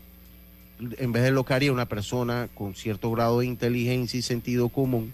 en 0.99 1.11
vez 1.11 1.25
de 1.25 1.33
lo 1.33 1.45
que 1.45 1.55
haría 1.55 1.73
una 1.73 1.87
persona 1.87 2.49
con 2.55 2.77
cierto 2.77 3.11
grado 3.11 3.41
de 3.41 3.47
inteligencia 3.47 4.17
y 4.17 4.23
sentido 4.23 4.69
común, 4.69 5.13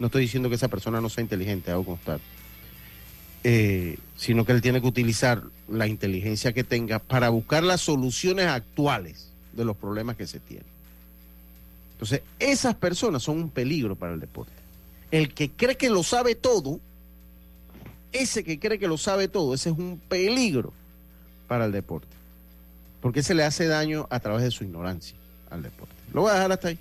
no 0.00 0.06
estoy 0.06 0.22
diciendo 0.22 0.48
que 0.48 0.56
esa 0.56 0.66
persona 0.66 1.00
no 1.00 1.08
sea 1.08 1.22
inteligente, 1.22 1.70
hago 1.70 1.84
constar, 1.84 2.18
eh, 3.44 3.96
sino 4.16 4.44
que 4.44 4.50
él 4.50 4.60
tiene 4.60 4.80
que 4.80 4.88
utilizar 4.88 5.44
la 5.68 5.86
inteligencia 5.86 6.52
que 6.52 6.64
tenga 6.64 6.98
para 6.98 7.28
buscar 7.28 7.62
las 7.62 7.80
soluciones 7.80 8.46
actuales 8.46 9.30
de 9.52 9.64
los 9.64 9.76
problemas 9.76 10.16
que 10.16 10.26
se 10.26 10.40
tienen. 10.40 10.66
Entonces, 11.92 12.22
esas 12.40 12.74
personas 12.74 13.22
son 13.22 13.36
un 13.36 13.50
peligro 13.50 13.94
para 13.94 14.14
el 14.14 14.18
deporte. 14.18 14.50
El 15.12 15.32
que 15.32 15.48
cree 15.48 15.76
que 15.76 15.90
lo 15.90 16.02
sabe 16.02 16.34
todo, 16.34 16.80
ese 18.10 18.42
que 18.42 18.58
cree 18.58 18.80
que 18.80 18.88
lo 18.88 18.98
sabe 18.98 19.28
todo, 19.28 19.54
ese 19.54 19.70
es 19.70 19.78
un 19.78 20.00
peligro 20.08 20.72
para 21.46 21.66
el 21.66 21.70
deporte. 21.70 22.19
Porque 23.00 23.22
se 23.22 23.34
le 23.34 23.44
hace 23.44 23.66
daño 23.66 24.06
a 24.10 24.20
través 24.20 24.42
de 24.42 24.50
su 24.50 24.64
ignorancia 24.64 25.16
al 25.50 25.62
deporte. 25.62 25.94
Lo 26.12 26.22
voy 26.22 26.30
a 26.30 26.34
dejar 26.34 26.52
hasta 26.52 26.68
ahí. 26.68 26.78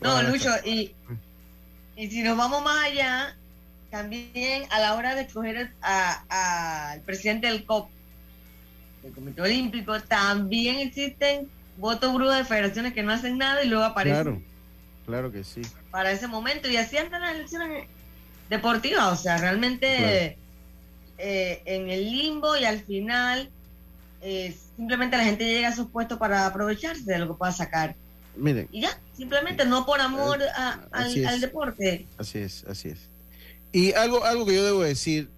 No, 0.00 0.22
Lucho, 0.22 0.50
y, 0.64 0.94
y 1.96 2.10
si 2.10 2.22
nos 2.22 2.36
vamos 2.36 2.62
más 2.62 2.86
allá, 2.86 3.36
también 3.90 4.64
a 4.70 4.80
la 4.80 4.94
hora 4.94 5.14
de 5.14 5.22
escoger 5.22 5.72
al 5.80 7.00
presidente 7.02 7.48
del 7.48 7.66
COP, 7.66 7.90
del 9.02 9.12
Comité 9.12 9.42
Olímpico, 9.42 10.00
también 10.00 10.78
existen 10.78 11.48
votos 11.76 12.14
brutos 12.14 12.36
de 12.36 12.44
federaciones 12.44 12.92
que 12.92 13.02
no 13.02 13.12
hacen 13.12 13.38
nada 13.38 13.62
y 13.62 13.68
luego 13.68 13.84
aparecen. 13.84 14.22
Claro, 14.22 14.42
claro 15.06 15.32
que 15.32 15.44
sí. 15.44 15.62
Para 15.90 16.12
ese 16.12 16.28
momento, 16.28 16.68
y 16.70 16.76
así 16.76 16.96
andan 16.96 17.20
las 17.22 17.34
elecciones 17.34 17.86
deportivas, 18.48 19.12
o 19.12 19.22
sea, 19.22 19.38
realmente 19.38 20.36
eh, 21.18 21.62
en 21.64 21.90
el 21.90 22.10
limbo 22.10 22.56
y 22.56 22.64
al 22.64 22.80
final 22.80 23.50
eh, 24.22 24.56
simplemente 24.80 25.14
la 25.18 25.24
gente 25.24 25.44
llega 25.44 25.68
a 25.68 25.74
sus 25.76 25.88
puestos 25.90 26.16
para 26.16 26.46
aprovecharse 26.46 27.02
de 27.04 27.18
lo 27.18 27.28
que 27.28 27.34
pueda 27.34 27.52
sacar. 27.52 27.94
Miren. 28.34 28.66
Y 28.72 28.80
ya, 28.80 28.98
simplemente 29.14 29.66
no 29.66 29.84
por 29.84 30.00
amor 30.00 30.40
Eh, 30.40 30.46
a- 30.56 30.80
al, 30.90 31.04
así 31.04 31.20
es. 31.20 31.26
al 31.28 31.40
deporte. 31.42 32.06
Así 32.16 32.38
es, 32.38 32.64
así 32.64 32.88
es. 32.88 33.10
Y 33.72 33.92
algo, 33.92 34.24
algo 34.24 34.46
que 34.46 34.54
yo 34.54 34.64
debo 34.64 34.80
decir, 34.80 35.28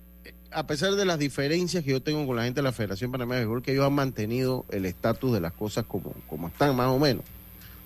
a 0.52 0.64
pesar 0.68 0.92
de 0.92 1.04
las 1.04 1.18
diferencias 1.18 1.82
que 1.82 1.90
yo 1.90 2.00
tengo 2.02 2.24
con 2.24 2.36
la 2.36 2.44
gente 2.44 2.60
de 2.60 2.62
la 2.62 2.70
Federación 2.72 3.10
Panameña 3.10 3.40
de 3.40 3.46
Béisbol, 3.46 3.62
que 3.62 3.72
ellos 3.72 3.84
han 3.86 3.94
mantenido 3.94 4.64
el 4.70 4.86
estatus 4.86 5.32
de 5.32 5.40
las 5.40 5.52
cosas 5.54 5.84
como, 5.88 6.12
como 6.28 6.46
están, 6.46 6.76
más 6.76 6.86
o 6.86 6.98
menos. 7.00 7.24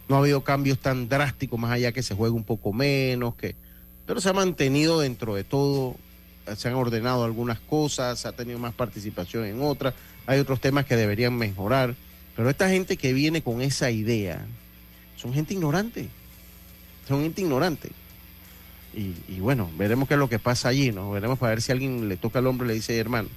No 0.08 0.16
ha 0.16 0.18
habido 0.18 0.44
cambios 0.44 0.78
tan 0.78 1.08
drásticos, 1.08 1.58
más 1.58 1.70
allá 1.72 1.90
que 1.92 2.02
se 2.02 2.14
juegue 2.14 2.34
un 2.34 2.44
poco 2.44 2.72
menos, 2.74 3.34
que 3.36 3.56
pero 4.04 4.20
se 4.20 4.28
ha 4.28 4.32
mantenido 4.34 5.00
dentro 5.00 5.34
de 5.34 5.42
todo, 5.44 5.92
eh, 5.92 5.96
se 6.54 6.68
han 6.68 6.74
ordenado 6.74 7.24
algunas 7.24 7.58
cosas, 7.58 8.26
ha 8.26 8.32
tenido 8.32 8.58
más 8.58 8.74
participación 8.74 9.44
en 9.44 9.62
otras, 9.62 9.94
hay 10.26 10.38
otros 10.38 10.60
temas 10.60 10.84
que 10.84 10.96
deberían 10.96 11.34
mejorar, 11.36 11.94
pero 12.36 12.50
esta 12.50 12.68
gente 12.68 12.96
que 12.96 13.12
viene 13.12 13.42
con 13.42 13.62
esa 13.62 13.90
idea, 13.90 14.44
son 15.16 15.32
gente 15.32 15.54
ignorante, 15.54 16.08
son 17.08 17.22
gente 17.22 17.40
ignorante. 17.40 17.90
Y, 18.94 19.14
y 19.28 19.40
bueno, 19.40 19.70
veremos 19.76 20.08
qué 20.08 20.14
es 20.14 20.20
lo 20.20 20.28
que 20.28 20.38
pasa 20.38 20.68
allí, 20.68 20.92
¿no? 20.92 21.10
Veremos 21.10 21.38
para 21.38 21.50
ver 21.50 21.62
si 21.62 21.72
alguien 21.72 22.08
le 22.08 22.16
toca 22.16 22.38
al 22.38 22.46
hombre 22.46 22.66
y 22.66 22.68
le 22.68 22.74
dice, 22.74 22.98
hermano, 22.98 23.28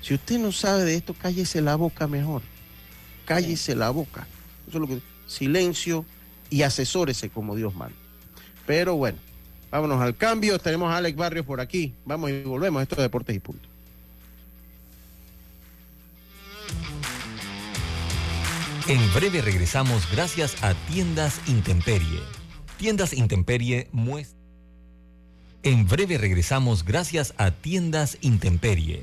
si 0.00 0.14
usted 0.14 0.38
no 0.38 0.52
sabe 0.52 0.84
de 0.84 0.94
esto, 0.94 1.14
cállese 1.14 1.60
la 1.60 1.76
boca 1.76 2.06
mejor. 2.06 2.42
Cállese 3.24 3.74
la 3.74 3.90
boca. 3.90 4.26
Eso 4.68 4.78
es 4.78 4.80
lo 4.80 4.86
que 4.86 5.00
silencio 5.26 6.04
y 6.50 6.62
asesórese 6.62 7.28
como 7.28 7.56
Dios 7.56 7.74
manda. 7.74 7.96
Pero 8.66 8.96
bueno, 8.96 9.18
vámonos 9.70 10.00
al 10.00 10.16
cambio. 10.16 10.58
Tenemos 10.58 10.90
a 10.92 10.96
Alex 10.96 11.16
Barrios 11.16 11.46
por 11.46 11.60
aquí. 11.60 11.94
Vamos 12.04 12.30
y 12.30 12.42
volvemos. 12.42 12.82
Esto 12.82 12.96
es 12.96 13.02
Deportes 13.02 13.36
y 13.36 13.40
Punto. 13.40 13.68
En 18.88 19.12
breve 19.14 19.42
regresamos 19.42 20.08
gracias 20.12 20.62
a 20.62 20.74
Tiendas 20.74 21.40
Intemperie. 21.48 22.20
Tiendas 22.78 23.12
Intemperie 23.12 23.88
muestra... 23.90 24.38
En 25.64 25.88
breve 25.88 26.18
regresamos 26.18 26.84
gracias 26.84 27.34
a 27.36 27.50
Tiendas 27.50 28.18
Intemperie. 28.20 29.02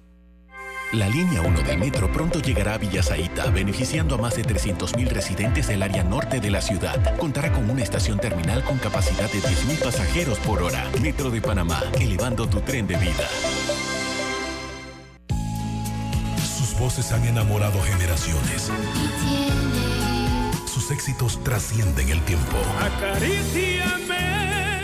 La 0.93 1.07
línea 1.07 1.41
1 1.41 1.61
del 1.61 1.77
metro 1.77 2.11
pronto 2.11 2.41
llegará 2.41 2.73
a 2.73 2.77
Villasaita, 2.77 3.49
beneficiando 3.49 4.15
a 4.15 4.17
más 4.17 4.35
de 4.35 4.43
300.000 4.43 5.07
residentes 5.07 5.67
del 5.67 5.83
área 5.83 6.03
norte 6.03 6.41
de 6.41 6.51
la 6.51 6.61
ciudad. 6.61 7.17
Contará 7.17 7.53
con 7.53 7.69
una 7.69 7.81
estación 7.81 8.19
terminal 8.19 8.61
con 8.65 8.77
capacidad 8.77 9.31
de 9.31 9.39
10.000 9.39 9.81
pasajeros 9.81 10.37
por 10.39 10.61
hora. 10.61 10.83
Metro 11.01 11.31
de 11.31 11.39
Panamá, 11.39 11.81
elevando 11.97 12.45
tu 12.45 12.59
tren 12.59 12.87
de 12.87 12.97
vida. 12.97 13.25
Sus 16.57 16.77
voces 16.77 17.09
han 17.13 17.23
enamorado 17.23 17.81
generaciones. 17.83 18.69
Sus 20.65 20.91
éxitos 20.91 21.41
trascienden 21.41 22.09
el 22.09 22.19
tiempo. 22.25 22.57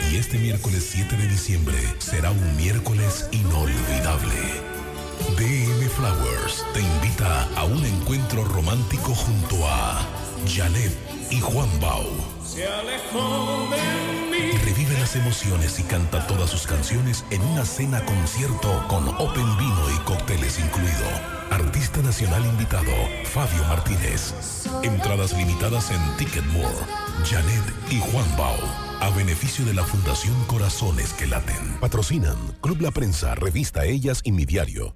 Y 0.10 0.16
este 0.16 0.38
miércoles 0.38 0.88
7 0.90 1.18
de 1.18 1.28
diciembre 1.28 1.78
será 2.00 2.32
un 2.32 2.56
miércoles 2.56 3.28
inolvidable. 3.34 4.67
DM 5.36 5.90
Flowers 5.90 6.66
te 6.74 6.80
invita 6.80 7.48
a 7.56 7.66
un 7.66 7.86
encuentro 7.86 8.44
romántico 8.46 9.14
junto 9.14 9.58
a 9.68 10.06
Janet 10.48 10.98
y 11.30 11.40
Juan 11.40 11.70
Bau. 11.82 12.06
Revive 14.64 15.00
las 15.00 15.16
emociones 15.16 15.80
y 15.80 15.84
canta 15.84 16.26
todas 16.28 16.50
sus 16.50 16.66
canciones 16.66 17.26
en 17.30 17.42
una 17.42 17.66
cena 17.66 18.04
concierto 18.06 18.84
con 18.88 19.08
Open 19.10 19.58
Vino 19.58 19.90
y 19.96 20.00
cócteles 20.06 20.60
incluido. 20.60 21.08
Artista 21.52 22.02
nacional 22.02 22.46
invitado, 22.46 22.94
Fabio 23.26 23.64
Martínez. 23.66 24.34
Entradas 24.84 25.34
limitadas 25.34 25.92
en 25.92 26.18
Ticketmore. 26.18 26.76
Janet 27.26 27.64
y 27.92 28.00
Juan 28.00 28.26
Bau. 28.38 28.58
A 29.02 29.10
beneficio 29.12 29.66
de 29.66 29.74
la 29.74 29.84
Fundación 29.84 30.36
Corazones 30.46 31.14
que 31.14 31.28
Laten. 31.28 31.78
Patrocinan 31.80 32.38
Club 32.62 32.82
La 32.82 32.92
Prensa, 32.92 33.36
Revista 33.36 33.86
Ellas 33.86 34.22
y 34.24 34.32
Mi 34.32 34.46
Diario. 34.46 34.96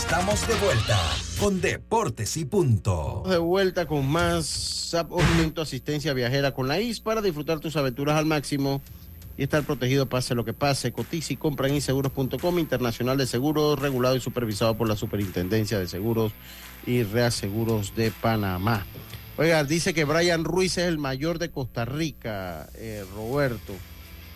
Estamos 0.00 0.48
de 0.48 0.54
vuelta 0.54 0.98
con 1.38 1.60
Deportes 1.60 2.38
y 2.38 2.46
Punto. 2.46 3.22
De 3.28 3.36
vuelta 3.36 3.84
con 3.86 4.08
más 4.08 4.46
SAP 4.46 5.12
Aumento 5.12 5.60
Asistencia 5.60 6.14
Viajera 6.14 6.52
con 6.52 6.68
la 6.68 6.80
IS 6.80 7.00
para 7.00 7.20
disfrutar 7.20 7.60
tus 7.60 7.76
aventuras 7.76 8.16
al 8.16 8.24
máximo 8.24 8.80
y 9.36 9.42
estar 9.42 9.62
protegido 9.62 10.08
pase 10.08 10.34
lo 10.34 10.46
que 10.46 10.54
pase. 10.54 10.90
Cotiza 10.90 11.34
y 11.34 11.36
compra 11.36 11.68
en 11.68 11.74
inseguros.com, 11.74 12.58
internacional 12.58 13.18
de 13.18 13.26
seguros, 13.26 13.78
regulado 13.78 14.16
y 14.16 14.20
supervisado 14.20 14.74
por 14.74 14.88
la 14.88 14.96
Superintendencia 14.96 15.78
de 15.78 15.86
Seguros 15.86 16.32
y 16.86 17.02
Reaseguros 17.02 17.94
de 17.94 18.10
Panamá. 18.10 18.86
Oiga, 19.36 19.62
dice 19.64 19.92
que 19.92 20.06
Brian 20.06 20.44
Ruiz 20.44 20.78
es 20.78 20.88
el 20.88 20.96
mayor 20.96 21.38
de 21.38 21.50
Costa 21.50 21.84
Rica, 21.84 22.70
eh, 22.76 23.04
Roberto. 23.14 23.74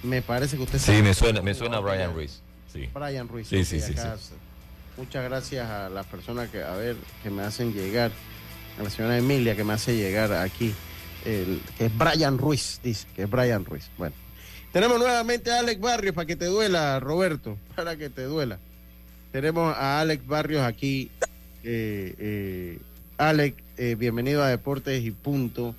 Me 0.03 0.21
parece 0.21 0.59
que 0.59 0.65
usted 0.65 0.79
Sí, 0.79 1.03
me 1.03 1.15
suena, 1.15 1.41
me 1.41 1.55
suena 1.55 1.81
Brian 1.81 2.13
Ruiz. 2.13 2.43
Sí. 2.71 2.91
Brian 2.93 3.29
Ruiz. 3.29 3.49
Sí, 3.49 3.57
ok, 3.57 3.65
sí, 3.65 3.81
sí, 3.81 3.93
acá 3.93 4.19
Muchas 4.97 5.25
gracias 5.25 5.69
a 5.69 5.89
las 5.89 6.07
personas 6.07 6.51
que, 6.51 6.63
a 6.63 6.75
ver, 6.77 6.97
que 7.23 7.31
me 7.31 7.43
hacen 7.43 7.73
llegar, 7.73 8.13
a 8.79 8.83
la 8.83 8.91
señora 8.91 9.19
Emilia 9.19 9.57
que 9.57 9.65
me 9.65 9.73
hace 9.73 9.97
llegar 9.97 10.33
aquí, 10.33 10.73
el, 11.25 11.61
que 11.77 11.87
es 11.87 11.99
Brian 11.99 12.39
Ruiz, 12.39 12.81
dice, 12.83 13.09
que 13.17 13.23
es 13.25 13.31
Brian 13.31 13.65
Ruiz. 13.65 13.91
Bueno, 13.99 14.15
tenemos 14.73 14.99
nuevamente 14.99 15.51
a 15.51 15.59
Alex 15.61 15.81
Barrios 15.81 16.15
para 16.15 16.27
que 16.27 16.37
te 16.37 16.47
duela, 16.47 17.01
Roberto, 17.01 17.59
para 17.77 17.97
que 17.97 18.09
te 18.09 18.23
duela. 18.23 18.59
Tenemos 19.33 19.75
a 19.77 20.01
Alex 20.01 20.25
Barrios 20.27 20.63
aquí. 20.63 21.11
Eh, 21.65 22.15
eh, 22.19 22.79
Alex, 23.19 23.61
eh, 23.79 23.97
bienvenido 23.97 24.45
a 24.45 24.49
Deportes 24.49 25.05
y 25.05 25.11
Punto. 25.11 25.75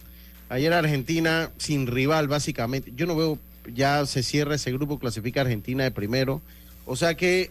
Ayer 0.49 0.74
Argentina 0.74 1.51
sin 1.57 1.88
rival, 1.88 2.28
básicamente. 2.28 2.91
Yo 2.95 3.05
no 3.05 3.16
veo, 3.16 3.39
ya 3.74 4.05
se 4.05 4.24
cierra 4.24 4.55
ese 4.55 4.74
grupo, 4.74 4.99
clasifica 4.99 5.39
Argentina 5.39 5.86
de 5.86 5.91
primero. 5.91 6.41
O 6.86 6.97
sea 6.97 7.16
que 7.16 7.49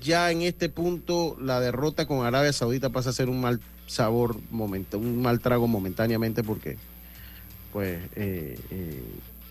ya 0.00 0.30
en 0.30 0.42
este 0.42 0.68
punto 0.68 1.36
la 1.40 1.60
derrota 1.60 2.06
con 2.06 2.24
Arabia 2.24 2.52
Saudita 2.52 2.90
pasa 2.90 3.10
a 3.10 3.12
ser 3.12 3.28
un 3.28 3.40
mal 3.40 3.60
sabor, 3.86 4.36
momento, 4.50 4.98
un 4.98 5.22
mal 5.22 5.40
trago 5.40 5.66
momentáneamente 5.68 6.42
porque 6.42 6.78
pues, 7.72 8.00
eh, 8.16 8.58
eh, 8.70 9.02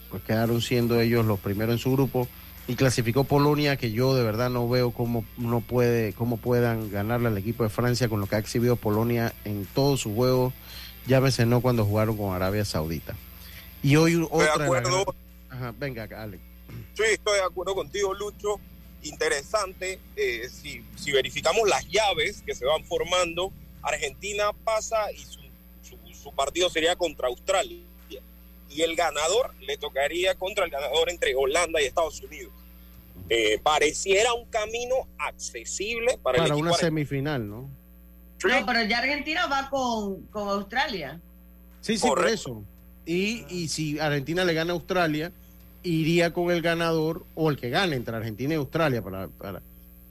pues 0.10 0.24
quedaron 0.24 0.62
siendo 0.62 1.00
ellos 1.00 1.26
los 1.26 1.40
primeros 1.40 1.74
en 1.74 1.80
su 1.80 1.92
grupo 1.92 2.28
y 2.68 2.76
clasificó 2.76 3.24
Polonia 3.24 3.76
que 3.76 3.92
yo 3.92 4.16
de 4.16 4.24
verdad 4.24 4.50
no 4.50 4.70
veo 4.70 4.92
cómo 4.92 5.26
no 5.38 5.62
puede 5.62 6.14
cómo 6.14 6.38
puedan 6.38 6.92
ganarle 6.92 7.28
al 7.28 7.38
equipo 7.38 7.64
de 7.64 7.70
Francia 7.70 8.08
con 8.08 8.20
lo 8.20 8.28
que 8.28 8.36
ha 8.36 8.40
exhibido 8.40 8.76
Polonia 8.76 9.34
en 9.46 9.66
todos 9.66 10.02
sus 10.02 10.14
juegos 10.14 10.54
llámese 11.08 11.46
no 11.46 11.62
cuando 11.62 11.86
jugaron 11.86 12.18
con 12.18 12.34
Arabia 12.34 12.64
Saudita 12.64 13.16
y 13.82 13.96
hoy 13.96 14.16
otra 14.30 14.58
de 14.58 14.64
acuerdo. 14.64 15.16
Ajá, 15.50 15.74
venga 15.78 16.08
Alex 16.16 16.52
Sí, 16.94 17.04
estoy 17.12 17.38
de 17.38 17.44
acuerdo 17.44 17.76
contigo, 17.76 18.14
Lucho. 18.14 18.60
Interesante. 19.04 20.00
eh, 20.16 20.50
si, 20.50 20.84
si 20.96 21.12
verificamos 21.12 21.68
las 21.68 21.88
llaves 21.90 22.42
que 22.46 22.54
se 22.56 22.66
van 22.66 22.84
formando, 22.86 23.52
Argentina 23.82 24.52
pasa 24.64 25.12
y 25.12 25.18
su, 25.20 25.40
su- 25.82 26.14
su 26.14 26.32
partido 26.34 26.70
sería 26.70 26.96
contra 26.96 27.28
Australia. 27.28 27.80
Y 28.70 28.82
el 28.84 28.96
ganador 28.96 29.54
le 29.60 29.76
tocaría 29.78 30.36
contra 30.36 30.64
el 30.64 30.72
ganador 30.72 31.10
entre 31.10 31.36
Holanda 31.36 31.82
y 31.82 31.86
Estados 31.86 32.22
Unidos. 32.22 32.54
Eh, 33.28 33.60
pareciera 33.62 34.34
un 34.34 34.46
camino 34.46 34.96
accesible 35.18 36.18
para, 36.24 36.38
para 36.38 36.46
el 36.46 36.52
equipo 36.52 36.68
una 36.70 36.74
semifinal 36.78 37.48
¿no? 37.50 37.70
No, 38.44 38.66
pero 38.66 38.84
ya 38.86 39.00
Argentina 39.00 39.46
va 39.48 39.70
con, 39.70 40.24
con 40.28 40.48
Australia. 40.50 41.20
Sí, 41.82 41.98
sí, 41.98 42.08
por 42.08 42.28
eso. 42.28 42.64
Y, 43.06 43.46
y 43.50 43.68
si 43.68 44.00
Argentina 44.00 44.44
le 44.46 44.54
gana 44.54 44.72
a 44.72 44.76
Australia, 44.76 45.32
iría 45.84 46.32
con 46.34 46.52
el 46.52 46.62
ganador, 46.62 47.26
o 47.36 47.50
el 47.50 47.58
que 47.58 47.70
gane 47.70 47.96
entre 47.96 48.16
Argentina 48.16 48.54
y 48.54 48.58
Australia, 48.58 49.02
para, 49.02 49.28
para- 49.28 49.62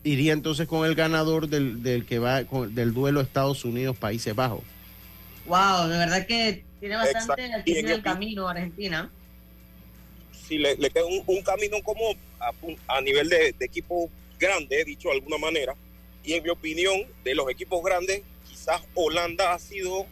iría 0.03 0.33
entonces 0.33 0.67
con 0.67 0.87
el 0.87 0.95
ganador 0.95 1.49
del, 1.49 1.83
del 1.83 2.05
que 2.07 2.19
va 2.19 2.45
con- 2.45 2.75
del 2.75 2.93
duelo 2.95 3.21
Estados 3.21 3.65
Unidos-Países 3.65 4.35
Bajos. 4.35 4.63
Wow, 5.47 5.89
de 5.89 5.99
verdad 5.99 6.27
que 6.27 6.65
tiene 6.81 6.97
bastante 6.97 7.45
en 7.67 7.89
el 7.89 8.03
camino 8.03 8.49
Argentina. 8.49 9.11
si 10.47 10.59
le, 10.59 10.77
le 10.77 10.91
queda 10.91 11.05
un, 11.05 11.23
un 11.27 11.43
camino 11.43 11.77
como 11.85 12.15
a 12.89 13.01
nivel 13.03 13.29
de, 13.29 13.55
de 13.59 13.67
equipo 13.67 14.11
grande, 14.39 14.85
dicho 14.85 15.09
de 15.09 15.15
alguna 15.15 15.39
manera. 15.39 15.75
Y 16.25 16.33
en 16.35 16.43
mi 16.43 16.49
opinión, 16.51 17.03
de 17.23 17.35
los 17.35 17.49
equipos 17.51 17.83
grandes, 17.85 18.23
quizás 18.49 18.81
Holanda 18.95 19.53
ha 19.55 19.59
sido, 19.59 20.07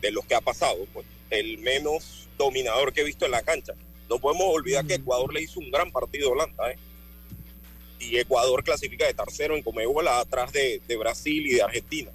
de 0.00 0.10
los 0.12 0.24
que 0.24 0.34
ha 0.34 0.40
pasado, 0.40 0.86
pues, 0.92 1.06
el 1.30 1.58
menos 1.58 2.28
dominador 2.38 2.92
que 2.92 3.00
he 3.02 3.04
visto 3.04 3.24
en 3.26 3.32
la 3.32 3.42
cancha. 3.42 3.74
No 4.08 4.18
podemos 4.18 4.46
olvidar 4.48 4.86
que 4.86 4.94
Ecuador 4.94 5.32
le 5.32 5.42
hizo 5.42 5.60
un 5.60 5.70
gran 5.70 5.90
partido 5.90 6.28
a 6.28 6.32
Holanda, 6.32 6.70
¿eh? 6.70 6.78
Y 8.00 8.18
Ecuador 8.18 8.62
clasifica 8.62 9.06
de 9.06 9.14
tercero 9.14 9.56
en 9.56 9.62
Comebol 9.62 10.06
atrás 10.08 10.52
de, 10.52 10.82
de 10.86 10.96
Brasil 10.96 11.46
y 11.46 11.54
de 11.54 11.62
Argentina. 11.62 12.10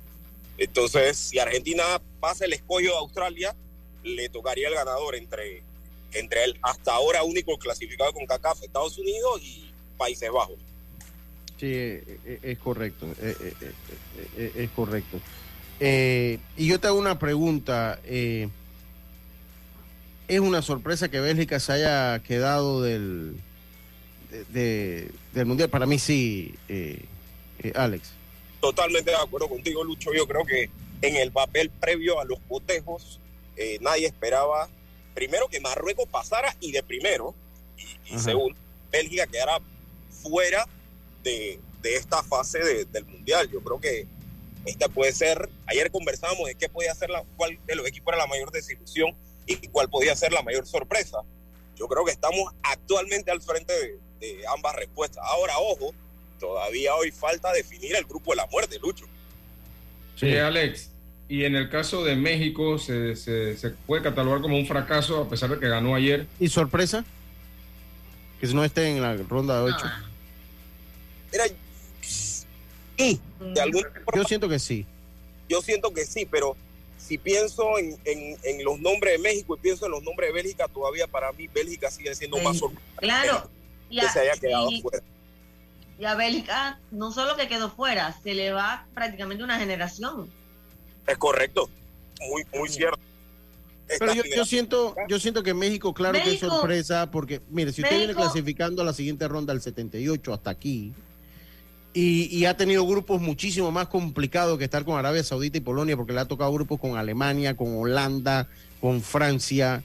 Entonces, 0.58 1.18
si 1.18 1.40
Argentina 1.40 1.84
pasa 2.20 2.46
el 2.46 2.54
escollo 2.54 2.92
de 2.92 2.98
Australia, 2.98 3.56
le 4.04 4.30
tocaría 4.30 4.68
el 4.68 4.76
ganador 4.76 5.16
entre, 5.16 5.64
entre 6.14 6.44
el 6.44 6.60
hasta 6.62 6.94
ahora 6.94 7.24
único 7.24 7.58
clasificado 7.58 8.14
con 8.14 8.26
CACAF, 8.26 8.62
Estados 8.64 8.98
Unidos 8.98 9.42
y 9.42 9.72
Países 9.98 10.30
Bajos. 10.32 10.58
Sí, 11.60 11.68
eh, 11.74 12.04
eh, 12.26 12.40
es 12.44 12.60
correcto, 12.60 13.08
eh, 13.22 13.54
es 14.56 14.70
correcto. 14.72 15.20
Eh, 15.80 16.40
y 16.56 16.68
yo 16.68 16.80
te 16.80 16.88
hago 16.88 17.00
una 17.00 17.18
pregunta. 17.18 18.00
eh, 18.06 18.48
¿Es 20.30 20.40
una 20.40 20.62
sorpresa 20.62 21.10
que 21.10 21.20
Bélgica 21.20 21.60
se 21.60 21.72
haya 21.74 22.20
quedado 22.20 22.82
del, 22.84 23.36
de- 24.30 24.46
de- 24.46 25.12
del 25.34 25.46
Mundial? 25.48 25.70
Para 25.70 25.86
mí 25.88 25.98
sí, 25.98 26.54
eh, 26.70 27.04
eh, 27.64 27.74
Alex. 27.76 28.12
Totalmente 28.62 29.10
de 29.10 29.18
acuerdo 29.18 29.50
contigo, 29.50 29.84
Lucho. 29.84 30.14
Yo 30.14 30.28
creo 30.28 30.46
que 30.46 30.70
en 31.02 31.16
el 31.16 31.32
papel 31.32 31.72
previo 31.72 32.20
a 32.20 32.26
los 32.26 32.40
cotejos, 32.48 33.20
eh, 33.58 33.80
nadie 33.82 34.06
esperaba, 34.06 34.70
primero, 35.16 35.48
que 35.48 35.60
Marruecos 35.60 36.08
pasara 36.08 36.56
y 36.60 36.72
de 36.74 36.84
primero, 36.84 37.34
y, 38.08 38.16
y 38.16 38.20
segundo, 38.20 38.56
Bélgica 38.92 39.26
quedara 39.26 39.60
fuera 40.22 40.66
de, 41.24 41.60
de 41.82 41.96
esta 41.96 42.22
fase 42.22 42.60
de- 42.60 42.86
del 42.86 43.06
Mundial. 43.06 43.50
Yo 43.52 43.62
creo 43.62 43.82
que 43.82 44.06
esta 44.66 44.90
puede 44.90 45.12
ser, 45.12 45.50
ayer 45.66 45.90
conversábamos 45.90 46.48
de 46.48 46.54
qué 46.54 46.70
podía 46.70 46.94
ser 46.94 47.10
la, 47.10 47.24
cuál 47.36 47.58
de 47.66 47.76
los 47.76 47.88
equipos 47.88 48.14
era 48.14 48.22
la 48.24 48.28
mayor 48.28 48.52
desilusión 48.52 49.16
y 49.54 49.68
cuál 49.68 49.90
podía 49.90 50.16
ser 50.16 50.32
la 50.32 50.42
mayor 50.44 50.66
sorpresa. 50.68 51.20
Yo 51.76 51.88
creo 51.88 52.06
que 52.06 52.12
estamos 52.12 52.54
actualmente 52.64 53.32
al 53.32 53.42
frente 53.42 53.74
de, 53.74 54.00
de 54.20 54.48
ambas 54.48 54.76
respuestas. 54.76 55.24
Ahora, 55.26 55.58
ojo, 55.58 55.94
todavía 56.40 56.94
hoy 56.96 57.12
falta 57.12 57.52
definir 57.52 57.96
el 57.96 58.06
grupo 58.06 58.32
de 58.32 58.38
la 58.38 58.46
muerte, 58.48 58.78
Lucho. 58.80 59.06
Sí, 60.16 60.36
Alex. 60.38 60.92
Y 61.30 61.46
en 61.46 61.56
el 61.56 61.70
caso 61.70 62.04
de 62.04 62.16
México, 62.16 62.78
se, 62.78 63.16
se, 63.16 63.56
se 63.56 63.70
puede 63.70 64.02
catalogar 64.04 64.42
como 64.42 64.58
un 64.58 64.66
fracaso 64.66 65.22
a 65.22 65.30
pesar 65.30 65.50
de 65.52 65.60
que 65.60 65.68
ganó 65.70 65.96
ayer. 65.96 66.28
¿Y 66.40 66.50
sorpresa? 66.50 67.06
Que 68.42 68.48
no 68.48 68.64
esté 68.64 68.88
en 68.88 69.02
la 69.02 69.16
ronda 69.16 69.64
de 69.64 69.72
8. 69.72 69.86
Mira, 71.32 71.44
sí, 72.02 73.22
de 73.40 73.62
alguna 73.62 73.88
Yo 74.16 74.24
siento 74.24 74.50
que 74.50 74.58
sí. 74.60 74.86
yo 75.48 75.62
siento 75.62 75.94
que 75.94 76.06
sí, 76.06 76.28
pero 76.30 76.56
si 77.10 77.18
pienso 77.18 77.80
en, 77.80 77.98
en- 78.06 78.38
en 78.44 78.64
los 78.64 78.80
nombres 78.80 79.14
de 79.14 79.18
México 79.20 79.58
y 79.58 79.60
pienso 79.60 79.88
en 79.88 79.92
los 79.94 80.04
nombres 80.04 80.30
de 80.30 80.34
Bélgica, 80.34 80.68
todavía 80.68 81.08
para 81.08 81.32
mí 81.32 81.48
Bélgica 81.48 81.90
sigue 81.90 82.14
siendo 82.14 82.38
más 82.38 82.58
sorpresa 82.60 82.86
Claro. 83.00 83.50
Y 83.90 84.00
que 84.00 84.06
a, 84.06 84.14
se 84.14 84.20
haya 84.20 84.40
quedado 84.40 84.70
y- 84.72 84.82
fuera. 84.84 85.04
y 86.00 86.06
a 86.06 86.14
Bélgica 86.14 86.80
no 86.92 87.12
solo 87.12 87.36
que 87.36 87.48
quedó 87.48 87.72
fuera, 87.72 88.16
se 88.22 88.36
le 88.36 88.52
va 88.52 88.86
prácticamente 88.94 89.44
una 89.44 89.58
generación. 89.58 90.30
Es 91.08 91.18
correcto, 91.18 91.68
muy, 92.30 92.44
muy 92.54 92.70
cierto. 92.70 93.00
Pero 93.98 94.14
yo, 94.14 94.22
yo 94.36 94.46
siento, 94.46 94.96
yo 95.08 95.20
siento 95.20 95.42
que 95.42 95.56
México, 95.56 95.96
claro 95.96 96.20
que 96.24 96.34
es 96.36 96.40
sorpresa, 96.40 97.10
porque 97.10 97.42
mire, 97.50 97.74
si 97.74 97.82
usted 97.82 97.98
viene 97.98 98.14
clasificando 98.14 98.84
a 98.84 98.86
la 98.86 98.94
siguiente 98.94 99.28
ronda 99.28 99.52
del 99.52 99.64
78 99.64 100.32
hasta 100.32 100.52
aquí, 100.52 100.94
y, 101.94 102.26
y 102.36 102.46
ha 102.46 102.56
tenido 102.56 102.86
grupos 102.86 103.20
muchísimo 103.22 103.72
más 103.72 103.88
complicados 103.88 104.58
que 104.58 104.64
estar 104.66 104.86
con 104.86 104.98
Arabia 104.98 105.24
Saudita 105.24 105.58
y 105.58 105.62
Polonia, 105.62 105.96
porque 105.98 106.14
le 106.14 106.20
ha 106.20 106.26
tocado 106.26 106.54
grupos 106.54 106.80
con 106.80 106.98
Alemania, 106.98 107.56
con 107.58 107.76
Holanda, 107.78 108.48
con 108.80 109.02
Francia. 109.02 109.84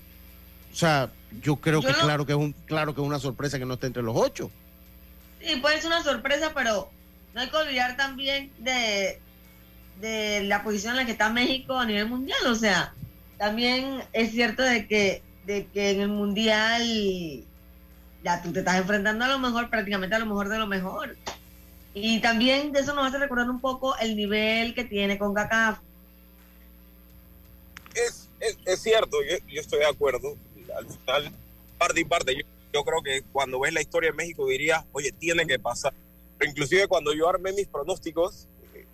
O 0.73 0.77
sea, 0.77 1.11
yo 1.43 1.57
creo 1.57 1.81
Yo 1.81 1.89
que 1.89 1.95
no- 1.95 2.01
claro 2.03 2.27
que 2.27 2.33
es 2.33 2.39
un, 2.39 2.53
claro 2.67 2.95
que 2.95 3.01
es 3.01 3.07
una 3.07 3.19
sorpresa 3.19 3.59
que 3.59 3.65
no 3.65 3.75
esté 3.75 3.87
entre 3.89 4.03
los 4.03 4.15
ocho. 4.17 4.51
Sí, 5.41 5.57
puede 5.57 5.79
ser 5.79 5.87
una 5.89 6.03
sorpresa, 6.03 6.53
pero 6.55 6.91
no 7.35 7.41
hay 7.41 7.49
que 7.49 7.57
olvidar 7.57 7.97
también 7.97 8.51
de, 8.59 9.21
de 10.01 10.43
la 10.45 10.63
posición 10.63 10.93
en 10.93 10.99
la 10.99 11.07
que 11.07 11.13
está 11.13 11.31
México 11.31 11.77
a 11.79 11.87
nivel 11.87 12.09
mundial. 12.09 12.39
O 12.47 12.55
sea, 12.55 12.93
también 13.39 14.03
es 14.13 14.31
cierto 14.31 14.63
de 14.63 14.87
que, 14.87 15.23
de 15.47 15.67
que 15.67 15.91
en 15.91 16.01
el 16.03 16.09
mundial 16.09 16.83
ya 18.23 18.43
tú 18.43 18.53
te 18.53 18.61
estás 18.61 18.77
enfrentando 18.77 19.25
a 19.25 19.29
lo 19.29 19.39
mejor, 19.39 19.69
prácticamente 19.71 20.15
a 20.15 20.19
lo 20.19 20.27
mejor 20.27 20.49
de 20.49 20.59
lo 20.59 20.67
mejor. 20.67 21.17
Y 21.95 22.21
también 22.21 22.73
de 22.73 22.81
eso 22.81 22.93
nos 22.93 23.07
hace 23.07 23.19
recordar 23.19 23.49
un 23.49 23.61
poco 23.61 23.97
el 23.99 24.17
nivel 24.17 24.75
que 24.75 24.85
tiene 24.85 25.17
con 25.17 25.33
CACAF. 25.33 25.79
Es, 27.95 28.29
es, 28.41 28.59
es 28.65 28.83
cierto, 28.83 29.23
yo, 29.23 29.37
yo 29.47 29.61
estoy 29.61 29.79
de 29.79 29.87
acuerdo. 29.87 30.37
Al 30.77 30.87
final, 30.87 31.33
parte 31.79 32.01
y 32.01 32.05
parte, 32.05 32.35
yo, 32.35 32.43
yo 32.73 32.85
creo 32.85 33.01
que 33.03 33.23
cuando 33.33 33.61
ves 33.61 33.73
la 33.73 33.81
historia 33.81 34.11
de 34.11 34.17
México 34.17 34.49
dirías, 34.49 34.85
oye, 34.93 35.13
tiene 35.13 35.47
que 35.47 35.61
pasar. 35.61 35.95
Pero 36.37 36.51
inclusive 36.51 36.89
cuando 36.89 37.15
yo 37.15 37.29
armé 37.29 37.53
mis 37.53 37.69
pronósticos, 37.69 38.49
eh, 38.75 38.85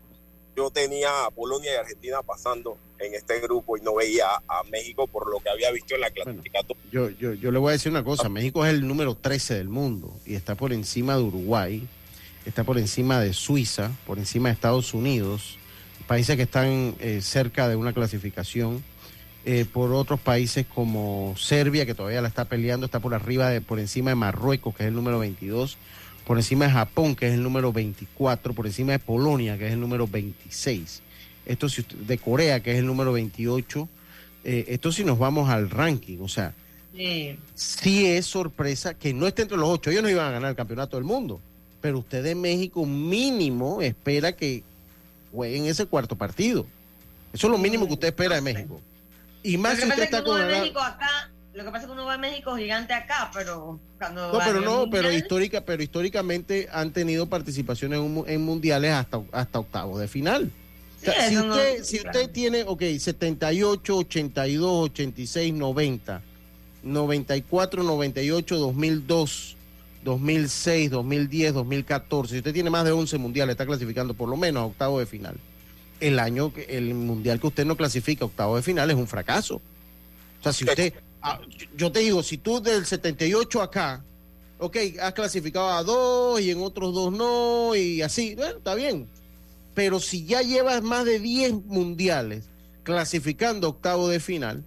yo 0.54 0.70
tenía 0.70 1.24
a 1.24 1.30
Polonia 1.30 1.72
y 1.72 1.76
Argentina 1.76 2.22
pasando 2.22 2.76
en 2.98 3.14
este 3.14 3.40
grupo 3.40 3.78
y 3.78 3.80
no 3.80 3.94
veía 3.94 4.26
a 4.46 4.62
México 4.64 5.06
por 5.06 5.30
lo 5.30 5.40
que 5.40 5.48
había 5.48 5.70
visto 5.70 5.94
en 5.94 6.02
la 6.02 6.10
clasificatoria. 6.10 6.82
Yo, 6.92 7.08
yo, 7.08 7.32
yo 7.32 7.50
le 7.50 7.58
voy 7.58 7.70
a 7.70 7.72
decir 7.72 7.90
una 7.90 8.04
cosa, 8.04 8.28
México 8.28 8.66
es 8.66 8.74
el 8.74 8.86
número 8.86 9.14
13 9.14 9.54
del 9.54 9.70
mundo 9.70 10.14
y 10.26 10.34
está 10.34 10.54
por 10.54 10.74
encima 10.74 11.16
de 11.16 11.22
Uruguay, 11.22 11.88
está 12.46 12.64
por 12.64 12.78
encima 12.78 13.20
de 13.20 13.32
Suiza, 13.32 13.90
por 14.06 14.18
encima 14.18 14.48
de 14.48 14.54
Estados 14.54 14.94
Unidos, 14.94 15.58
países 16.06 16.36
que 16.36 16.42
están 16.42 16.94
eh, 17.00 17.20
cerca 17.22 17.68
de 17.68 17.76
una 17.76 17.92
clasificación, 17.92 18.82
eh, 19.44 19.64
por 19.70 19.92
otros 19.92 20.20
países 20.20 20.66
como 20.66 21.34
Serbia, 21.38 21.86
que 21.86 21.94
todavía 21.94 22.20
la 22.20 22.28
está 22.28 22.44
peleando, 22.46 22.86
está 22.86 23.00
por 23.00 23.14
arriba, 23.14 23.48
de, 23.50 23.60
por 23.60 23.78
encima 23.78 24.10
de 24.10 24.16
Marruecos, 24.16 24.74
que 24.74 24.82
es 24.82 24.88
el 24.88 24.94
número 24.94 25.18
22, 25.18 25.78
por 26.26 26.36
encima 26.36 26.66
de 26.66 26.72
Japón, 26.72 27.16
que 27.16 27.28
es 27.28 27.34
el 27.34 27.42
número 27.42 27.72
24, 27.72 28.52
por 28.54 28.66
encima 28.66 28.92
de 28.92 28.98
Polonia, 28.98 29.56
que 29.56 29.66
es 29.68 29.72
el 29.72 29.80
número 29.80 30.06
26. 30.06 31.02
Esto 31.46 31.68
si 31.68 31.80
usted- 31.80 31.96
de 31.96 32.18
Corea, 32.18 32.60
que 32.60 32.72
es 32.72 32.78
el 32.78 32.86
número 32.86 33.12
28. 33.12 33.88
Eh, 34.44 34.66
esto 34.68 34.92
si 34.92 35.04
nos 35.04 35.18
vamos 35.18 35.48
al 35.48 35.70
ranking, 35.70 36.18
o 36.20 36.28
sea, 36.28 36.54
Sí. 36.96 37.36
sí 37.54 38.06
es 38.06 38.26
sorpresa 38.26 38.94
que 38.94 39.14
no 39.14 39.26
esté 39.26 39.42
entre 39.42 39.56
los 39.56 39.68
ocho. 39.68 39.90
Ellos 39.90 40.02
no 40.02 40.10
iban 40.10 40.26
a 40.26 40.30
ganar 40.32 40.50
el 40.50 40.56
campeonato 40.56 40.96
del 40.96 41.04
mundo, 41.04 41.40
pero 41.80 41.98
usted 41.98 42.22
de 42.22 42.34
México 42.34 42.84
mínimo 42.86 43.80
espera 43.82 44.32
que 44.32 44.62
jueguen 45.32 45.66
ese 45.66 45.86
cuarto 45.86 46.16
partido. 46.16 46.66
Eso 47.32 47.46
es 47.46 47.50
lo 47.52 47.58
mínimo 47.58 47.86
que 47.86 47.94
usted 47.94 48.08
espera 48.08 48.34
de 48.36 48.40
México. 48.42 48.80
Y 49.42 49.56
más 49.56 49.76
si 49.76 49.82
que 49.84 49.88
usted 49.88 50.02
está 50.02 50.18
uno 50.20 50.30
con 50.32 50.46
México 50.46 50.80
acá, 50.80 51.30
lo 51.54 51.64
que 51.64 51.70
pasa 51.70 51.80
es 51.82 51.86
que 51.86 51.92
uno 51.92 52.06
ve 52.06 52.18
México 52.18 52.56
gigante 52.56 52.92
acá, 52.92 53.30
pero 53.32 53.78
cuando 53.98 54.32
No, 54.32 54.38
va 54.38 54.44
pero 54.44 54.58
a 54.58 54.62
no, 54.62 54.90
pero 54.90 55.04
mundial, 55.04 55.14
histórica, 55.14 55.60
pero 55.62 55.82
históricamente 55.82 56.68
han 56.72 56.92
tenido 56.92 57.26
participaciones 57.26 57.98
en, 58.00 58.24
en 58.26 58.40
mundiales 58.42 58.92
hasta, 58.92 59.20
hasta 59.32 59.58
octavos 59.60 60.00
de 60.00 60.08
final. 60.08 60.50
O 61.00 61.04
sea, 61.04 61.14
Sí, 61.14 61.28
si 61.30 61.34
eso 61.36 61.46
no- 61.46 61.54
usted, 61.54 61.84
si 61.84 61.98
claro. 62.00 62.18
usted 62.20 62.32
tiene, 62.32 62.64
ok, 62.64 62.82
78, 62.98 63.96
82, 63.96 64.90
86, 64.90 65.54
90, 65.54 66.22
94, 66.82 67.82
98, 67.82 68.56
2002, 68.58 69.56
2006, 70.04 70.90
2010, 70.90 71.54
2014, 71.54 72.32
si 72.32 72.38
usted 72.38 72.52
tiene 72.52 72.70
más 72.70 72.84
de 72.84 72.92
11 72.92 73.18
mundiales, 73.18 73.54
está 73.54 73.66
clasificando 73.66 74.14
por 74.14 74.28
lo 74.28 74.36
menos 74.36 74.62
a 74.62 74.66
octavos 74.66 75.00
de 75.00 75.06
final. 75.06 75.36
El 76.00 76.18
año, 76.18 76.52
el 76.68 76.94
mundial 76.94 77.38
que 77.40 77.46
usted 77.48 77.66
no 77.66 77.76
clasifica 77.76 78.24
a 78.24 78.28
octavos 78.28 78.56
de 78.56 78.62
final 78.62 78.90
es 78.90 78.96
un 78.96 79.06
fracaso. 79.06 79.56
O 79.56 80.42
sea, 80.42 80.52
si 80.52 80.64
usted, 80.64 80.94
ah, 81.20 81.38
yo 81.76 81.92
te 81.92 82.00
digo, 82.00 82.22
si 82.22 82.38
tú 82.38 82.62
del 82.62 82.86
78 82.86 83.60
acá, 83.60 84.02
ok, 84.58 84.76
has 85.02 85.12
clasificado 85.12 85.68
a 85.68 85.82
dos 85.82 86.40
y 86.40 86.50
en 86.50 86.62
otros 86.62 86.94
dos 86.94 87.12
no, 87.12 87.74
y 87.76 88.00
así, 88.00 88.34
bueno, 88.34 88.56
está 88.58 88.74
bien. 88.74 89.06
Pero 89.74 90.00
si 90.00 90.24
ya 90.24 90.40
llevas 90.40 90.82
más 90.82 91.04
de 91.04 91.18
10 91.18 91.66
mundiales 91.66 92.44
clasificando 92.82 93.66
a 93.66 93.70
octavo 93.70 94.08
de 94.08 94.20
final, 94.20 94.64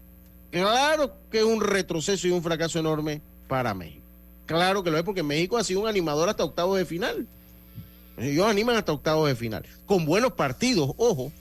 claro 0.51 1.15
que 1.31 1.39
es 1.39 1.43
un 1.43 1.61
retroceso 1.61 2.27
y 2.27 2.31
un 2.31 2.43
fracaso 2.43 2.77
enorme 2.77 3.21
para 3.47 3.73
México. 3.73 4.03
Claro 4.46 4.84
que 4.84 4.91
lo 4.91 4.98
es 4.98 5.04
porque 5.04 5.24
México 5.24 5.58
ha 5.58 5.64
sido 5.64 5.82
un 5.82 5.88
animador 5.88 6.30
hasta 6.30 6.44
octavo 6.44 6.76
de 6.76 6.86
final. 6.86 7.28
Ellos 8.18 8.46
animan 8.46 8.76
hasta 8.76 8.91
octavos 8.91 9.28
de 9.28 9.36
final. 9.36 9.66
Con 9.86 10.06
buenos 10.06 10.34
partidos, 10.34 10.91
ojo, 10.98 11.32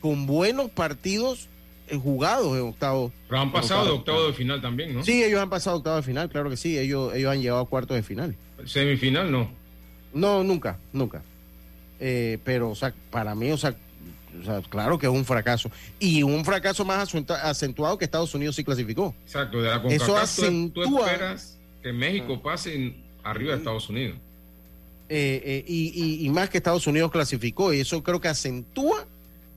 con 0.00 0.26
buenos 0.26 0.70
partidos 0.70 1.48
eh, 1.88 1.96
jugados 1.96 2.56
en 2.56 2.62
octavos. 2.64 3.12
Pero 3.28 3.40
han 3.40 3.52
pasado 3.52 3.84
de 3.84 3.90
octavo 3.92 4.26
de 4.26 4.32
final 4.32 4.60
también, 4.60 4.94
¿no? 4.94 5.04
Sí, 5.04 5.22
ellos 5.22 5.40
han 5.40 5.50
pasado 5.50 5.76
a 5.76 5.78
octavo 5.78 5.96
de 5.96 6.02
final, 6.02 6.28
claro 6.28 6.50
que 6.50 6.56
sí. 6.56 6.76
Ellos, 6.78 7.14
ellos 7.14 7.30
han 7.32 7.40
llegado 7.40 7.60
a 7.60 7.66
cuartos 7.68 7.96
de 7.96 8.02
final. 8.02 8.34
Semifinal 8.66 9.30
no. 9.30 9.50
No, 10.12 10.42
nunca, 10.42 10.78
nunca. 10.92 11.22
Eh, 12.00 12.38
pero, 12.44 12.70
o 12.70 12.74
sea, 12.74 12.92
para 13.10 13.34
mí, 13.34 13.50
o 13.52 13.56
sea, 13.58 13.76
o 14.40 14.44
sea, 14.44 14.60
claro 14.68 14.98
que 14.98 15.06
es 15.06 15.12
un 15.12 15.24
fracaso. 15.24 15.70
Y 16.00 16.22
un 16.22 16.44
fracaso 16.44 16.84
más 16.84 16.98
acentua- 17.08 17.42
acentuado 17.42 17.96
que 17.98 18.04
Estados 18.06 18.34
Unidos 18.34 18.56
sí 18.56 18.64
clasificó. 18.64 19.14
Exacto, 19.24 19.60
de 19.62 19.68
la 19.68 19.76
Eso 19.88 20.06
tú- 20.06 20.12
tú, 20.12 20.16
acentúa- 20.16 21.06
esperas 21.06 21.57
que 21.82 21.92
México 21.92 22.40
pase 22.42 22.74
en- 22.74 23.04
arriba 23.22 23.52
de 23.52 23.58
Estados 23.58 23.88
Unidos. 23.88 24.16
Eh, 25.08 25.42
eh, 25.44 25.64
y, 25.66 25.92
y- 26.22 26.26
y 26.26 26.30
más 26.30 26.50
que 26.50 26.58
Estados 26.58 26.86
Unidos 26.86 27.10
clasificó. 27.10 27.72
Y 27.72 27.80
eso 27.80 28.02
creo 28.02 28.20
que 28.20 28.28
acentúa 28.28 29.06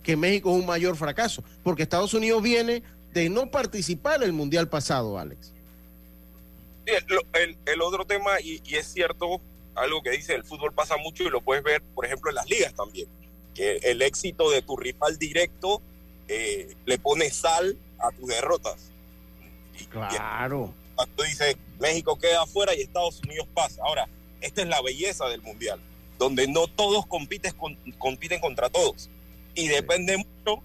que 0.03 0.15
México 0.15 0.49
es 0.51 0.59
un 0.61 0.65
mayor 0.65 0.95
fracaso. 0.95 1.43
Porque 1.63 1.83
Estados 1.83 2.13
Unidos 2.13 2.41
viene 2.41 2.83
de 3.13 3.29
no 3.29 3.51
participar 3.51 4.17
en 4.17 4.23
el 4.23 4.33
Mundial 4.33 4.67
pasado, 4.69 5.17
Alex. 5.19 5.51
Sí, 6.85 6.93
el, 6.93 7.41
el- 7.41 7.57
el 7.65 7.81
otro 7.81 8.05
tema, 8.05 8.39
y, 8.41 8.61
y 8.65 8.75
es 8.75 8.87
cierto, 8.87 9.39
algo 9.75 10.01
que 10.01 10.11
dice, 10.11 10.33
el 10.35 10.43
fútbol 10.43 10.73
pasa 10.73 10.97
mucho 10.97 11.23
y 11.23 11.29
lo 11.29 11.41
puedes 11.41 11.63
ver, 11.63 11.81
por 11.93 12.05
ejemplo, 12.05 12.29
en 12.29 12.35
las 12.35 12.49
ligas 12.49 12.73
también, 12.73 13.07
que 13.53 13.77
el 13.83 14.01
éxito 14.01 14.49
de 14.49 14.61
tu 14.61 14.75
rival 14.77 15.17
directo 15.17 15.81
eh, 16.27 16.73
le 16.85 16.97
pone 16.97 17.29
sal 17.29 17.77
a 17.99 18.09
tus 18.11 18.27
derrotas. 18.29 18.89
Claro. 19.89 20.73
Cuando 20.95 21.23
dice 21.23 21.57
México 21.79 22.17
queda 22.19 22.43
afuera 22.43 22.75
y 22.75 22.81
Estados 22.81 23.19
Unidos 23.23 23.47
pasa. 23.53 23.81
Ahora, 23.83 24.07
esta 24.41 24.61
es 24.61 24.67
la 24.67 24.81
belleza 24.81 25.25
del 25.27 25.41
Mundial, 25.41 25.79
donde 26.19 26.47
no 26.47 26.67
todos 26.67 27.05
con- 27.07 27.77
compiten 27.97 28.39
contra 28.39 28.69
todos. 28.69 29.09
Y 29.55 29.67
depende 29.67 30.17
mucho 30.17 30.61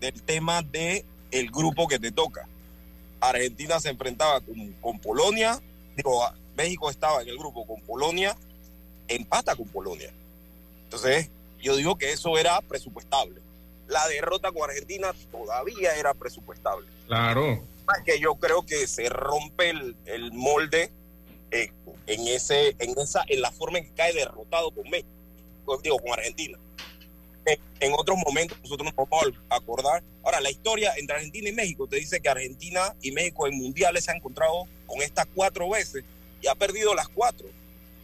del 0.00 0.22
tema 0.22 0.62
de 0.62 1.04
el 1.30 1.50
grupo 1.50 1.86
que 1.88 1.98
te 1.98 2.10
toca. 2.12 2.48
Argentina 3.20 3.78
se 3.80 3.90
enfrentaba 3.90 4.40
con, 4.40 4.72
con 4.80 4.98
Polonia, 4.98 5.60
digo, 5.96 6.22
México 6.56 6.90
estaba 6.90 7.22
en 7.22 7.28
el 7.28 7.36
grupo 7.38 7.66
con 7.66 7.80
Polonia, 7.82 8.36
empata 9.08 9.54
con 9.56 9.68
Polonia. 9.68 10.10
Entonces, 10.84 11.30
yo 11.62 11.76
digo 11.76 11.96
que 11.96 12.12
eso 12.12 12.38
era 12.38 12.60
presupuestable. 12.62 13.40
La 13.88 14.06
derrota 14.08 14.50
con 14.52 14.68
Argentina 14.68 15.12
todavía 15.30 15.94
era 15.96 16.14
presupuestable. 16.14 16.86
Claro. 17.06 17.62
Más 17.90 18.04
que 18.04 18.20
yo 18.20 18.36
creo 18.36 18.64
que 18.64 18.86
se 18.86 19.08
rompe 19.08 19.70
el, 19.70 19.96
el 20.06 20.32
molde 20.32 20.92
eh, 21.50 21.72
en 22.06 22.28
ese 22.28 22.76
en 22.78 22.96
esa 22.98 23.24
en 23.26 23.40
la 23.40 23.50
forma 23.50 23.78
en 23.78 23.84
que 23.86 23.94
cae 23.94 24.12
derrotado 24.12 24.70
con 24.70 24.88
México 24.88 25.08
digo 25.82 25.98
con 25.98 26.12
Argentina. 26.12 26.58
En, 27.44 27.58
en 27.80 27.92
otros 27.96 28.18
momentos 28.18 28.58
nosotros 28.62 28.86
nos 28.86 29.08
vamos 29.08 29.34
a 29.48 29.56
acordar. 29.56 30.02
Ahora 30.22 30.40
la 30.40 30.50
historia 30.50 30.92
entre 30.96 31.16
Argentina 31.16 31.48
y 31.48 31.52
México 31.52 31.86
te 31.86 31.96
dice 31.96 32.20
que 32.20 32.28
Argentina 32.28 32.94
y 33.02 33.12
México 33.12 33.46
en 33.46 33.56
mundiales 33.56 34.04
se 34.04 34.10
han 34.10 34.18
encontrado 34.18 34.66
con 34.86 35.00
estas 35.02 35.26
cuatro 35.34 35.68
veces 35.70 36.04
y 36.42 36.46
ha 36.46 36.54
perdido 36.54 36.94
las 36.94 37.08
cuatro. 37.08 37.48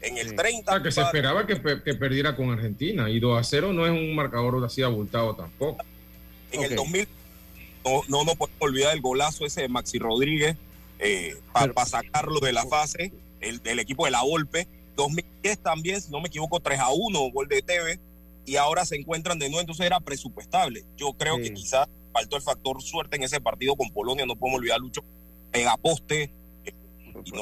En 0.01 0.19
el 0.19 0.37
30. 0.37 0.83
que 0.83 0.93
se 0.93 1.01
esperaba 1.01 1.47
que, 1.47 1.61
que, 1.83 1.95
perdiera 1.95 2.37
con 2.37 2.51
Argentina 2.51 3.09
y 3.09 3.19
2 3.19 3.41
a 3.41 3.43
0 3.43 3.73
no 3.73 3.87
es 3.87 3.93
un 3.93 4.15
marcador 4.15 4.63
así 4.65 4.83
abultado 4.83 5.35
tampoco. 5.35 5.83
En 6.53 6.63
el 6.63 6.77
2000 6.77 7.09
no, 7.87 8.03
no 8.09 8.25
nos 8.25 8.35
podemos 8.35 8.61
olvidar 8.61 8.95
el 8.95 9.01
golazo 9.01 9.47
ese 9.47 9.63
de 9.63 9.69
Maxi 9.69 9.99
Rodríguez 9.99 10.57
eh, 10.99 11.37
para 11.53 11.87
sacarlo 11.87 12.41
de 12.41 12.53
la 12.53 12.67
fase, 12.67 13.13
el 13.41 13.63
del 13.63 13.79
equipo 13.79 14.05
de 14.05 14.11
la 14.11 14.23
Volpe. 14.23 14.67
2010 14.97 15.59
también, 15.59 16.01
si 16.01 16.11
no 16.11 16.21
me 16.21 16.29
equivoco, 16.29 16.59
3 16.59 16.81
a 16.81 16.89
1, 16.91 17.31
gol 17.31 17.49
de 17.49 17.63
TV, 17.63 18.01
y 18.47 18.57
ahora 18.57 18.85
se 18.87 18.97
encuentran 18.97 19.39
de 19.39 19.49
nuevo, 19.49 19.61
entonces 19.61 19.85
era 19.85 20.01
presupuestable. 20.01 20.85
Yo 20.97 21.13
creo 21.13 21.37
que 21.37 21.53
quizás 21.53 21.87
faltó 22.13 22.37
el 22.37 22.43
factor 22.43 22.83
suerte 22.83 23.17
en 23.17 23.23
ese 23.23 23.41
partido 23.41 23.77
con 23.77 23.91
Polonia, 23.91 24.25
no 24.25 24.37
podemos 24.37 24.59
olvidar 24.59 24.81
Lucho, 24.81 25.03
pegaposte. 25.53 26.31
Eh, 26.65 26.73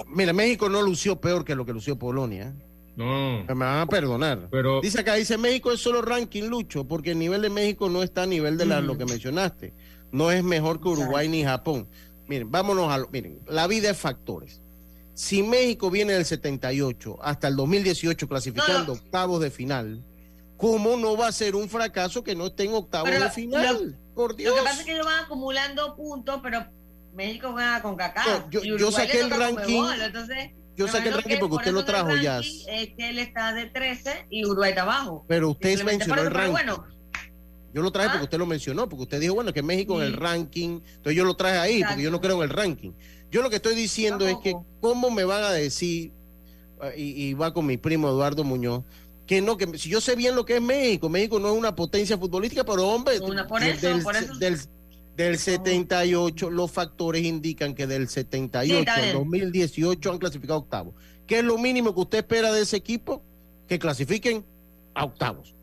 Mira, 0.08 0.32
México 0.32 0.68
no 0.68 0.82
lució 0.82 1.20
peor 1.20 1.44
que 1.44 1.54
lo 1.54 1.64
que 1.64 1.72
lució 1.72 1.96
Polonia. 1.96 2.52
No. 2.96 3.44
Me 3.44 3.54
van 3.54 3.80
a 3.80 3.86
perdonar. 3.86 4.48
Pero... 4.50 4.80
Dice 4.80 5.00
acá, 5.00 5.14
dice 5.14 5.36
México 5.38 5.70
es 5.72 5.80
solo 5.80 6.02
ranking, 6.02 6.44
Lucho, 6.44 6.84
porque 6.84 7.12
el 7.12 7.18
nivel 7.18 7.42
de 7.42 7.50
México 7.50 7.88
no 7.88 8.02
está 8.02 8.22
a 8.22 8.26
nivel 8.26 8.56
de 8.56 8.66
lo 8.66 8.98
que 8.98 9.04
mencionaste. 9.04 9.72
No 10.14 10.30
es 10.30 10.44
mejor 10.44 10.80
que 10.80 10.86
Uruguay 10.86 11.28
ni 11.28 11.42
Japón. 11.42 11.88
Miren, 12.28 12.48
vámonos 12.48 12.88
a 12.88 12.98
lo, 12.98 13.08
miren, 13.08 13.40
la 13.48 13.66
vida 13.66 13.90
es 13.90 13.98
factores. 13.98 14.60
Si 15.12 15.42
México 15.42 15.90
viene 15.90 16.12
del 16.12 16.24
78 16.24 17.18
hasta 17.20 17.48
el 17.48 17.56
2018 17.56 18.28
clasificando 18.28 18.92
octavos 18.92 19.40
de 19.40 19.50
final, 19.50 20.04
¿cómo 20.56 20.96
no 20.96 21.16
va 21.16 21.26
a 21.26 21.32
ser 21.32 21.56
un 21.56 21.68
fracaso 21.68 22.22
que 22.22 22.36
no 22.36 22.46
esté 22.46 22.62
en 22.62 22.74
octavos 22.74 23.10
de 23.10 23.28
final? 23.28 23.98
Por 24.14 24.36
Dios. 24.36 24.52
Lo 24.52 24.62
que 24.62 24.64
pasa 24.64 24.80
es 24.82 24.86
que 24.86 24.92
ellos 24.92 25.04
van 25.04 25.24
acumulando 25.24 25.96
puntos, 25.96 26.38
pero 26.44 26.64
México 27.12 27.52
gana 27.52 27.82
con 27.82 27.96
Kaká. 27.96 28.46
yo, 28.50 28.92
saqué 28.92 29.18
el 29.18 29.30
ranking. 29.30 29.82
yo 30.76 30.86
saqué 30.86 31.08
el 31.08 31.14
ranking 31.14 31.38
porque 31.40 31.56
usted 31.56 31.72
lo 31.72 31.84
trajo 31.84 32.14
ya. 32.14 32.38
Es 32.38 32.94
que 32.96 33.10
él 33.10 33.18
está 33.18 33.52
de 33.52 33.66
13 33.66 34.28
y 34.30 34.44
Uruguay 34.44 34.70
está 34.70 34.82
abajo. 34.82 35.24
Pero 35.26 35.50
usted 35.50 35.82
mencionó 35.82 36.22
el 36.22 36.30
ranking. 36.30 36.52
Bueno, 36.52 36.93
yo 37.74 37.82
lo 37.82 37.90
traje 37.90 38.10
porque 38.10 38.20
ah. 38.20 38.24
usted 38.24 38.38
lo 38.38 38.46
mencionó, 38.46 38.88
porque 38.88 39.02
usted 39.02 39.20
dijo, 39.20 39.34
bueno, 39.34 39.52
que 39.52 39.60
México 39.60 40.00
en 40.00 40.06
el 40.06 40.12
ranking, 40.12 40.80
entonces 40.96 41.16
yo 41.16 41.24
lo 41.24 41.34
traje 41.34 41.58
ahí, 41.58 41.82
porque 41.84 42.04
yo 42.04 42.10
no 42.12 42.20
creo 42.20 42.36
en 42.36 42.48
el 42.48 42.50
ranking. 42.50 42.92
Yo 43.32 43.42
lo 43.42 43.50
que 43.50 43.56
estoy 43.56 43.74
diciendo 43.74 44.28
es 44.28 44.36
que, 44.44 44.54
¿cómo 44.80 45.10
me 45.10 45.24
van 45.24 45.42
a 45.42 45.50
decir, 45.50 46.12
ah, 46.80 46.90
y, 46.96 47.34
va 47.34 47.52
con 47.52 47.66
mi 47.66 47.76
primo 47.76 48.08
Eduardo 48.08 48.44
Muñoz, 48.44 48.84
que 49.26 49.42
no, 49.42 49.56
que 49.56 49.76
si 49.76 49.88
yo 49.88 50.00
sé 50.00 50.14
bien 50.14 50.36
lo 50.36 50.44
que 50.44 50.56
es 50.56 50.62
México, 50.62 51.08
México 51.08 51.40
no 51.40 51.48
es 51.48 51.58
una 51.58 51.74
potencia 51.74 52.16
futbolística, 52.16 52.62
pero 52.62 52.86
hombre, 52.86 53.18
del, 55.16 55.38
78 55.38 56.50
los 56.50 56.70
factores 56.70 57.24
indican 57.24 57.74
que 57.74 57.88
del 57.88 58.08
78 58.08 58.88
al 58.88 59.12
2018 59.14 60.12
han 60.12 60.18
clasificado 60.18 60.60
octavos. 60.60 60.94
¿Qué 61.26 61.38
es 61.40 61.44
lo 61.44 61.58
mínimo 61.58 61.92
que 61.92 62.00
usted 62.00 62.18
espera 62.18 62.52
de 62.52 62.62
ese 62.62 62.76
equipo? 62.76 63.20
Que 63.66 63.80
clasifiquen 63.80 64.44
a 64.94 65.04
octavos. 65.04 65.53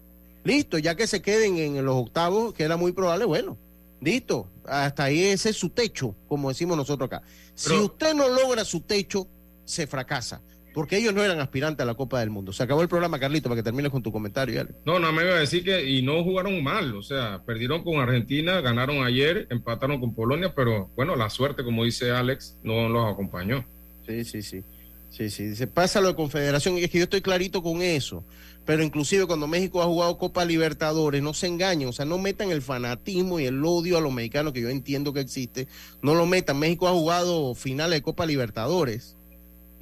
Listo, 0.43 0.77
ya 0.77 0.95
que 0.95 1.07
se 1.07 1.21
queden 1.21 1.57
en 1.57 1.85
los 1.85 1.95
octavos, 1.95 2.53
que 2.53 2.63
era 2.63 2.77
muy 2.77 2.91
probable, 2.91 3.25
bueno, 3.25 3.57
listo, 4.01 4.47
hasta 4.65 5.05
ahí 5.05 5.23
ese 5.23 5.49
es 5.49 5.57
su 5.57 5.69
techo, 5.69 6.15
como 6.27 6.49
decimos 6.49 6.75
nosotros 6.75 7.07
acá. 7.07 7.21
si 7.53 7.73
usted 7.73 8.13
no 8.15 8.27
logra 8.27 8.65
su 8.65 8.81
techo, 8.81 9.27
se 9.65 9.87
fracasa. 9.87 10.41
Porque 10.73 10.97
ellos 10.97 11.13
no 11.13 11.21
eran 11.21 11.39
aspirantes 11.41 11.83
a 11.83 11.85
la 11.85 11.95
Copa 11.95 12.21
del 12.21 12.29
Mundo. 12.29 12.53
Se 12.53 12.63
acabó 12.63 12.81
el 12.81 12.87
programa, 12.87 13.19
Carlito, 13.19 13.49
para 13.49 13.59
que 13.59 13.63
termines 13.63 13.91
con 13.91 14.01
tu 14.01 14.11
comentario. 14.11 14.65
No, 14.85 14.99
no 14.99 15.11
me 15.11 15.23
iba 15.23 15.33
a 15.33 15.39
decir 15.39 15.65
que 15.65 15.83
y 15.85 16.01
no 16.01 16.23
jugaron 16.23 16.63
mal. 16.63 16.95
O 16.95 17.03
sea, 17.03 17.41
perdieron 17.45 17.83
con 17.83 17.99
Argentina, 17.99 18.61
ganaron 18.61 19.03
ayer, 19.03 19.47
empataron 19.49 19.99
con 19.99 20.15
Polonia, 20.15 20.53
pero 20.55 20.89
bueno, 20.95 21.17
la 21.17 21.29
suerte, 21.29 21.65
como 21.65 21.83
dice 21.83 22.11
Alex, 22.11 22.57
no 22.63 22.87
los 22.87 23.11
acompañó. 23.11 23.65
Sí, 24.07 24.23
sí, 24.23 24.41
sí. 24.41 24.63
Sí, 25.09 25.29
sí, 25.29 25.55
se 25.57 25.67
pasa 25.67 25.99
lo 25.99 26.07
de 26.07 26.15
Confederación, 26.15 26.77
y 26.77 26.85
es 26.85 26.89
que 26.89 26.97
yo 26.97 27.03
estoy 27.03 27.19
clarito 27.19 27.61
con 27.61 27.81
eso, 27.81 28.23
pero 28.71 28.83
inclusive 28.83 29.25
cuando 29.25 29.47
México 29.47 29.81
ha 29.81 29.85
jugado 29.85 30.17
Copa 30.17 30.45
Libertadores, 30.45 31.21
no 31.21 31.33
se 31.33 31.47
engañen, 31.47 31.89
o 31.89 31.91
sea, 31.91 32.05
no 32.05 32.17
metan 32.17 32.51
el 32.51 32.61
fanatismo 32.61 33.37
y 33.37 33.45
el 33.45 33.61
odio 33.65 33.97
a 33.97 33.99
los 33.99 34.13
mexicanos, 34.13 34.53
que 34.53 34.61
yo 34.61 34.69
entiendo 34.69 35.11
que 35.11 35.19
existe, 35.19 35.67
no 36.01 36.15
lo 36.15 36.25
metan, 36.25 36.57
México 36.57 36.87
ha 36.87 36.93
jugado 36.93 37.53
finales 37.53 37.99
de 37.99 38.01
Copa 38.01 38.25
Libertadores, 38.25 39.17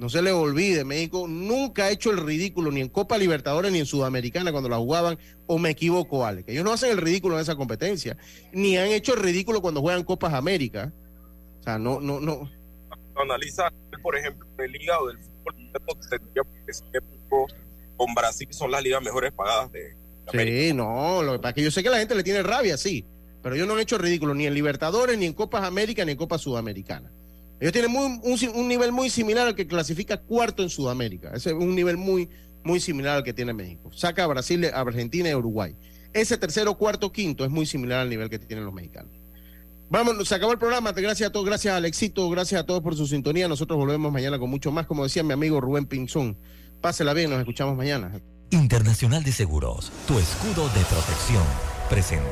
no 0.00 0.08
se 0.08 0.22
les 0.22 0.32
olvide, 0.32 0.82
México 0.82 1.28
nunca 1.28 1.84
ha 1.84 1.90
hecho 1.92 2.10
el 2.10 2.16
ridículo 2.16 2.72
ni 2.72 2.80
en 2.80 2.88
Copa 2.88 3.16
Libertadores 3.16 3.70
ni 3.70 3.78
en 3.78 3.86
Sudamericana 3.86 4.50
cuando 4.50 4.68
la 4.68 4.78
jugaban, 4.78 5.20
o 5.46 5.56
me 5.56 5.70
equivoco, 5.70 6.26
Ale, 6.26 6.42
que 6.42 6.50
ellos 6.50 6.64
no 6.64 6.72
hacen 6.72 6.90
el 6.90 6.98
ridículo 6.98 7.36
en 7.36 7.42
esa 7.42 7.54
competencia, 7.54 8.16
ni 8.52 8.76
han 8.76 8.88
hecho 8.88 9.14
el 9.14 9.20
ridículo 9.20 9.62
cuando 9.62 9.82
juegan 9.82 10.02
Copas 10.02 10.34
América, 10.34 10.92
o 11.60 11.62
sea, 11.62 11.78
no, 11.78 12.00
no, 12.00 12.18
no. 12.18 12.50
Analiza, 13.14 13.72
por 14.02 14.16
ejemplo, 14.16 14.48
de 14.58 14.66
liga 14.66 14.98
o 14.98 15.06
del 15.06 15.18
fútbol, 15.18 15.54
con 18.00 18.14
Brasil 18.14 18.48
son 18.50 18.70
las 18.70 18.82
ligas 18.82 19.02
mejores 19.02 19.30
pagadas 19.30 19.70
de 19.72 19.94
América. 20.26 20.56
Sí, 20.56 20.72
no, 20.72 21.22
lo 21.22 21.32
que 21.32 21.38
pasa 21.38 21.48
es 21.50 21.54
que 21.56 21.62
yo 21.64 21.70
sé 21.70 21.82
que 21.82 21.90
la 21.90 21.98
gente 21.98 22.14
le 22.14 22.22
tiene 22.22 22.42
rabia, 22.42 22.78
sí, 22.78 23.04
pero 23.42 23.54
ellos 23.54 23.68
no 23.68 23.74
han 23.74 23.80
hecho 23.80 23.98
ridículo 23.98 24.34
ni 24.34 24.46
en 24.46 24.54
Libertadores, 24.54 25.18
ni 25.18 25.26
en 25.26 25.34
Copas 25.34 25.64
América, 25.64 26.02
ni 26.06 26.12
en 26.12 26.16
Copas 26.16 26.40
Sudamericana. 26.40 27.12
Ellos 27.60 27.74
tienen 27.74 27.94
un, 27.94 28.68
nivel 28.68 28.90
muy 28.90 29.10
similar 29.10 29.48
al 29.48 29.54
que 29.54 29.66
clasifica 29.66 30.16
cuarto 30.16 30.62
en 30.62 30.70
Sudamérica. 30.70 31.30
Ese 31.34 31.50
es 31.50 31.54
un 31.54 31.74
nivel 31.74 31.98
muy, 31.98 32.30
muy 32.64 32.80
similar 32.80 33.18
al 33.18 33.22
que 33.22 33.34
tiene 33.34 33.52
México. 33.52 33.92
Saca 33.92 34.24
a 34.24 34.28
Brasil, 34.28 34.64
a 34.64 34.80
Argentina 34.80 35.28
y 35.28 35.32
a 35.32 35.36
Uruguay. 35.36 35.76
Ese 36.14 36.38
tercero, 36.38 36.78
cuarto, 36.78 37.12
quinto 37.12 37.44
es 37.44 37.50
muy 37.50 37.66
similar 37.66 38.00
al 38.00 38.08
nivel 38.08 38.30
que 38.30 38.38
tienen 38.38 38.64
los 38.64 38.72
mexicanos. 38.72 39.12
Vamos, 39.90 40.26
se 40.26 40.34
acabó 40.34 40.52
el 40.52 40.58
programa. 40.58 40.92
Gracias 40.92 41.28
a 41.28 41.32
todos, 41.32 41.44
gracias 41.44 41.74
Alexito, 41.74 42.30
gracias 42.30 42.62
a 42.62 42.64
todos 42.64 42.80
por 42.80 42.96
su 42.96 43.06
sintonía. 43.06 43.46
Nosotros 43.46 43.78
volvemos 43.78 44.10
mañana 44.10 44.38
con 44.38 44.48
mucho 44.48 44.72
más, 44.72 44.86
como 44.86 45.04
decía 45.04 45.22
mi 45.22 45.34
amigo 45.34 45.60
Rubén 45.60 45.84
Pinzón. 45.84 46.38
Pásela 46.80 47.12
bien, 47.12 47.30
nos 47.30 47.38
escuchamos 47.40 47.76
mañana. 47.76 48.10
Internacional 48.50 49.22
de 49.22 49.32
Seguros, 49.32 49.92
tu 50.08 50.18
escudo 50.18 50.68
de 50.70 50.84
protección, 50.86 51.44
presentó. 51.88 52.30